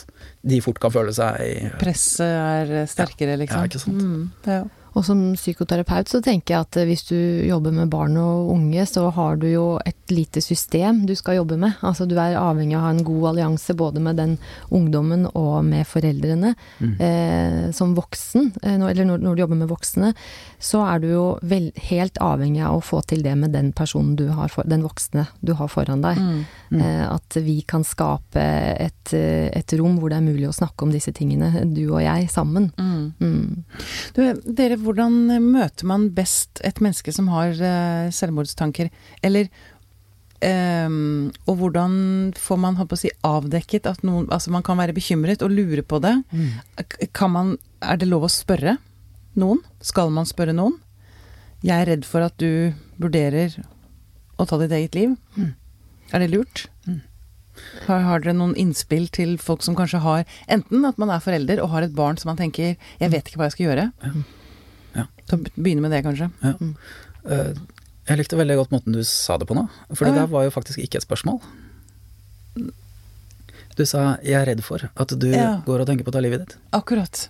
de 0.49 0.59
fort 0.61 0.79
kan 0.81 0.93
føle 0.93 1.13
seg 1.13 1.71
Presset 1.81 2.25
er 2.25 2.89
sterkere, 2.89 3.37
liksom. 3.41 3.61
Ja, 3.61 3.69
ikke 3.69 3.81
sant. 3.81 4.01
Mm. 4.01 4.27
Ja. 4.49 4.63
Og 4.97 5.05
som 5.05 5.21
psykoterapeut 5.37 6.09
så 6.09 6.21
tenker 6.25 6.55
jeg 6.55 6.65
at 6.65 6.79
eh, 6.81 6.87
hvis 6.89 7.05
du 7.11 7.17
jobber 7.45 7.75
med 7.75 7.91
barn 7.93 8.17
og 8.17 8.49
unge, 8.55 8.85
så 8.89 9.05
har 9.13 9.37
du 9.41 9.45
jo 9.51 9.65
et 9.85 9.98
lite 10.11 10.41
system 10.41 11.05
du 11.07 11.15
skal 11.17 11.39
jobbe 11.39 11.57
med. 11.59 11.77
Altså 11.85 12.07
du 12.09 12.15
er 12.19 12.37
avhengig 12.39 12.77
av 12.77 12.83
å 12.83 12.87
ha 12.87 12.93
en 12.95 13.03
god 13.07 13.27
allianse 13.33 13.75
både 13.77 14.03
med 14.03 14.19
den 14.19 14.37
ungdommen 14.75 15.27
og 15.33 15.63
med 15.67 15.87
foreldrene. 15.87 16.55
Eh, 16.79 17.71
som 17.75 17.95
voksen, 17.97 18.51
eh, 18.63 18.75
eller 18.75 19.07
når, 19.07 19.23
når 19.23 19.35
du 19.35 19.43
jobber 19.43 19.61
med 19.61 19.71
voksne, 19.71 20.13
så 20.59 20.83
er 20.87 21.03
du 21.03 21.07
jo 21.11 21.25
vel, 21.41 21.69
helt 21.89 22.19
avhengig 22.23 22.63
av 22.65 22.79
å 22.79 22.83
få 22.83 23.01
til 23.07 23.23
det 23.23 23.35
med 23.39 23.53
den 23.55 23.71
personen 23.75 24.15
du 24.19 24.27
har, 24.35 24.51
for, 24.51 24.67
den 24.67 24.83
voksne 24.85 25.27
du 25.45 25.53
har 25.59 25.71
foran 25.71 26.03
deg. 26.03 26.19
Mm. 26.19 26.81
Eh, 26.81 27.05
at 27.07 27.39
vi 27.43 27.59
kan 27.67 27.85
skape 27.87 28.43
et, 28.43 29.13
et 29.13 29.77
rom 29.79 29.99
hvor 29.99 30.11
det 30.11 30.19
er 30.19 30.27
mulig 30.27 30.49
å 30.49 30.55
snakke 30.55 30.85
om 30.85 30.93
disse 30.93 31.13
tingene, 31.15 31.65
du 31.69 31.85
og 31.89 32.01
jeg, 32.03 32.29
sammen. 32.31 32.69
Mm. 32.79 33.13
Mm. 33.19 33.63
Du, 34.15 34.21
dere, 34.45 34.79
hvordan 34.79 35.19
møter 35.49 35.89
man 35.89 36.09
best 36.15 36.61
et 36.65 36.81
menneske 36.83 37.13
som 37.15 37.29
har 37.33 37.53
eh, 37.55 38.09
selvmordstanker? 38.15 38.91
Eller 39.25 39.49
ehm, 40.45 41.31
Og 41.47 41.57
hvordan 41.59 41.93
får 42.37 42.59
man 42.59 42.77
håper 42.79 42.97
å 42.97 43.01
si, 43.01 43.11
avdekket 43.25 43.89
at 43.89 44.03
noen 44.07 44.29
Altså, 44.31 44.51
man 44.51 44.65
kan 44.65 44.79
være 44.79 44.95
bekymret 44.97 45.43
og 45.45 45.51
lure 45.53 45.83
på 45.83 46.01
det. 46.03 46.15
Mm. 46.31 47.09
Kan 47.13 47.33
man 47.35 47.57
Er 47.81 47.99
det 47.99 48.09
lov 48.09 48.27
å 48.27 48.31
spørre 48.31 48.77
noen? 49.39 49.61
Skal 49.81 50.11
man 50.11 50.27
spørre 50.27 50.55
noen? 50.55 50.79
Jeg 51.63 51.75
er 51.75 51.89
redd 51.91 52.07
for 52.07 52.23
at 52.23 52.35
du 52.39 52.73
vurderer 52.99 53.55
å 54.39 54.45
ta 54.47 54.57
ditt 54.61 54.71
eget 54.71 54.95
liv. 54.95 55.15
Er 56.13 56.23
det 56.23 56.31
lurt? 56.31 56.67
Har, 57.87 58.03
har 58.05 58.21
dere 58.23 58.37
noen 58.37 58.55
innspill 58.59 59.09
til 59.11 59.35
folk 59.41 59.65
som 59.65 59.75
kanskje 59.75 59.99
har 59.99 60.21
Enten 60.47 60.85
at 60.87 60.99
man 61.01 61.11
er 61.11 61.23
forelder 61.23 61.59
og 61.59 61.73
har 61.73 61.83
et 61.83 61.95
barn 61.95 62.15
som 62.17 62.31
man 62.31 62.39
tenker 62.39 62.77
'jeg 62.77 63.11
vet 63.11 63.27
ikke 63.27 63.39
hva 63.39 63.49
jeg 63.49 63.55
skal 63.57 63.65
gjøre'. 63.67 63.91
Ja. 64.03 64.11
Ja. 64.95 65.05
begynne 65.55 65.81
med 65.81 65.91
det, 65.91 66.03
kanskje. 66.03 66.31
Ja. 66.41 66.53
Eh, 67.29 67.53
Jeg 68.09 68.17
likte 68.17 68.37
veldig 68.39 68.55
godt 68.57 68.71
måten 68.73 68.95
du 68.95 69.03
sa 69.05 69.37
det 69.37 69.45
på 69.49 69.53
nå, 69.57 69.67
for 69.93 70.05
det 70.09 70.15
der 70.17 70.29
var 70.31 70.47
jo 70.47 70.53
faktisk 70.53 70.81
ikke 70.81 70.97
et 70.97 71.05
spørsmål. 71.05 71.37
Du 73.77 73.85
sa 73.85 74.17
'jeg 74.23 74.33
er 74.41 74.45
redd 74.49 74.61
for 74.63 74.89
at 74.97 75.07
du 75.19 75.27
Ja. 75.31 75.61
går 75.65 75.81
og 75.81 75.87
tenker 75.87 76.03
på 76.03 76.09
å 76.09 76.13
ta 76.13 76.19
livet 76.19 76.41
ditt'. 76.41 76.55
Akkurat. 76.73 77.29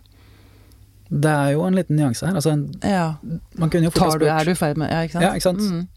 Det 1.11 1.29
er 1.29 1.51
jo 1.53 1.63
en 1.65 1.75
liten 1.75 1.95
nyanse 1.97 2.25
her. 2.25 2.33
Altså, 2.35 2.51
en, 2.53 2.73
Ja. 2.83 3.15
man 3.57 3.69
kunne 3.69 3.83
jo 3.83 3.89
fort 3.89 4.03
ha 4.03 4.11
spurt 4.11 4.41
er 4.41 4.45
du 4.45 4.51
i 4.51 4.53
ferd 4.55 4.77
med 4.77 4.89
Ja, 4.89 5.01
ikke 5.03 5.11
sant? 5.11 5.23
Ja, 5.23 5.33
ikke 5.33 5.41
sant? 5.41 5.59
Mm. 5.59 5.87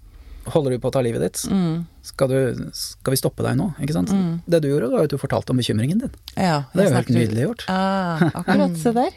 Holder 0.51 0.75
du 0.75 0.79
på 0.83 0.91
å 0.91 0.95
ta 0.95 1.01
livet 1.05 1.23
ditt? 1.23 1.41
Mm. 1.55 1.85
Skal, 2.03 2.33
du, 2.33 2.71
skal 2.75 3.15
vi 3.15 3.19
stoppe 3.21 3.45
deg 3.47 3.55
nå? 3.61 3.69
Ikke 3.85 3.95
sant? 3.95 4.11
Mm. 4.11 4.41
Det 4.51 4.59
du 4.65 4.67
gjorde, 4.73 4.89
var 4.91 5.07
at 5.07 5.13
du 5.13 5.21
fortalte 5.23 5.55
om 5.55 5.61
bekymringen 5.61 6.01
din. 6.03 6.17
Ja, 6.35 6.65
Det 6.73 6.83
er 6.83 6.89
jo 6.89 6.97
helt 6.97 7.13
nydelig 7.15 7.45
gjort. 7.45 7.65
Ah, 7.71 8.25
akkurat. 8.41 8.75
Se 8.83 8.91
der. 8.97 9.15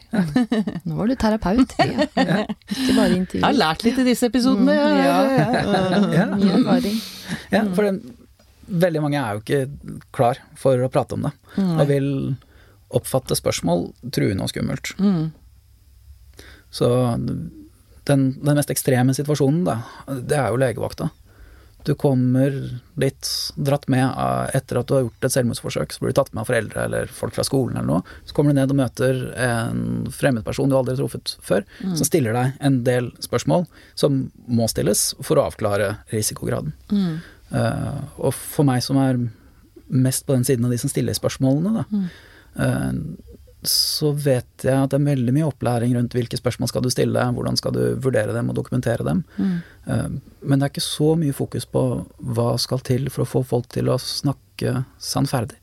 Nå 0.86 1.00
var 1.00 1.10
du 1.10 1.16
terapeut. 1.18 1.74
Ja. 2.26 2.46
Ikke 2.70 2.94
bare 2.96 3.16
intervju. 3.18 3.40
Jeg 3.42 3.46
har 3.46 3.58
lært 3.58 3.84
litt 3.86 3.98
i 4.02 4.06
disse 4.08 4.30
episodene. 4.30 4.76
Mm, 4.76 5.00
ja. 5.02 5.18
Ja. 6.14 6.28
Mye 6.38 6.54
erfaring. 6.60 7.00
Ja, 7.54 7.64
for 7.76 7.88
det, 7.90 8.16
veldig 8.86 9.02
mange 9.04 9.22
er 9.22 9.38
jo 9.38 9.44
ikke 9.44 10.04
klar 10.16 10.40
for 10.60 10.82
å 10.86 10.90
prate 10.94 11.18
om 11.18 11.26
det, 11.28 11.34
og 11.66 11.84
vil 11.90 12.08
oppfatte 12.96 13.38
spørsmål 13.38 13.88
truende 14.16 14.46
og 14.46 14.54
skummelt. 14.54 14.94
Mm. 15.02 15.28
Så 16.76 16.90
den, 18.10 18.32
den 18.42 18.58
mest 18.58 18.72
ekstreme 18.74 19.16
situasjonen, 19.18 19.64
da, 19.68 19.80
det 20.08 20.40
er 20.40 20.50
jo 20.52 20.60
legevakta. 20.62 21.10
Du 21.86 21.94
kommer 21.94 22.80
dit 22.98 23.28
dratt 23.56 23.84
med 23.94 24.08
etter 24.58 24.80
at 24.80 24.90
du 24.90 24.96
har 24.96 25.04
gjort 25.04 25.28
et 25.28 25.34
selvmordsforsøk, 25.36 25.94
så 25.94 26.02
blir 26.02 26.16
du 26.16 26.18
tatt 26.18 26.32
med 26.34 26.42
av 26.42 26.50
foreldre 26.50 26.86
eller 26.88 27.12
folk 27.14 27.36
fra 27.38 27.46
skolen 27.46 27.78
eller 27.78 27.90
noe. 27.92 28.16
Så 28.26 28.34
kommer 28.34 28.56
du 28.56 28.58
ned 28.58 28.74
og 28.74 28.80
møter 28.80 29.20
en 29.46 29.84
fremmedperson 30.10 30.74
du 30.74 30.80
aldri 30.80 30.96
har 30.96 31.04
truffet 31.04 31.36
før, 31.46 31.68
som 31.84 32.08
stiller 32.10 32.34
deg 32.34 32.58
en 32.66 32.80
del 32.88 33.12
spørsmål 33.22 33.68
som 33.94 34.24
må 34.50 34.66
stilles 34.72 35.12
for 35.22 35.38
å 35.38 35.46
avklare 35.52 35.92
risikograden. 36.10 36.74
Mm. 36.90 37.20
Uh, 37.54 38.02
og 38.18 38.34
for 38.34 38.66
meg 38.66 38.82
som 38.82 38.98
er 39.04 39.22
mest 39.86 40.26
på 40.26 40.34
den 40.34 40.48
siden 40.48 40.66
av 40.66 40.74
de 40.74 40.82
som 40.82 40.90
stiller 40.90 41.14
spørsmålene, 41.14 41.84
da, 41.86 42.02
eh, 42.66 42.94
så 43.72 44.12
vet 44.14 44.66
jeg 44.66 44.76
at 44.76 44.94
det 44.94 45.00
er 45.00 45.08
veldig 45.10 45.34
mye 45.36 45.50
opplæring 45.50 45.96
rundt 45.98 46.16
hvilke 46.16 46.40
spørsmål 46.40 46.72
skal 46.72 46.86
du 46.86 46.90
stille, 46.94 47.26
hvordan 47.36 47.60
skal 47.60 47.76
du 47.76 47.84
vurdere 48.02 48.36
dem 48.36 48.50
og 48.52 48.58
dokumentere 48.58 49.06
dem. 49.08 49.24
Mm. 49.38 49.58
Eh, 49.88 50.08
men 50.46 50.60
det 50.60 50.68
er 50.68 50.74
ikke 50.74 50.86
så 50.86 51.14
mye 51.20 51.36
fokus 51.36 51.68
på 51.70 51.86
hva 52.20 52.50
skal 52.62 52.84
til 52.86 53.10
for 53.14 53.26
å 53.26 53.30
få 53.30 53.44
folk 53.56 53.70
til 53.76 53.92
å 53.92 54.00
snakke 54.02 54.84
sannferdig. 55.02 55.60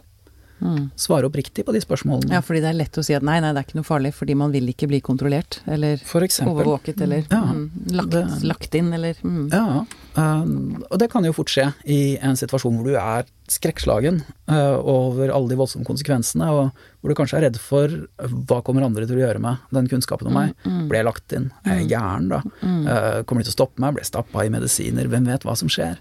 Mm. 0.62 0.90
Svare 0.96 1.26
oppriktig 1.26 1.64
på 1.66 1.72
de 1.74 1.80
spørsmålene. 1.82 2.36
Ja, 2.36 2.42
fordi 2.44 2.60
det 2.62 2.70
er 2.70 2.78
lett 2.78 2.98
å 2.98 3.02
si 3.02 3.16
at 3.16 3.24
nei, 3.26 3.40
nei, 3.42 3.50
det 3.54 3.62
er 3.62 3.66
ikke 3.66 3.80
noe 3.80 3.88
farlig, 3.88 4.12
fordi 4.14 4.36
man 4.38 4.52
vil 4.54 4.68
ikke 4.70 4.86
bli 4.90 5.00
kontrollert. 5.02 5.58
Eller 5.66 5.98
overvåket, 5.98 7.00
eller 7.02 7.26
Ja, 7.30 7.42
mm, 7.42 7.64
lagt, 7.98 8.10
det- 8.10 8.42
lagt 8.46 8.74
inn, 8.78 8.92
eller 8.92 9.14
mm. 9.22 9.50
Ja, 9.50 9.84
og 10.12 10.96
det 11.00 11.08
kan 11.12 11.24
jo 11.24 11.32
fort 11.32 11.48
skje 11.48 11.70
i 11.88 12.16
en 12.20 12.36
situasjon 12.36 12.74
hvor 12.76 12.88
du 12.90 12.96
er 13.00 13.28
skrekkslagen 13.52 14.20
eh, 14.50 14.76
over 14.76 15.32
alle 15.32 15.48
de 15.48 15.56
voldsomme 15.56 15.86
konsekvensene, 15.88 16.48
og 16.52 16.72
hvor 17.00 17.12
du 17.12 17.16
kanskje 17.16 17.38
er 17.40 17.46
redd 17.46 17.60
for 17.60 17.92
hva 18.20 18.60
kommer 18.64 18.84
andre 18.84 19.06
til 19.08 19.18
å 19.18 19.22
gjøre 19.24 19.42
med 19.42 19.72
den 19.72 19.88
kunnskapen 19.90 20.28
om 20.28 20.36
meg. 20.36 20.56
Ble 20.90 21.00
jeg 21.00 21.08
lagt 21.08 21.36
inn? 21.36 21.50
Er 21.64 21.80
jeg 21.80 21.92
gæren 21.94 22.28
da? 22.32 22.42
Eh, 22.62 23.20
kommer 23.24 23.42
de 23.42 23.48
til 23.48 23.54
å 23.54 23.58
stoppe 23.58 23.84
meg? 23.84 23.96
Ble 23.96 24.04
jeg 24.04 24.12
stappa 24.12 24.44
i 24.44 24.52
medisiner? 24.52 25.08
Hvem 25.12 25.30
vet 25.32 25.48
hva 25.48 25.56
som 25.58 25.72
skjer? 25.72 26.00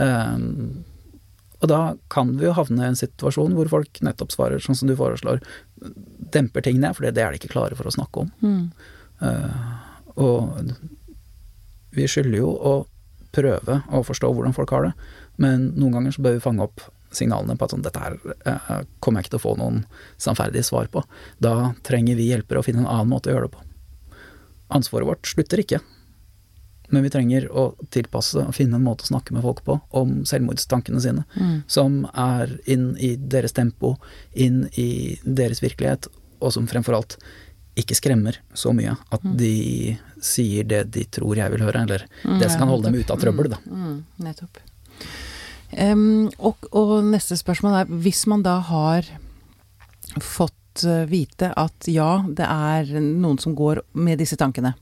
Eh, 0.00 0.38
og 1.60 1.68
da 1.68 1.80
kan 2.12 2.32
vi 2.40 2.46
jo 2.48 2.54
havne 2.56 2.86
i 2.86 2.90
en 2.90 2.96
situasjon 2.98 3.52
hvor 3.56 3.68
folk 3.68 4.00
nettopp 4.04 4.32
svarer 4.32 4.62
sånn 4.64 4.78
som 4.78 4.88
du 4.88 4.96
foreslår, 4.96 5.42
demper 6.32 6.64
ting 6.64 6.80
ned, 6.80 6.96
for 6.96 7.04
det 7.04 7.20
er 7.20 7.34
de 7.34 7.40
ikke 7.40 7.52
klare 7.52 7.76
for 7.76 7.88
å 7.88 7.92
snakke 7.92 8.24
om. 8.24 8.30
Mm. 8.40 8.62
Uh, 9.20 10.14
og 10.24 10.72
vi 11.92 12.06
skylder 12.08 12.40
jo 12.40 12.54
å 12.54 12.74
prøve 13.32 13.82
å 13.94 14.02
forstå 14.06 14.30
hvordan 14.34 14.54
folk 14.56 14.72
har 14.74 14.88
det, 14.88 14.94
men 15.40 15.70
noen 15.76 15.92
ganger 15.98 16.16
så 16.16 16.24
bør 16.24 16.36
vi 16.38 16.44
fange 16.44 16.64
opp 16.66 16.80
signalene 17.14 17.56
på 17.58 17.66
at 17.66 17.72
sånn, 17.74 17.82
dette 17.82 17.98
her 18.02 18.16
eh, 18.46 18.82
kommer 19.02 19.18
jeg 19.20 19.26
ikke 19.26 19.34
til 19.36 19.40
å 19.40 19.46
få 19.48 19.54
noen 19.58 19.80
sannferdige 20.20 20.66
svar 20.68 20.86
på. 20.92 21.02
Da 21.42 21.72
trenger 21.86 22.18
vi 22.18 22.28
hjelpere 22.30 22.62
å 22.62 22.66
finne 22.66 22.84
en 22.84 22.90
annen 22.90 23.10
måte 23.10 23.30
å 23.30 23.34
gjøre 23.34 23.48
det 23.48 23.56
på. 23.56 23.64
Ansvaret 24.70 25.08
vårt 25.08 25.26
slutter 25.26 25.58
ikke, 25.64 25.80
men 26.90 27.02
vi 27.06 27.10
trenger 27.10 27.48
å 27.50 27.64
tilpasse 27.94 28.44
og 28.44 28.54
finne 28.54 28.78
en 28.78 28.86
måte 28.86 29.06
å 29.06 29.10
snakke 29.10 29.34
med 29.34 29.42
folk 29.46 29.62
på 29.66 29.76
om 29.98 30.20
selvmordstankene 30.26 31.02
sine, 31.02 31.24
Mm. 31.36 31.62
som 31.66 32.04
er 32.14 32.58
inn 32.66 32.96
i 32.98 33.16
deres 33.16 33.52
tempo, 33.52 33.96
inn 34.34 34.68
i 34.78 35.18
deres 35.24 35.62
virkelighet, 35.62 36.08
og 36.40 36.52
som 36.52 36.66
fremfor 36.66 36.94
alt 36.96 37.16
ikke 37.78 37.96
skremmer 37.96 38.38
så 38.56 38.72
mye 38.76 38.96
at 39.14 39.24
de 39.38 39.96
sier 40.22 40.66
det 40.68 40.84
de 40.94 41.04
tror 41.12 41.38
jeg 41.38 41.52
vil 41.54 41.64
høre, 41.64 41.84
eller 41.86 42.04
det 42.40 42.50
som 42.50 42.64
kan 42.64 42.72
holde 42.72 42.90
dem 42.90 43.00
ute 43.00 43.14
av 43.14 43.22
trøbbel, 43.22 43.52
da. 43.54 43.60
Mm, 43.70 43.96
nettopp. 44.26 44.62
Um, 45.70 46.28
og, 46.42 46.66
og 46.74 46.96
neste 47.06 47.38
spørsmål 47.38 47.76
er, 47.80 47.92
hvis 48.02 48.24
man 48.30 48.42
da 48.42 48.56
har 48.66 49.06
fått 50.18 50.82
eh, 50.82 51.04
vite 51.06 51.52
at 51.54 51.86
ja, 51.90 52.24
det 52.26 52.46
er 52.46 52.96
noen 52.98 53.38
som 53.38 53.54
går 53.54 53.84
med 54.02 54.18
disse 54.18 54.38
tankene, 54.40 54.74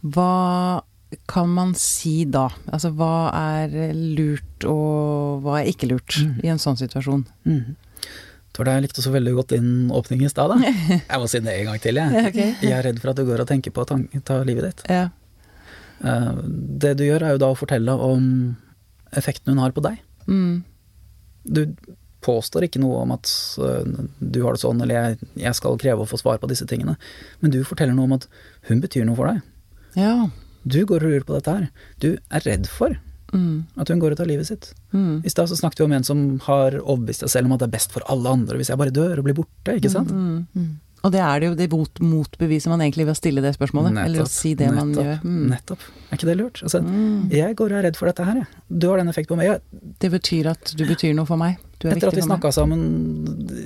hva 0.00 0.80
kan 1.28 1.50
man 1.50 1.74
si 1.76 2.24
da? 2.24 2.46
Altså 2.70 2.92
hva 2.94 3.30
er 3.34 3.92
lurt 3.94 4.64
og 4.68 5.42
hva 5.44 5.60
er 5.60 5.70
ikke 5.72 5.90
lurt 5.90 6.20
i 6.22 6.50
en 6.50 6.60
sånn 6.62 6.78
situasjon? 6.80 7.24
Mm. 7.44 7.76
Tror 8.60 8.68
da 8.68 8.74
jeg 8.76 8.84
likte 8.84 9.00
så 9.00 9.08
veldig 9.14 9.32
godt 9.38 9.52
din 9.54 9.68
åpning 9.96 10.20
i 10.26 10.28
stad, 10.28 10.52
da. 10.52 10.72
Jeg 11.10 11.20
må 11.22 11.28
si 11.32 11.38
det 11.40 11.52
en 11.54 11.68
gang 11.70 11.78
til, 11.80 11.96
jeg. 11.96 12.24
Okay. 12.28 12.50
Jeg 12.60 12.74
er 12.76 12.82
redd 12.90 12.98
for 13.00 13.12
at 13.14 13.16
du 13.16 13.22
går 13.24 13.40
og 13.40 13.48
tenker 13.48 13.72
på 13.72 13.86
å 13.86 13.88
ta 14.28 14.36
livet 14.44 14.66
ditt. 14.66 14.82
Ja. 14.92 15.06
Eh, 16.04 16.42
Det 16.84 16.90
du 17.00 17.06
gjør 17.06 17.24
er 17.24 17.32
jo 17.38 17.40
da 17.40 17.48
å 17.54 17.56
fortelle 17.56 17.94
om 18.04 18.26
effekten 19.16 19.54
hun 19.54 19.62
har 19.64 19.72
på 19.72 19.80
deg. 19.86 19.96
Mm. 20.28 20.60
Du 21.48 21.62
påstår 22.20 22.66
ikke 22.68 22.82
noe 22.84 23.00
om 23.00 23.14
at 23.16 23.32
øh, 23.64 24.04
du 24.20 24.42
har 24.44 24.52
det 24.52 24.60
sånn, 24.60 24.84
eller 24.84 24.98
jeg, 25.16 25.30
jeg 25.40 25.56
skal 25.56 25.80
kreve 25.80 26.04
å 26.04 26.10
få 26.12 26.20
svar 26.20 26.36
på 26.42 26.50
disse 26.52 26.68
tingene, 26.68 26.98
men 27.40 27.54
du 27.56 27.62
forteller 27.64 27.96
noe 27.96 28.10
om 28.10 28.18
at 28.18 28.28
hun 28.68 28.84
betyr 28.84 29.08
noe 29.08 29.16
for 29.16 29.32
deg. 29.32 29.40
ja. 29.96 30.14
Du 30.68 30.82
går 30.84 31.00
og 31.00 31.08
lurer 31.08 31.22
på 31.24 31.32
dette 31.38 31.52
her. 31.56 31.62
Du 32.04 32.10
er 32.28 32.42
redd 32.44 32.66
for 32.68 32.92
Mm. 33.32 33.64
at 33.78 33.88
hun 33.88 34.00
går 34.02 34.12
og 34.12 34.16
tar 34.18 34.26
livet 34.26 34.46
sitt. 34.46 34.72
Mm. 34.92 35.22
I 35.24 35.30
stad 35.30 35.48
så 35.48 35.56
snakket 35.58 35.80
vi 35.80 35.84
om 35.84 35.92
en 35.92 36.04
som 36.04 36.22
har 36.46 36.76
overbevist 36.80 37.20
seg 37.24 37.30
selv 37.30 37.46
om 37.46 37.52
at 37.56 37.60
det 37.60 37.68
er 37.70 37.76
best 37.78 37.92
for 37.94 38.02
alle 38.10 38.28
andre 38.28 38.56
hvis 38.58 38.70
jeg 38.72 38.78
bare 38.80 38.90
dør 38.94 39.18
og 39.18 39.24
blir 39.28 39.34
borte, 39.38 39.76
ikke 39.78 39.90
sant? 39.92 40.10
Mm. 40.10 40.46
Mm. 40.56 40.70
Og 41.00 41.12
det 41.14 41.20
er 41.24 41.40
det 41.40 41.46
jo 41.48 41.54
det 41.56 41.70
mot, 41.72 42.00
motbeviser 42.04 42.68
man 42.68 42.82
egentlig 42.84 43.06
ved 43.08 43.14
å 43.14 43.20
stille 43.20 43.40
det 43.40 43.54
spørsmålet, 43.56 43.96
eller 44.04 44.20
å 44.20 44.28
si 44.28 44.52
det 44.54 44.68
man 44.74 44.90
gjør. 44.92 45.22
Mm. 45.24 45.46
Nettopp. 45.48 45.80
Er 46.10 46.18
ikke 46.18 46.28
det 46.28 46.36
lurt? 46.36 46.60
Altså, 46.62 46.82
Mm. 46.84 47.30
jeg 47.32 47.56
går 47.56 47.72
og 47.72 47.78
er 47.78 47.82
redd 47.88 47.96
for 47.96 48.06
dette 48.10 48.24
her, 48.26 48.34
jeg. 48.42 48.46
Du 48.68 48.88
har 48.90 48.98
den 48.98 49.08
effekten 49.08 49.32
på 49.32 49.36
meg. 49.40 49.46
Jeg, 49.48 49.60
Det 49.98 50.10
betyr 50.12 50.50
at 50.50 50.74
du 50.76 50.84
betyr 50.84 51.14
noe 51.16 51.24
for 51.24 51.38
meg. 51.40 51.56
Du 51.80 51.86
er 51.88 51.94
etter 51.96 52.10
at 52.10 52.16
vi 52.18 52.22
snakka 52.26 52.50
sammen 52.52 52.80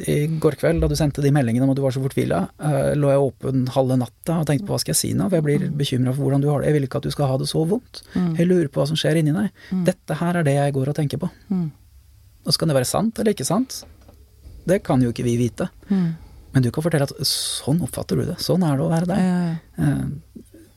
i 0.07 0.17
går 0.39 0.55
kveld, 0.61 0.79
da 0.85 0.87
du 0.87 0.95
sendte 0.95 1.23
de 1.25 1.33
meldingene 1.35 1.67
om 1.67 1.73
at 1.73 1.79
du 1.81 1.83
var 1.83 1.95
så 1.97 2.03
fortvila, 2.05 2.45
eh, 2.63 2.93
lå 2.95 3.09
jeg 3.11 3.23
åpen 3.25 3.65
halve 3.75 3.97
natta 3.99 4.37
og 4.39 4.47
tenkte 4.47 4.69
på 4.69 4.77
hva 4.77 4.79
skal 4.83 4.95
jeg 4.95 5.01
si 5.01 5.11
nå, 5.19 5.27
for 5.27 5.41
jeg 5.41 5.47
blir 5.49 5.65
bekymra 5.81 6.13
for 6.15 6.23
hvordan 6.29 6.45
du 6.45 6.47
har 6.53 6.63
det. 6.63 6.69
Jeg 6.71 6.77
vil 6.79 6.87
ikke 6.87 7.01
at 7.03 7.09
du 7.09 7.15
skal 7.15 7.33
ha 7.33 7.39
det 7.43 7.49
så 7.51 7.65
vondt. 7.67 8.05
Mm. 8.15 8.29
Jeg 8.39 8.47
lurer 8.47 8.69
på 8.71 8.81
hva 8.83 8.87
som 8.93 9.01
skjer 9.01 9.19
inni 9.19 9.35
deg. 9.35 9.51
Mm. 9.75 9.83
Dette 9.89 10.19
her 10.21 10.39
er 10.39 10.47
det 10.47 10.55
jeg 10.55 10.77
går 10.79 10.93
og 10.93 10.99
tenker 11.01 11.23
på. 11.25 11.31
Mm. 11.51 11.67
Og 12.45 12.53
så 12.55 12.61
kan 12.63 12.71
det 12.71 12.77
være 12.79 12.91
sant 12.93 13.19
eller 13.19 13.35
ikke 13.35 13.49
sant. 13.49 13.81
Det 14.65 14.79
kan 14.87 15.03
jo 15.03 15.11
ikke 15.11 15.27
vi 15.27 15.35
vite. 15.41 15.67
Mm. 15.91 16.07
Men 16.55 16.63
du 16.63 16.71
kan 16.71 16.87
fortelle 16.87 17.09
at 17.11 17.27
sånn 17.27 17.83
oppfatter 17.83 18.21
du 18.21 18.29
det. 18.31 18.39
Sånn 18.39 18.63
er 18.63 18.79
det 18.79 18.85
å 18.87 18.93
være 18.93 19.11
deg. 19.11 19.59
Eh, 19.83 20.05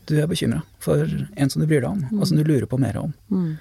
Du 0.08 0.16
er 0.18 0.28
bekymra 0.32 0.62
for 0.80 1.04
en 1.04 1.50
som 1.52 1.60
du 1.62 1.68
bryr 1.68 1.82
deg 1.84 1.90
om, 1.92 2.20
og 2.22 2.28
som 2.30 2.38
du 2.40 2.44
lurer 2.48 2.66
på 2.66 2.78
mer 2.80 2.96
om. 2.98 3.12
Mm. 3.30 3.58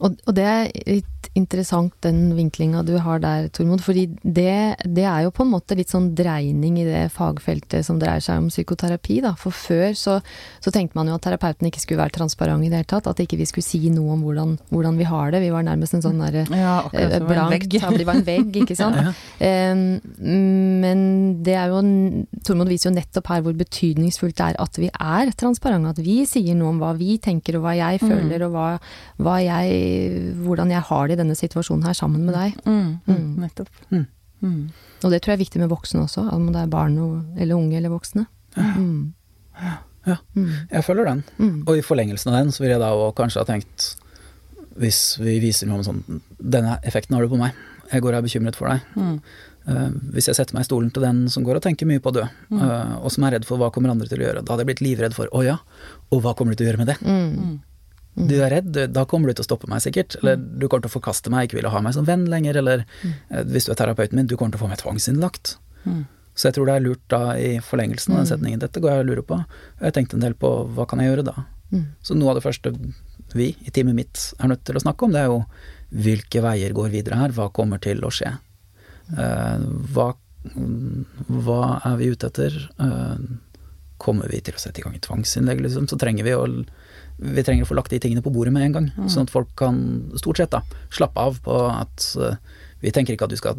Og, 0.00 0.16
og 0.26 0.36
det 0.36 0.46
er 0.48 0.70
litt 0.88 1.30
interessant 1.36 1.92
den 2.04 2.32
vinklinga 2.34 2.82
du 2.86 2.94
har 3.04 3.20
der, 3.22 3.48
Tormod. 3.54 3.82
Fordi 3.84 4.06
det, 4.22 4.76
det 4.88 5.04
er 5.04 5.26
jo 5.26 5.32
på 5.34 5.44
en 5.44 5.52
måte 5.52 5.76
litt 5.78 5.92
sånn 5.92 6.10
dreining 6.16 6.78
i 6.80 6.86
det 6.86 7.04
fagfeltet 7.14 7.86
som 7.86 8.00
dreier 8.00 8.22
seg 8.24 8.40
om 8.40 8.48
psykoterapi, 8.50 9.20
da. 9.24 9.34
For 9.38 9.54
før 9.54 9.92
så, 9.98 10.18
så 10.64 10.72
tenkte 10.74 10.98
man 10.98 11.10
jo 11.10 11.18
at 11.18 11.24
terapeuten 11.26 11.68
ikke 11.68 11.82
skulle 11.82 12.02
være 12.02 12.16
transparent 12.16 12.64
i 12.64 12.70
det 12.72 12.80
hele 12.80 12.90
tatt. 12.90 13.10
At 13.10 13.20
ikke 13.22 13.38
vi 13.40 13.48
skulle 13.48 13.66
si 13.66 13.82
noe 13.92 14.16
om 14.16 14.24
hvordan, 14.24 14.56
hvordan 14.72 14.98
vi 15.00 15.08
har 15.10 15.34
det. 15.34 15.42
Vi 15.44 15.52
var 15.54 15.66
nærmest 15.66 15.98
en 15.98 16.04
sånn 16.06 16.20
derre 16.20 16.46
ja 16.50 16.76
eh, 16.94 17.18
blank 17.20 17.68
tavle, 17.76 18.06
var 18.08 18.20
en 18.20 18.26
vegg, 18.26 18.62
ikke 18.64 18.78
sant. 18.78 18.88
Ja. 19.00 19.12
Em, 19.40 19.80
men 20.82 21.00
det 21.44 21.54
er 21.56 21.70
jo 21.70 21.78
Tormod 22.44 22.68
viser 22.68 22.90
jo 22.90 22.96
nettopp 22.96 23.30
her 23.30 23.40
hvor 23.44 23.54
betydningsfullt 23.56 24.36
det 24.36 24.48
er 24.50 24.58
at 24.60 24.78
vi 24.80 24.90
er 24.90 25.30
transparente. 25.38 25.94
At 25.94 26.02
vi 26.04 26.18
sier 26.28 26.58
noe 26.58 26.74
om 26.74 26.80
hva 26.82 26.90
vi 26.98 27.16
tenker 27.22 27.56
og 27.58 27.64
hva 27.64 27.74
jeg 27.78 28.02
føler 28.02 28.44
og 28.46 28.54
hva, 28.54 28.66
hva 29.22 29.36
jeg, 29.44 29.89
hvordan 30.44 30.70
jeg 30.74 30.82
har 30.90 31.08
det 31.10 31.16
i 31.16 31.20
denne 31.22 31.36
situasjonen 31.38 31.84
her 31.88 31.96
sammen 31.98 32.24
med 32.28 32.34
deg. 32.36 32.56
Mm. 32.66 32.98
Mm. 33.06 33.14
Mm. 33.16 33.30
Nettopp. 33.44 33.70
Mm. 33.90 34.06
Mm. 34.40 34.60
Og 35.04 35.12
det 35.12 35.20
tror 35.22 35.32
jeg 35.34 35.38
er 35.38 35.44
viktig 35.44 35.60
med 35.62 35.70
voksne 35.72 36.04
også, 36.06 36.26
om 36.32 36.46
det 36.52 36.62
er 36.62 36.70
barn 36.72 36.96
eller 37.36 37.54
unge 37.56 37.76
eller 37.76 37.92
voksne. 37.92 38.26
Mm. 38.56 39.12
Ja. 40.08 40.16
Mm. 40.34 40.52
Jeg 40.72 40.84
følger 40.86 41.04
den. 41.10 41.24
Mm. 41.38 41.56
Og 41.68 41.76
i 41.78 41.84
forlengelsen 41.84 42.32
av 42.32 42.38
den 42.40 42.52
så 42.56 42.64
vil 42.64 42.72
jeg 42.72 42.80
da 42.80 42.88
òg 42.96 43.12
kanskje 43.18 43.42
ha 43.42 43.48
tenkt 43.48 43.90
Hvis 44.80 45.18
vi 45.20 45.34
viser 45.42 45.68
noe 45.68 45.80
om 45.80 45.84
sånn 45.84 46.20
Denne 46.40 46.78
effekten 46.88 47.14
har 47.16 47.22
du 47.26 47.28
på 47.28 47.36
meg. 47.40 47.52
Jeg 47.90 48.00
går 48.04 48.14
og 48.14 48.20
er 48.20 48.24
bekymret 48.24 48.56
for 48.56 48.70
deg. 48.70 48.80
Mm. 48.96 49.16
Uh, 49.68 49.90
hvis 50.14 50.30
jeg 50.30 50.38
setter 50.38 50.56
meg 50.56 50.64
i 50.64 50.68
stolen 50.70 50.88
til 50.94 51.04
den 51.04 51.24
som 51.28 51.44
går 51.44 51.58
og 51.58 51.64
tenker 51.66 51.86
mye 51.90 52.00
på 52.00 52.08
å 52.12 52.14
dø, 52.16 52.22
Mm. 52.50 52.60
uh, 52.62 52.94
og 53.04 53.10
som 53.12 53.26
er 53.26 53.34
redd 53.36 53.44
for 53.44 53.60
hva 53.60 53.68
kommer 53.74 53.92
andre 53.92 54.08
til 54.08 54.22
å 54.22 54.24
gjøre, 54.24 54.40
da 54.42 54.54
hadde 54.54 54.64
jeg 54.64 54.70
blitt 54.70 54.80
livredd 54.86 55.14
for 55.14 55.28
å 55.36 55.42
ja, 55.44 55.58
og 56.10 56.22
hva 56.24 56.32
kommer 56.38 56.54
du 56.54 56.62
til 56.62 56.66
å 56.66 56.70
gjøre 56.70 56.80
med 56.80 56.88
det? 56.94 56.96
Mm. 57.04 57.58
Mm. 58.18 58.24
Du 58.26 58.36
er 58.42 58.50
redd, 58.50 58.78
da 58.90 59.04
kommer 59.08 59.30
du 59.30 59.38
til 59.38 59.44
å 59.44 59.48
stoppe 59.48 59.68
meg 59.70 59.82
sikkert, 59.84 60.16
eller 60.20 60.38
du 60.40 60.66
kommer 60.66 60.86
til 60.86 60.90
å 60.90 60.96
forkaste 60.98 61.30
meg, 61.32 61.46
ikke 61.46 61.60
ville 61.60 61.70
ha 61.72 61.82
meg 61.84 61.94
som 61.94 62.08
venn 62.08 62.24
lenger, 62.30 62.58
eller 62.58 62.82
mm. 63.02 63.12
hvis 63.52 63.68
du 63.68 63.74
er 63.74 63.78
terapeuten 63.78 64.18
min, 64.18 64.26
du 64.26 64.34
kommer 64.36 64.56
til 64.56 64.60
å 64.60 64.64
få 64.64 64.70
meg 64.72 64.80
tvangsinnlagt. 64.82 65.54
Mm. 65.84 66.02
Så 66.34 66.48
jeg 66.48 66.56
tror 66.56 66.68
det 66.68 66.74
er 66.74 66.84
lurt 66.84 67.04
da 67.12 67.22
i 67.38 67.52
forlengelsen 67.64 68.14
av 68.14 68.22
den 68.22 68.26
Mm. 68.26 68.32
setningen, 68.32 68.60
dette 68.62 68.80
går 68.82 68.90
jeg 68.90 69.04
og 69.04 69.08
lurer 69.10 69.26
på, 69.28 69.38
og 69.44 69.86
jeg 69.86 69.94
tenkte 69.94 70.18
en 70.18 70.24
del 70.24 70.34
på 70.34 70.50
hva 70.74 70.86
kan 70.88 71.02
jeg 71.02 71.10
gjøre 71.12 71.26
da? 71.30 71.36
Mm. 71.70 71.84
Så 72.02 72.16
noe 72.18 72.32
av 72.32 72.40
det 72.40 72.46
første 72.46 72.74
vi 73.34 73.52
i 73.54 73.70
teamet 73.70 73.94
mitt 73.94 74.22
er 74.40 74.50
nødt 74.50 74.64
til 74.66 74.78
å 74.78 74.82
snakke 74.82 75.06
om, 75.06 75.12
det 75.14 75.22
er 75.22 75.30
jo 75.30 75.44
hvilke 75.90 76.42
veier 76.42 76.74
går 76.74 76.90
videre 76.90 77.18
her, 77.18 77.34
hva 77.34 77.50
kommer 77.54 77.78
til 77.82 78.02
å 78.06 78.10
skje? 78.14 78.32
Uh, 79.10 79.58
hva, 79.90 80.12
hva 81.26 81.62
er 81.86 81.96
vi 81.98 82.10
ute 82.10 82.30
etter? 82.30 82.56
Uh, 82.78 83.18
kommer 84.00 84.30
vi 84.30 84.40
til 84.40 84.56
å 84.56 84.62
sette 84.62 84.80
i 84.80 84.84
gang 84.86 84.96
tvangsinnlegg, 85.02 85.60
liksom? 85.66 85.88
Så 85.90 85.98
trenger 86.00 86.24
vi 86.24 86.34
å 86.34 86.46
vi 87.20 87.42
trenger 87.44 87.66
å 87.66 87.68
få 87.68 87.76
lagt 87.76 87.92
de 87.92 87.98
tingene 88.00 88.22
på 88.24 88.32
bordet 88.32 88.52
med 88.54 88.64
en 88.64 88.72
gang, 88.78 88.86
sånn 89.12 89.26
at 89.28 89.32
folk 89.34 89.50
kan 89.60 89.80
stort 90.20 90.40
sett 90.40 90.50
da 90.54 90.62
slappe 90.90 91.20
av 91.20 91.40
på 91.44 91.56
at 91.68 92.06
eh, 92.16 92.36
vi 92.80 92.90
tenker 92.96 93.12
ikke 93.14 93.26
at 93.28 93.34
du 93.34 93.36
skal 93.40 93.58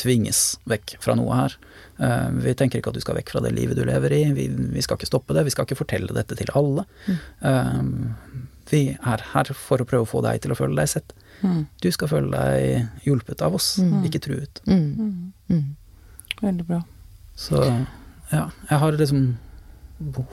tvinges 0.00 0.56
vekk 0.70 0.94
fra 1.02 1.12
noe 1.18 1.34
her. 1.36 1.56
Eh, 2.00 2.28
vi 2.46 2.54
tenker 2.56 2.78
ikke 2.80 2.92
at 2.92 2.96
du 2.96 3.02
skal 3.04 3.18
vekk 3.18 3.32
fra 3.34 3.42
det 3.44 3.50
livet 3.52 3.76
du 3.76 3.82
lever 3.84 4.14
i, 4.16 4.22
vi, 4.32 4.46
vi 4.48 4.80
skal 4.84 4.96
ikke 4.96 5.08
stoppe 5.10 5.34
det, 5.36 5.44
vi 5.44 5.52
skal 5.52 5.66
ikke 5.68 5.76
fortelle 5.82 6.14
dette 6.16 6.38
til 6.38 6.52
alle. 6.56 6.86
Eh, 7.10 7.82
vi 8.70 8.84
er 8.94 9.24
her 9.32 9.50
for 9.58 9.82
å 9.82 9.86
prøve 9.88 10.06
å 10.06 10.08
få 10.08 10.22
deg 10.22 10.40
til 10.44 10.54
å 10.54 10.56
føle 10.58 10.78
deg 10.78 10.88
sett. 10.92 11.12
Mm. 11.42 11.64
Du 11.82 11.88
skal 11.92 12.08
føle 12.12 12.30
deg 12.30 13.04
hjulpet 13.06 13.42
av 13.42 13.56
oss, 13.58 13.72
Mm. 13.82 14.04
ikke 14.06 14.20
truet. 14.22 14.60
Mm. 14.70 14.86
Mm. 14.94 15.32
Mm. 15.50 15.76
Veldig 16.40 16.66
bra. 16.68 16.80
Så 17.34 17.58
ja, 18.30 18.44
jeg 18.70 18.78
har 18.78 18.92
liksom 19.00 19.24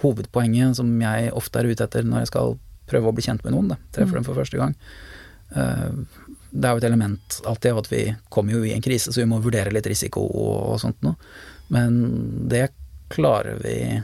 hovedpoenget 0.01 0.75
som 0.79 0.89
jeg 1.01 1.31
ofte 1.35 1.59
er 1.59 1.69
ute 1.71 1.83
etter 1.83 2.03
når 2.07 2.19
jeg 2.23 2.27
skal 2.31 2.57
prøve 2.87 3.09
å 3.11 3.15
bli 3.15 3.23
kjent 3.25 3.43
med 3.43 3.53
noen, 3.53 3.67
da. 3.73 3.75
Treffer 3.91 4.15
Mm. 4.15 4.19
dem 4.21 4.23
for 4.23 4.35
første 4.35 4.57
gang. 4.57 4.75
Eh, 5.55 5.91
Det 6.53 6.63
er 6.65 6.71
jo 6.71 6.77
et 6.77 6.83
element 6.85 7.41
alltid 7.45 7.71
av 7.71 7.77
at 7.79 7.87
vi 7.91 8.15
kommer 8.31 8.53
jo 8.53 8.63
i 8.63 8.71
en 8.73 8.81
krise, 8.81 9.11
så 9.11 9.19
vi 9.19 9.25
må 9.25 9.41
vurdere 9.43 9.71
litt 9.73 9.85
risiko 9.85 10.21
og 10.21 10.79
sånt 10.79 10.95
noe. 11.03 11.15
Men 11.69 12.47
det 12.47 12.69
klarer 13.09 13.59
vi 13.61 14.01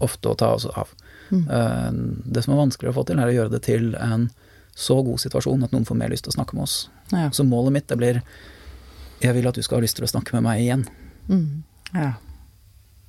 ofte 0.00 0.28
å 0.30 0.36
ta 0.36 0.54
oss 0.54 0.64
av. 0.66 0.88
Mm. 1.30 1.50
Eh, 1.50 1.90
Det 2.32 2.42
som 2.44 2.54
er 2.54 2.62
vanskelig 2.66 2.90
å 2.90 2.94
få 2.94 3.06
til, 3.06 3.18
er 3.20 3.26
å 3.28 3.34
gjøre 3.34 3.50
det 3.50 3.62
til 3.62 3.94
en 3.96 4.30
så 4.74 5.04
god 5.04 5.18
situasjon 5.18 5.62
at 5.64 5.70
noen 5.72 5.84
får 5.84 5.96
mer 5.96 6.08
lyst 6.08 6.24
til 6.24 6.32
å 6.32 6.36
snakke 6.42 6.54
med 6.54 6.62
oss. 6.62 6.88
Ja. 7.12 7.28
Så 7.30 7.44
målet 7.46 7.72
mitt 7.72 7.86
det 7.88 7.98
blir 7.98 8.22
jeg 9.20 9.34
vil 9.34 9.48
at 9.48 9.54
du 9.54 9.62
skal 9.62 9.78
ha 9.78 9.82
lyst 9.82 9.96
til 9.96 10.04
å 10.06 10.08
snakke 10.10 10.32
med 10.34 10.42
meg 10.44 10.60
igjen. 10.60 10.86
Mm. 11.28 11.62
ja. 11.94 12.12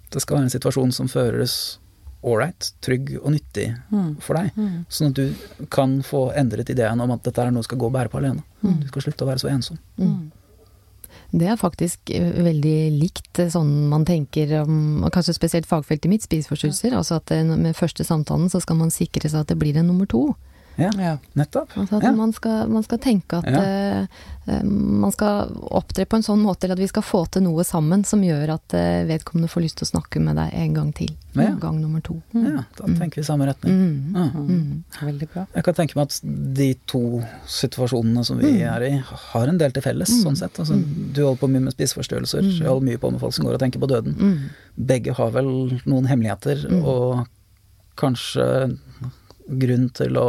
Det 0.10 0.22
skal 0.22 0.38
være 0.39 0.47
en 0.49 0.55
situasjon 0.55 0.91
som 0.95 1.07
føles 1.12 1.78
ålreit, 2.24 2.72
trygg 2.84 3.14
og 3.22 3.32
nyttig 3.32 3.70
Mm. 3.91 4.18
for 4.20 4.36
deg. 4.36 4.51
Mm. 4.57 4.86
Sånn 4.89 5.07
at 5.14 5.14
du 5.16 5.66
kan 5.70 6.01
få 6.03 6.34
endret 6.36 6.70
ideen 6.70 6.99
om 6.99 7.12
at 7.12 7.24
dette 7.24 7.39
er 7.41 7.51
noe 7.51 7.62
du 7.64 7.68
skal 7.70 7.78
gå 7.78 7.86
og 7.88 7.93
bære 7.93 8.10
på 8.12 8.18
alene. 8.20 8.43
Mm. 8.64 8.82
Du 8.82 8.88
skal 8.88 9.01
slutte 9.05 9.24
å 9.24 9.30
være 9.30 9.39
så 9.39 9.49
ensom. 9.53 9.78
Mm. 9.97 10.32
Det 11.32 11.47
er 11.47 11.55
faktisk 11.62 12.10
eh, 12.10 12.32
veldig 12.43 12.99
likt 12.99 13.39
eh, 13.39 13.49
sånn 13.53 13.88
man 13.89 14.03
tenker 14.05 14.64
om, 14.64 15.05
kanskje 15.14 15.36
spesielt 15.38 15.68
fagfeltet 15.70 16.10
mitt, 16.10 16.26
spiseforstyrrelser. 16.26 16.95
Altså 16.97 17.20
at 17.22 17.32
eh, 17.32 17.43
med 17.45 17.76
første 17.78 18.03
samtalen 18.03 18.49
så 18.49 18.60
skal 18.62 18.76
man 18.82 18.89
sikre 18.89 19.30
seg 19.30 19.41
at 19.45 19.47
det 19.53 19.60
blir 19.62 19.78
en 19.78 19.88
nummer 19.88 20.10
to. 20.10 20.36
Ja, 20.80 20.89
Ja. 20.97 21.17
nettopp. 21.36 21.75
Altså 21.77 21.97
at 21.97 22.03
Ja. 22.03 22.11
man, 22.15 22.32
skal, 22.34 22.67
man 22.69 22.84
skal 22.84 22.97
tenke 22.99 23.38
at 23.43 23.45
Ja. 23.45 23.61
eh, 23.61 24.63
man 24.63 25.11
skal 25.11 25.51
opptre 25.69 26.05
på 26.09 26.15
en 26.17 26.23
sånn 26.25 26.41
måte, 26.41 26.63
eller 26.65 26.73
at 26.73 26.80
vi 26.82 26.88
skal 26.88 27.03
få 27.03 27.30
til 27.30 27.43
noe 27.43 27.61
sammen 27.63 28.03
som 28.03 28.21
gjør 28.25 28.49
at 28.55 28.73
uh, 28.73 29.05
vedkommende 29.05 29.47
får 29.51 29.61
lyst 29.61 29.77
til 29.77 29.86
å 29.86 29.91
snakke 29.91 30.19
med 30.19 30.39
deg 30.39 30.49
en 30.57 30.73
gang 30.73 30.89
til. 30.97 31.11
Ja. 31.36 31.51
Gang 31.61 31.77
nummer 31.84 32.01
to. 32.01 32.15
Ja, 32.34 32.63
da 32.80 32.88
tenker 32.97 33.19
vi 33.19 33.21
i 33.21 33.27
samme 33.27 33.45
retning. 33.45 33.75
Mm. 33.77 34.15
Ja. 34.15 34.23
Mm. 34.34 34.84
Veldig 35.05 35.30
bra. 35.36 35.45
Jeg 35.53 35.63
kan 35.67 35.73
tenke 35.77 35.95
meg 35.99 36.07
at 36.09 36.19
de 36.57 36.73
to 36.89 37.21
situasjonene 37.45 38.25
som 38.25 38.39
vi 38.41 38.55
er 38.65 38.82
i, 38.88 38.91
har 39.05 39.47
en 39.47 39.59
del 39.61 39.71
til 39.71 39.84
felles, 39.86 40.09
sånn 40.23 40.36
sett. 40.39 40.57
Altså, 40.57 40.73
du 41.13 41.21
holder 41.21 41.43
på 41.43 41.49
mye 41.53 41.67
med 41.67 41.73
spiseforstyrrelser, 41.77 42.41
jeg 42.57 42.65
holder 42.67 42.88
mye 42.89 42.97
på 42.97 43.11
med 43.11 43.21
folk 43.21 43.34
som 43.38 43.45
går 43.45 43.53
og 43.59 43.59
tenker 43.61 43.80
på 43.80 43.91
døden. 43.91 44.17
Mm. 44.17 44.49
Begge 44.89 45.13
har 45.13 45.30
vel 45.38 45.80
noen 45.86 46.07
hemmeligheter, 46.09 46.65
og 46.84 47.27
kanskje 47.99 48.77
grunn 49.50 49.88
til 49.97 50.18
å 50.20 50.28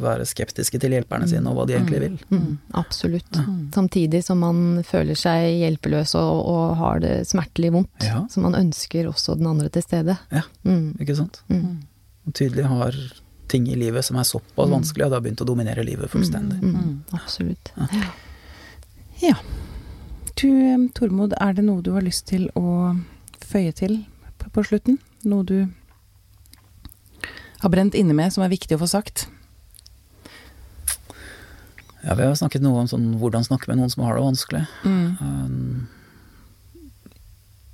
være 0.00 0.26
skeptiske 0.26 0.80
til 0.82 0.94
hjelperne 0.96 1.28
sine 1.30 1.46
og 1.50 1.58
hva 1.58 1.66
de 1.68 1.76
egentlig 1.76 2.00
vil. 2.02 2.16
Mm, 2.32 2.58
absolutt. 2.80 3.38
Samtidig 3.74 4.24
som 4.26 4.40
man 4.42 4.82
føler 4.86 5.18
seg 5.18 5.60
hjelpeløs 5.60 6.14
og, 6.18 6.40
og 6.50 6.64
har 6.80 7.00
det 7.04 7.14
smertelig 7.30 7.70
vondt. 7.76 8.06
Ja. 8.06 8.24
Så 8.32 8.42
man 8.42 8.58
ønsker 8.58 9.08
også 9.10 9.36
den 9.38 9.46
andre 9.50 9.70
til 9.74 9.84
stede. 9.86 10.18
Ja. 10.34 10.42
Mm, 10.66 10.96
Ikke 11.00 11.16
sant? 11.20 11.42
mm, 11.52 11.78
tydelig 12.34 12.66
har 12.72 12.98
ting 13.48 13.68
i 13.72 13.76
livet 13.80 14.04
som 14.04 14.18
er 14.20 14.26
såpass 14.28 14.68
vanskelig, 14.68 15.06
at 15.06 15.12
det 15.12 15.16
har 15.20 15.24
begynt 15.24 15.40
å 15.40 15.48
dominere 15.48 15.84
livet 15.86 16.10
fullstendig. 16.12 16.58
mm, 16.60 17.04
absolutt. 17.16 17.72
Ja. 19.22 19.34
Du, 20.38 20.50
Tormod, 20.94 21.32
er 21.40 21.54
det 21.56 21.64
noe 21.66 21.82
du 21.82 21.92
har 21.96 22.04
lyst 22.04 22.26
til 22.30 22.50
å 22.58 22.94
føye 23.42 23.72
til 23.72 24.02
på, 24.38 24.50
på 24.54 24.62
slutten? 24.68 24.98
Noe 25.26 25.46
du 25.48 25.56
har 27.62 27.72
brent 27.72 27.96
inne 27.98 28.14
med 28.16 28.32
som 28.34 28.44
er 28.44 28.52
viktig 28.52 28.76
å 28.76 28.82
få 28.82 28.88
sagt? 28.90 29.26
Ja, 32.04 32.14
vi 32.14 32.24
har 32.24 32.34
snakket 32.38 32.62
noe 32.62 32.84
om 32.84 32.88
sånn 32.90 33.10
hvordan 33.18 33.46
snakke 33.46 33.70
med 33.70 33.80
noen 33.80 33.90
som 33.92 34.04
har 34.06 34.14
det 34.16 34.24
vanskelig. 34.24 34.64
Mm. 34.86 35.08
Um, 35.20 35.88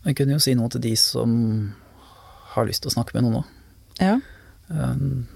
jeg 0.09 0.17
kunne 0.19 0.37
jo 0.37 0.43
si 0.43 0.55
noe 0.57 0.73
til 0.73 0.83
de 0.85 0.95
som 0.99 1.31
har 2.55 2.69
lyst 2.69 2.85
til 2.85 2.93
å 2.93 2.97
snakke 2.97 3.17
med 3.17 3.27
noen 3.27 3.41
òg. 3.43 3.53
Ja. 4.01 4.17
Um, 4.69 5.27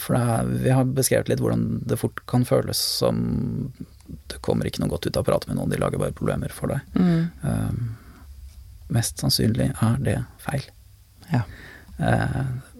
for 0.00 0.16
er, 0.18 0.48
vi 0.64 0.72
har 0.74 0.88
beskrevet 0.96 1.30
litt 1.30 1.42
hvordan 1.44 1.84
det 1.86 2.00
fort 2.00 2.24
kan 2.30 2.44
føles 2.48 2.80
som 2.80 3.16
det 4.28 4.40
kommer 4.44 4.68
ikke 4.68 4.82
noe 4.82 4.92
godt 4.92 5.06
ut 5.08 5.16
av 5.16 5.24
å 5.24 5.28
prate 5.28 5.48
med 5.48 5.58
noen, 5.58 5.70
de 5.72 5.80
lager 5.80 6.00
bare 6.00 6.16
problemer 6.16 6.52
for 6.52 6.72
deg. 6.72 6.80
Mm. 6.98 7.28
Um, 7.44 7.96
mest 8.92 9.20
sannsynlig 9.22 9.70
er 9.72 10.00
det 10.04 10.18
feil. 10.44 10.66
Ja. 11.30 11.44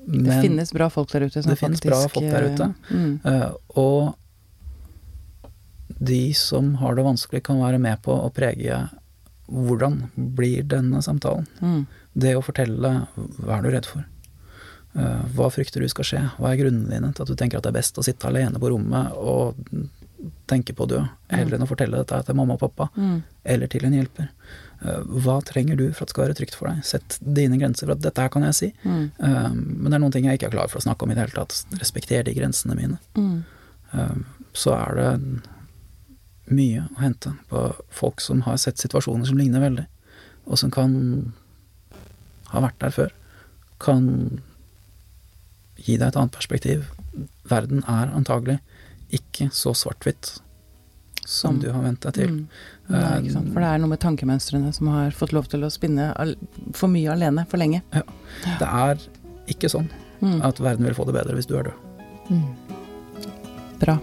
Eh, 0.06 0.22
Det 0.26 0.40
finnes 0.42 0.72
bra 0.72 0.88
folk 0.90 1.10
der 1.12 1.26
ute 1.26 1.42
som 1.42 1.50
Det 1.50 1.58
finnes 1.58 1.80
faktisk 1.80 1.90
bra 1.90 2.08
folk 2.08 2.30
der 2.30 2.48
ute. 2.50 2.74
eh, 2.90 2.94
Mm. 2.94 3.20
Uh, 3.24 3.52
og 3.76 4.14
de 6.00 6.34
som 6.34 6.74
har 6.80 6.94
det 6.94 7.04
vanskelig, 7.04 7.42
kan 7.42 7.60
være 7.60 7.78
med 7.80 8.02
på 8.02 8.12
å 8.12 8.32
prege 8.34 8.88
hvordan 9.50 10.10
blir 10.16 10.62
denne 10.66 11.02
samtalen. 11.04 11.46
Mm. 11.60 11.86
Det 12.14 12.34
å 12.36 12.42
fortelle 12.44 13.06
hva 13.38 13.58
er 13.58 13.62
du 13.62 13.70
redd 13.70 13.86
for? 13.86 14.04
Uh, 14.96 15.24
hva 15.34 15.50
frykter 15.50 15.80
du 15.82 15.88
skal 15.90 16.04
skje? 16.04 16.22
Hva 16.38 16.52
er 16.52 16.60
grunnene 16.62 16.90
dine 16.90 17.12
til 17.12 17.22
at 17.24 17.28
du 17.28 17.34
tenker 17.34 17.58
at 17.58 17.64
det 17.66 17.72
er 17.74 17.80
best 17.80 17.98
å 17.98 18.04
sitte 18.06 18.28
alene 18.30 18.60
på 18.62 18.70
rommet 18.70 19.12
og 19.18 19.56
tenke 20.50 20.74
på 20.76 20.84
å 20.86 20.90
dø, 20.90 21.00
heller 21.30 21.56
enn 21.56 21.64
å 21.64 21.68
fortelle 21.70 21.98
dette 22.00 22.20
til 22.26 22.36
mamma 22.38 22.54
og 22.56 22.60
pappa, 22.60 22.88
Mm. 22.96 23.22
eller 23.44 23.66
til 23.66 23.84
en 23.84 23.92
hjelper? 23.96 24.28
Eh, 24.84 25.00
hva 25.24 25.38
trenger 25.44 25.76
du 25.76 25.92
for 25.92 26.04
at 26.04 26.08
det 26.08 26.14
skal 26.14 26.24
være 26.26 26.36
trygt 26.38 26.54
for 26.54 26.68
deg? 26.68 26.84
Sett 26.84 27.18
dine 27.20 27.56
grenser 27.58 27.86
for 27.86 27.92
at 27.92 28.00
dette 28.04 28.20
her 28.20 28.28
kan 28.28 28.42
jeg 28.42 28.54
si. 28.54 28.72
Mm. 28.84 29.10
Um, 29.18 29.58
men 29.80 29.90
det 29.90 29.94
er 29.94 30.02
noen 30.04 30.12
ting 30.12 30.24
jeg 30.24 30.38
ikke 30.38 30.46
er 30.50 30.56
klar 30.58 30.68
for 30.68 30.78
å 30.78 30.84
snakke 30.84 31.02
om 31.02 31.10
i 31.10 31.14
det 31.14 31.24
hele 31.24 31.38
tatt. 31.44 31.64
Respekter 31.80 32.22
de 32.24 32.34
grensene 32.34 32.76
mine. 32.76 32.98
Mm. 33.16 33.44
Um, 33.92 34.24
så 34.52 34.74
er 34.76 34.94
det 35.00 35.42
mye 36.54 36.84
å 36.92 37.00
hente 37.00 37.32
på 37.48 37.62
folk 37.90 38.20
som 38.20 38.42
har 38.44 38.56
sett 38.60 38.76
situasjoner 38.82 39.26
som 39.26 39.38
ligner 39.38 39.60
veldig, 39.64 39.86
og 40.46 40.58
som 40.60 40.70
kan 40.70 41.32
ha 42.52 42.60
vært 42.60 42.78
der 42.84 42.92
før. 42.94 43.14
Kan 43.80 44.42
gi 45.80 45.96
deg 45.96 46.08
et 46.08 46.16
annet 46.20 46.36
perspektiv. 46.36 46.90
Verden 47.48 47.82
er 47.88 48.12
antagelig 48.14 48.58
ikke 49.16 49.50
så 49.54 49.72
svart-hvitt 49.76 50.34
som 51.24 51.56
du 51.62 51.70
har 51.72 51.80
vent 51.80 52.02
deg 52.04 52.16
til. 52.18 52.32
Mm. 52.34 52.48
Nei, 52.92 53.30
sant? 53.32 53.48
For 53.54 53.64
det 53.64 53.68
er 53.70 53.78
noe 53.80 53.88
med 53.94 54.00
tankemønstrene 54.02 54.72
som 54.76 54.90
har 54.92 55.14
fått 55.16 55.32
lov 55.32 55.46
til 55.48 55.64
å 55.64 55.70
spinne 55.72 56.10
for 56.76 56.92
mye 56.92 57.14
alene 57.14 57.46
for 57.48 57.56
lenge. 57.62 57.80
Det 57.92 58.68
er 58.68 59.00
ikke 59.48 59.70
sånn 59.72 59.88
Mm. 60.24 60.38
at 60.46 60.56
verden 60.62 60.86
vil 60.86 60.94
få 60.96 61.04
det 61.04 61.12
bedre 61.16 61.34
hvis 61.36 61.46
du 61.48 61.56
er 61.58 61.64
død. 61.64 61.74
Mm. 62.30 62.44
Bra. 63.80 63.98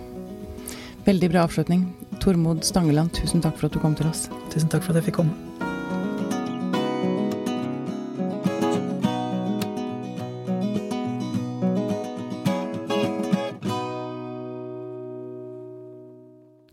Veldig 1.06 1.30
bra 1.32 1.46
avslutning. 1.48 1.86
Tormod 2.22 2.64
Stangeland, 2.68 3.14
tusen 3.16 3.42
takk 3.42 3.58
for 3.58 3.66
at 3.66 3.74
du 3.74 3.80
kom 3.80 3.96
til 3.98 4.06
oss. 4.12 4.28
Tusen 4.54 4.70
takk 4.70 4.84
for 4.84 4.94
at 4.94 5.02
jeg 5.02 5.08
fikk 5.10 5.22
komme. 5.22 5.34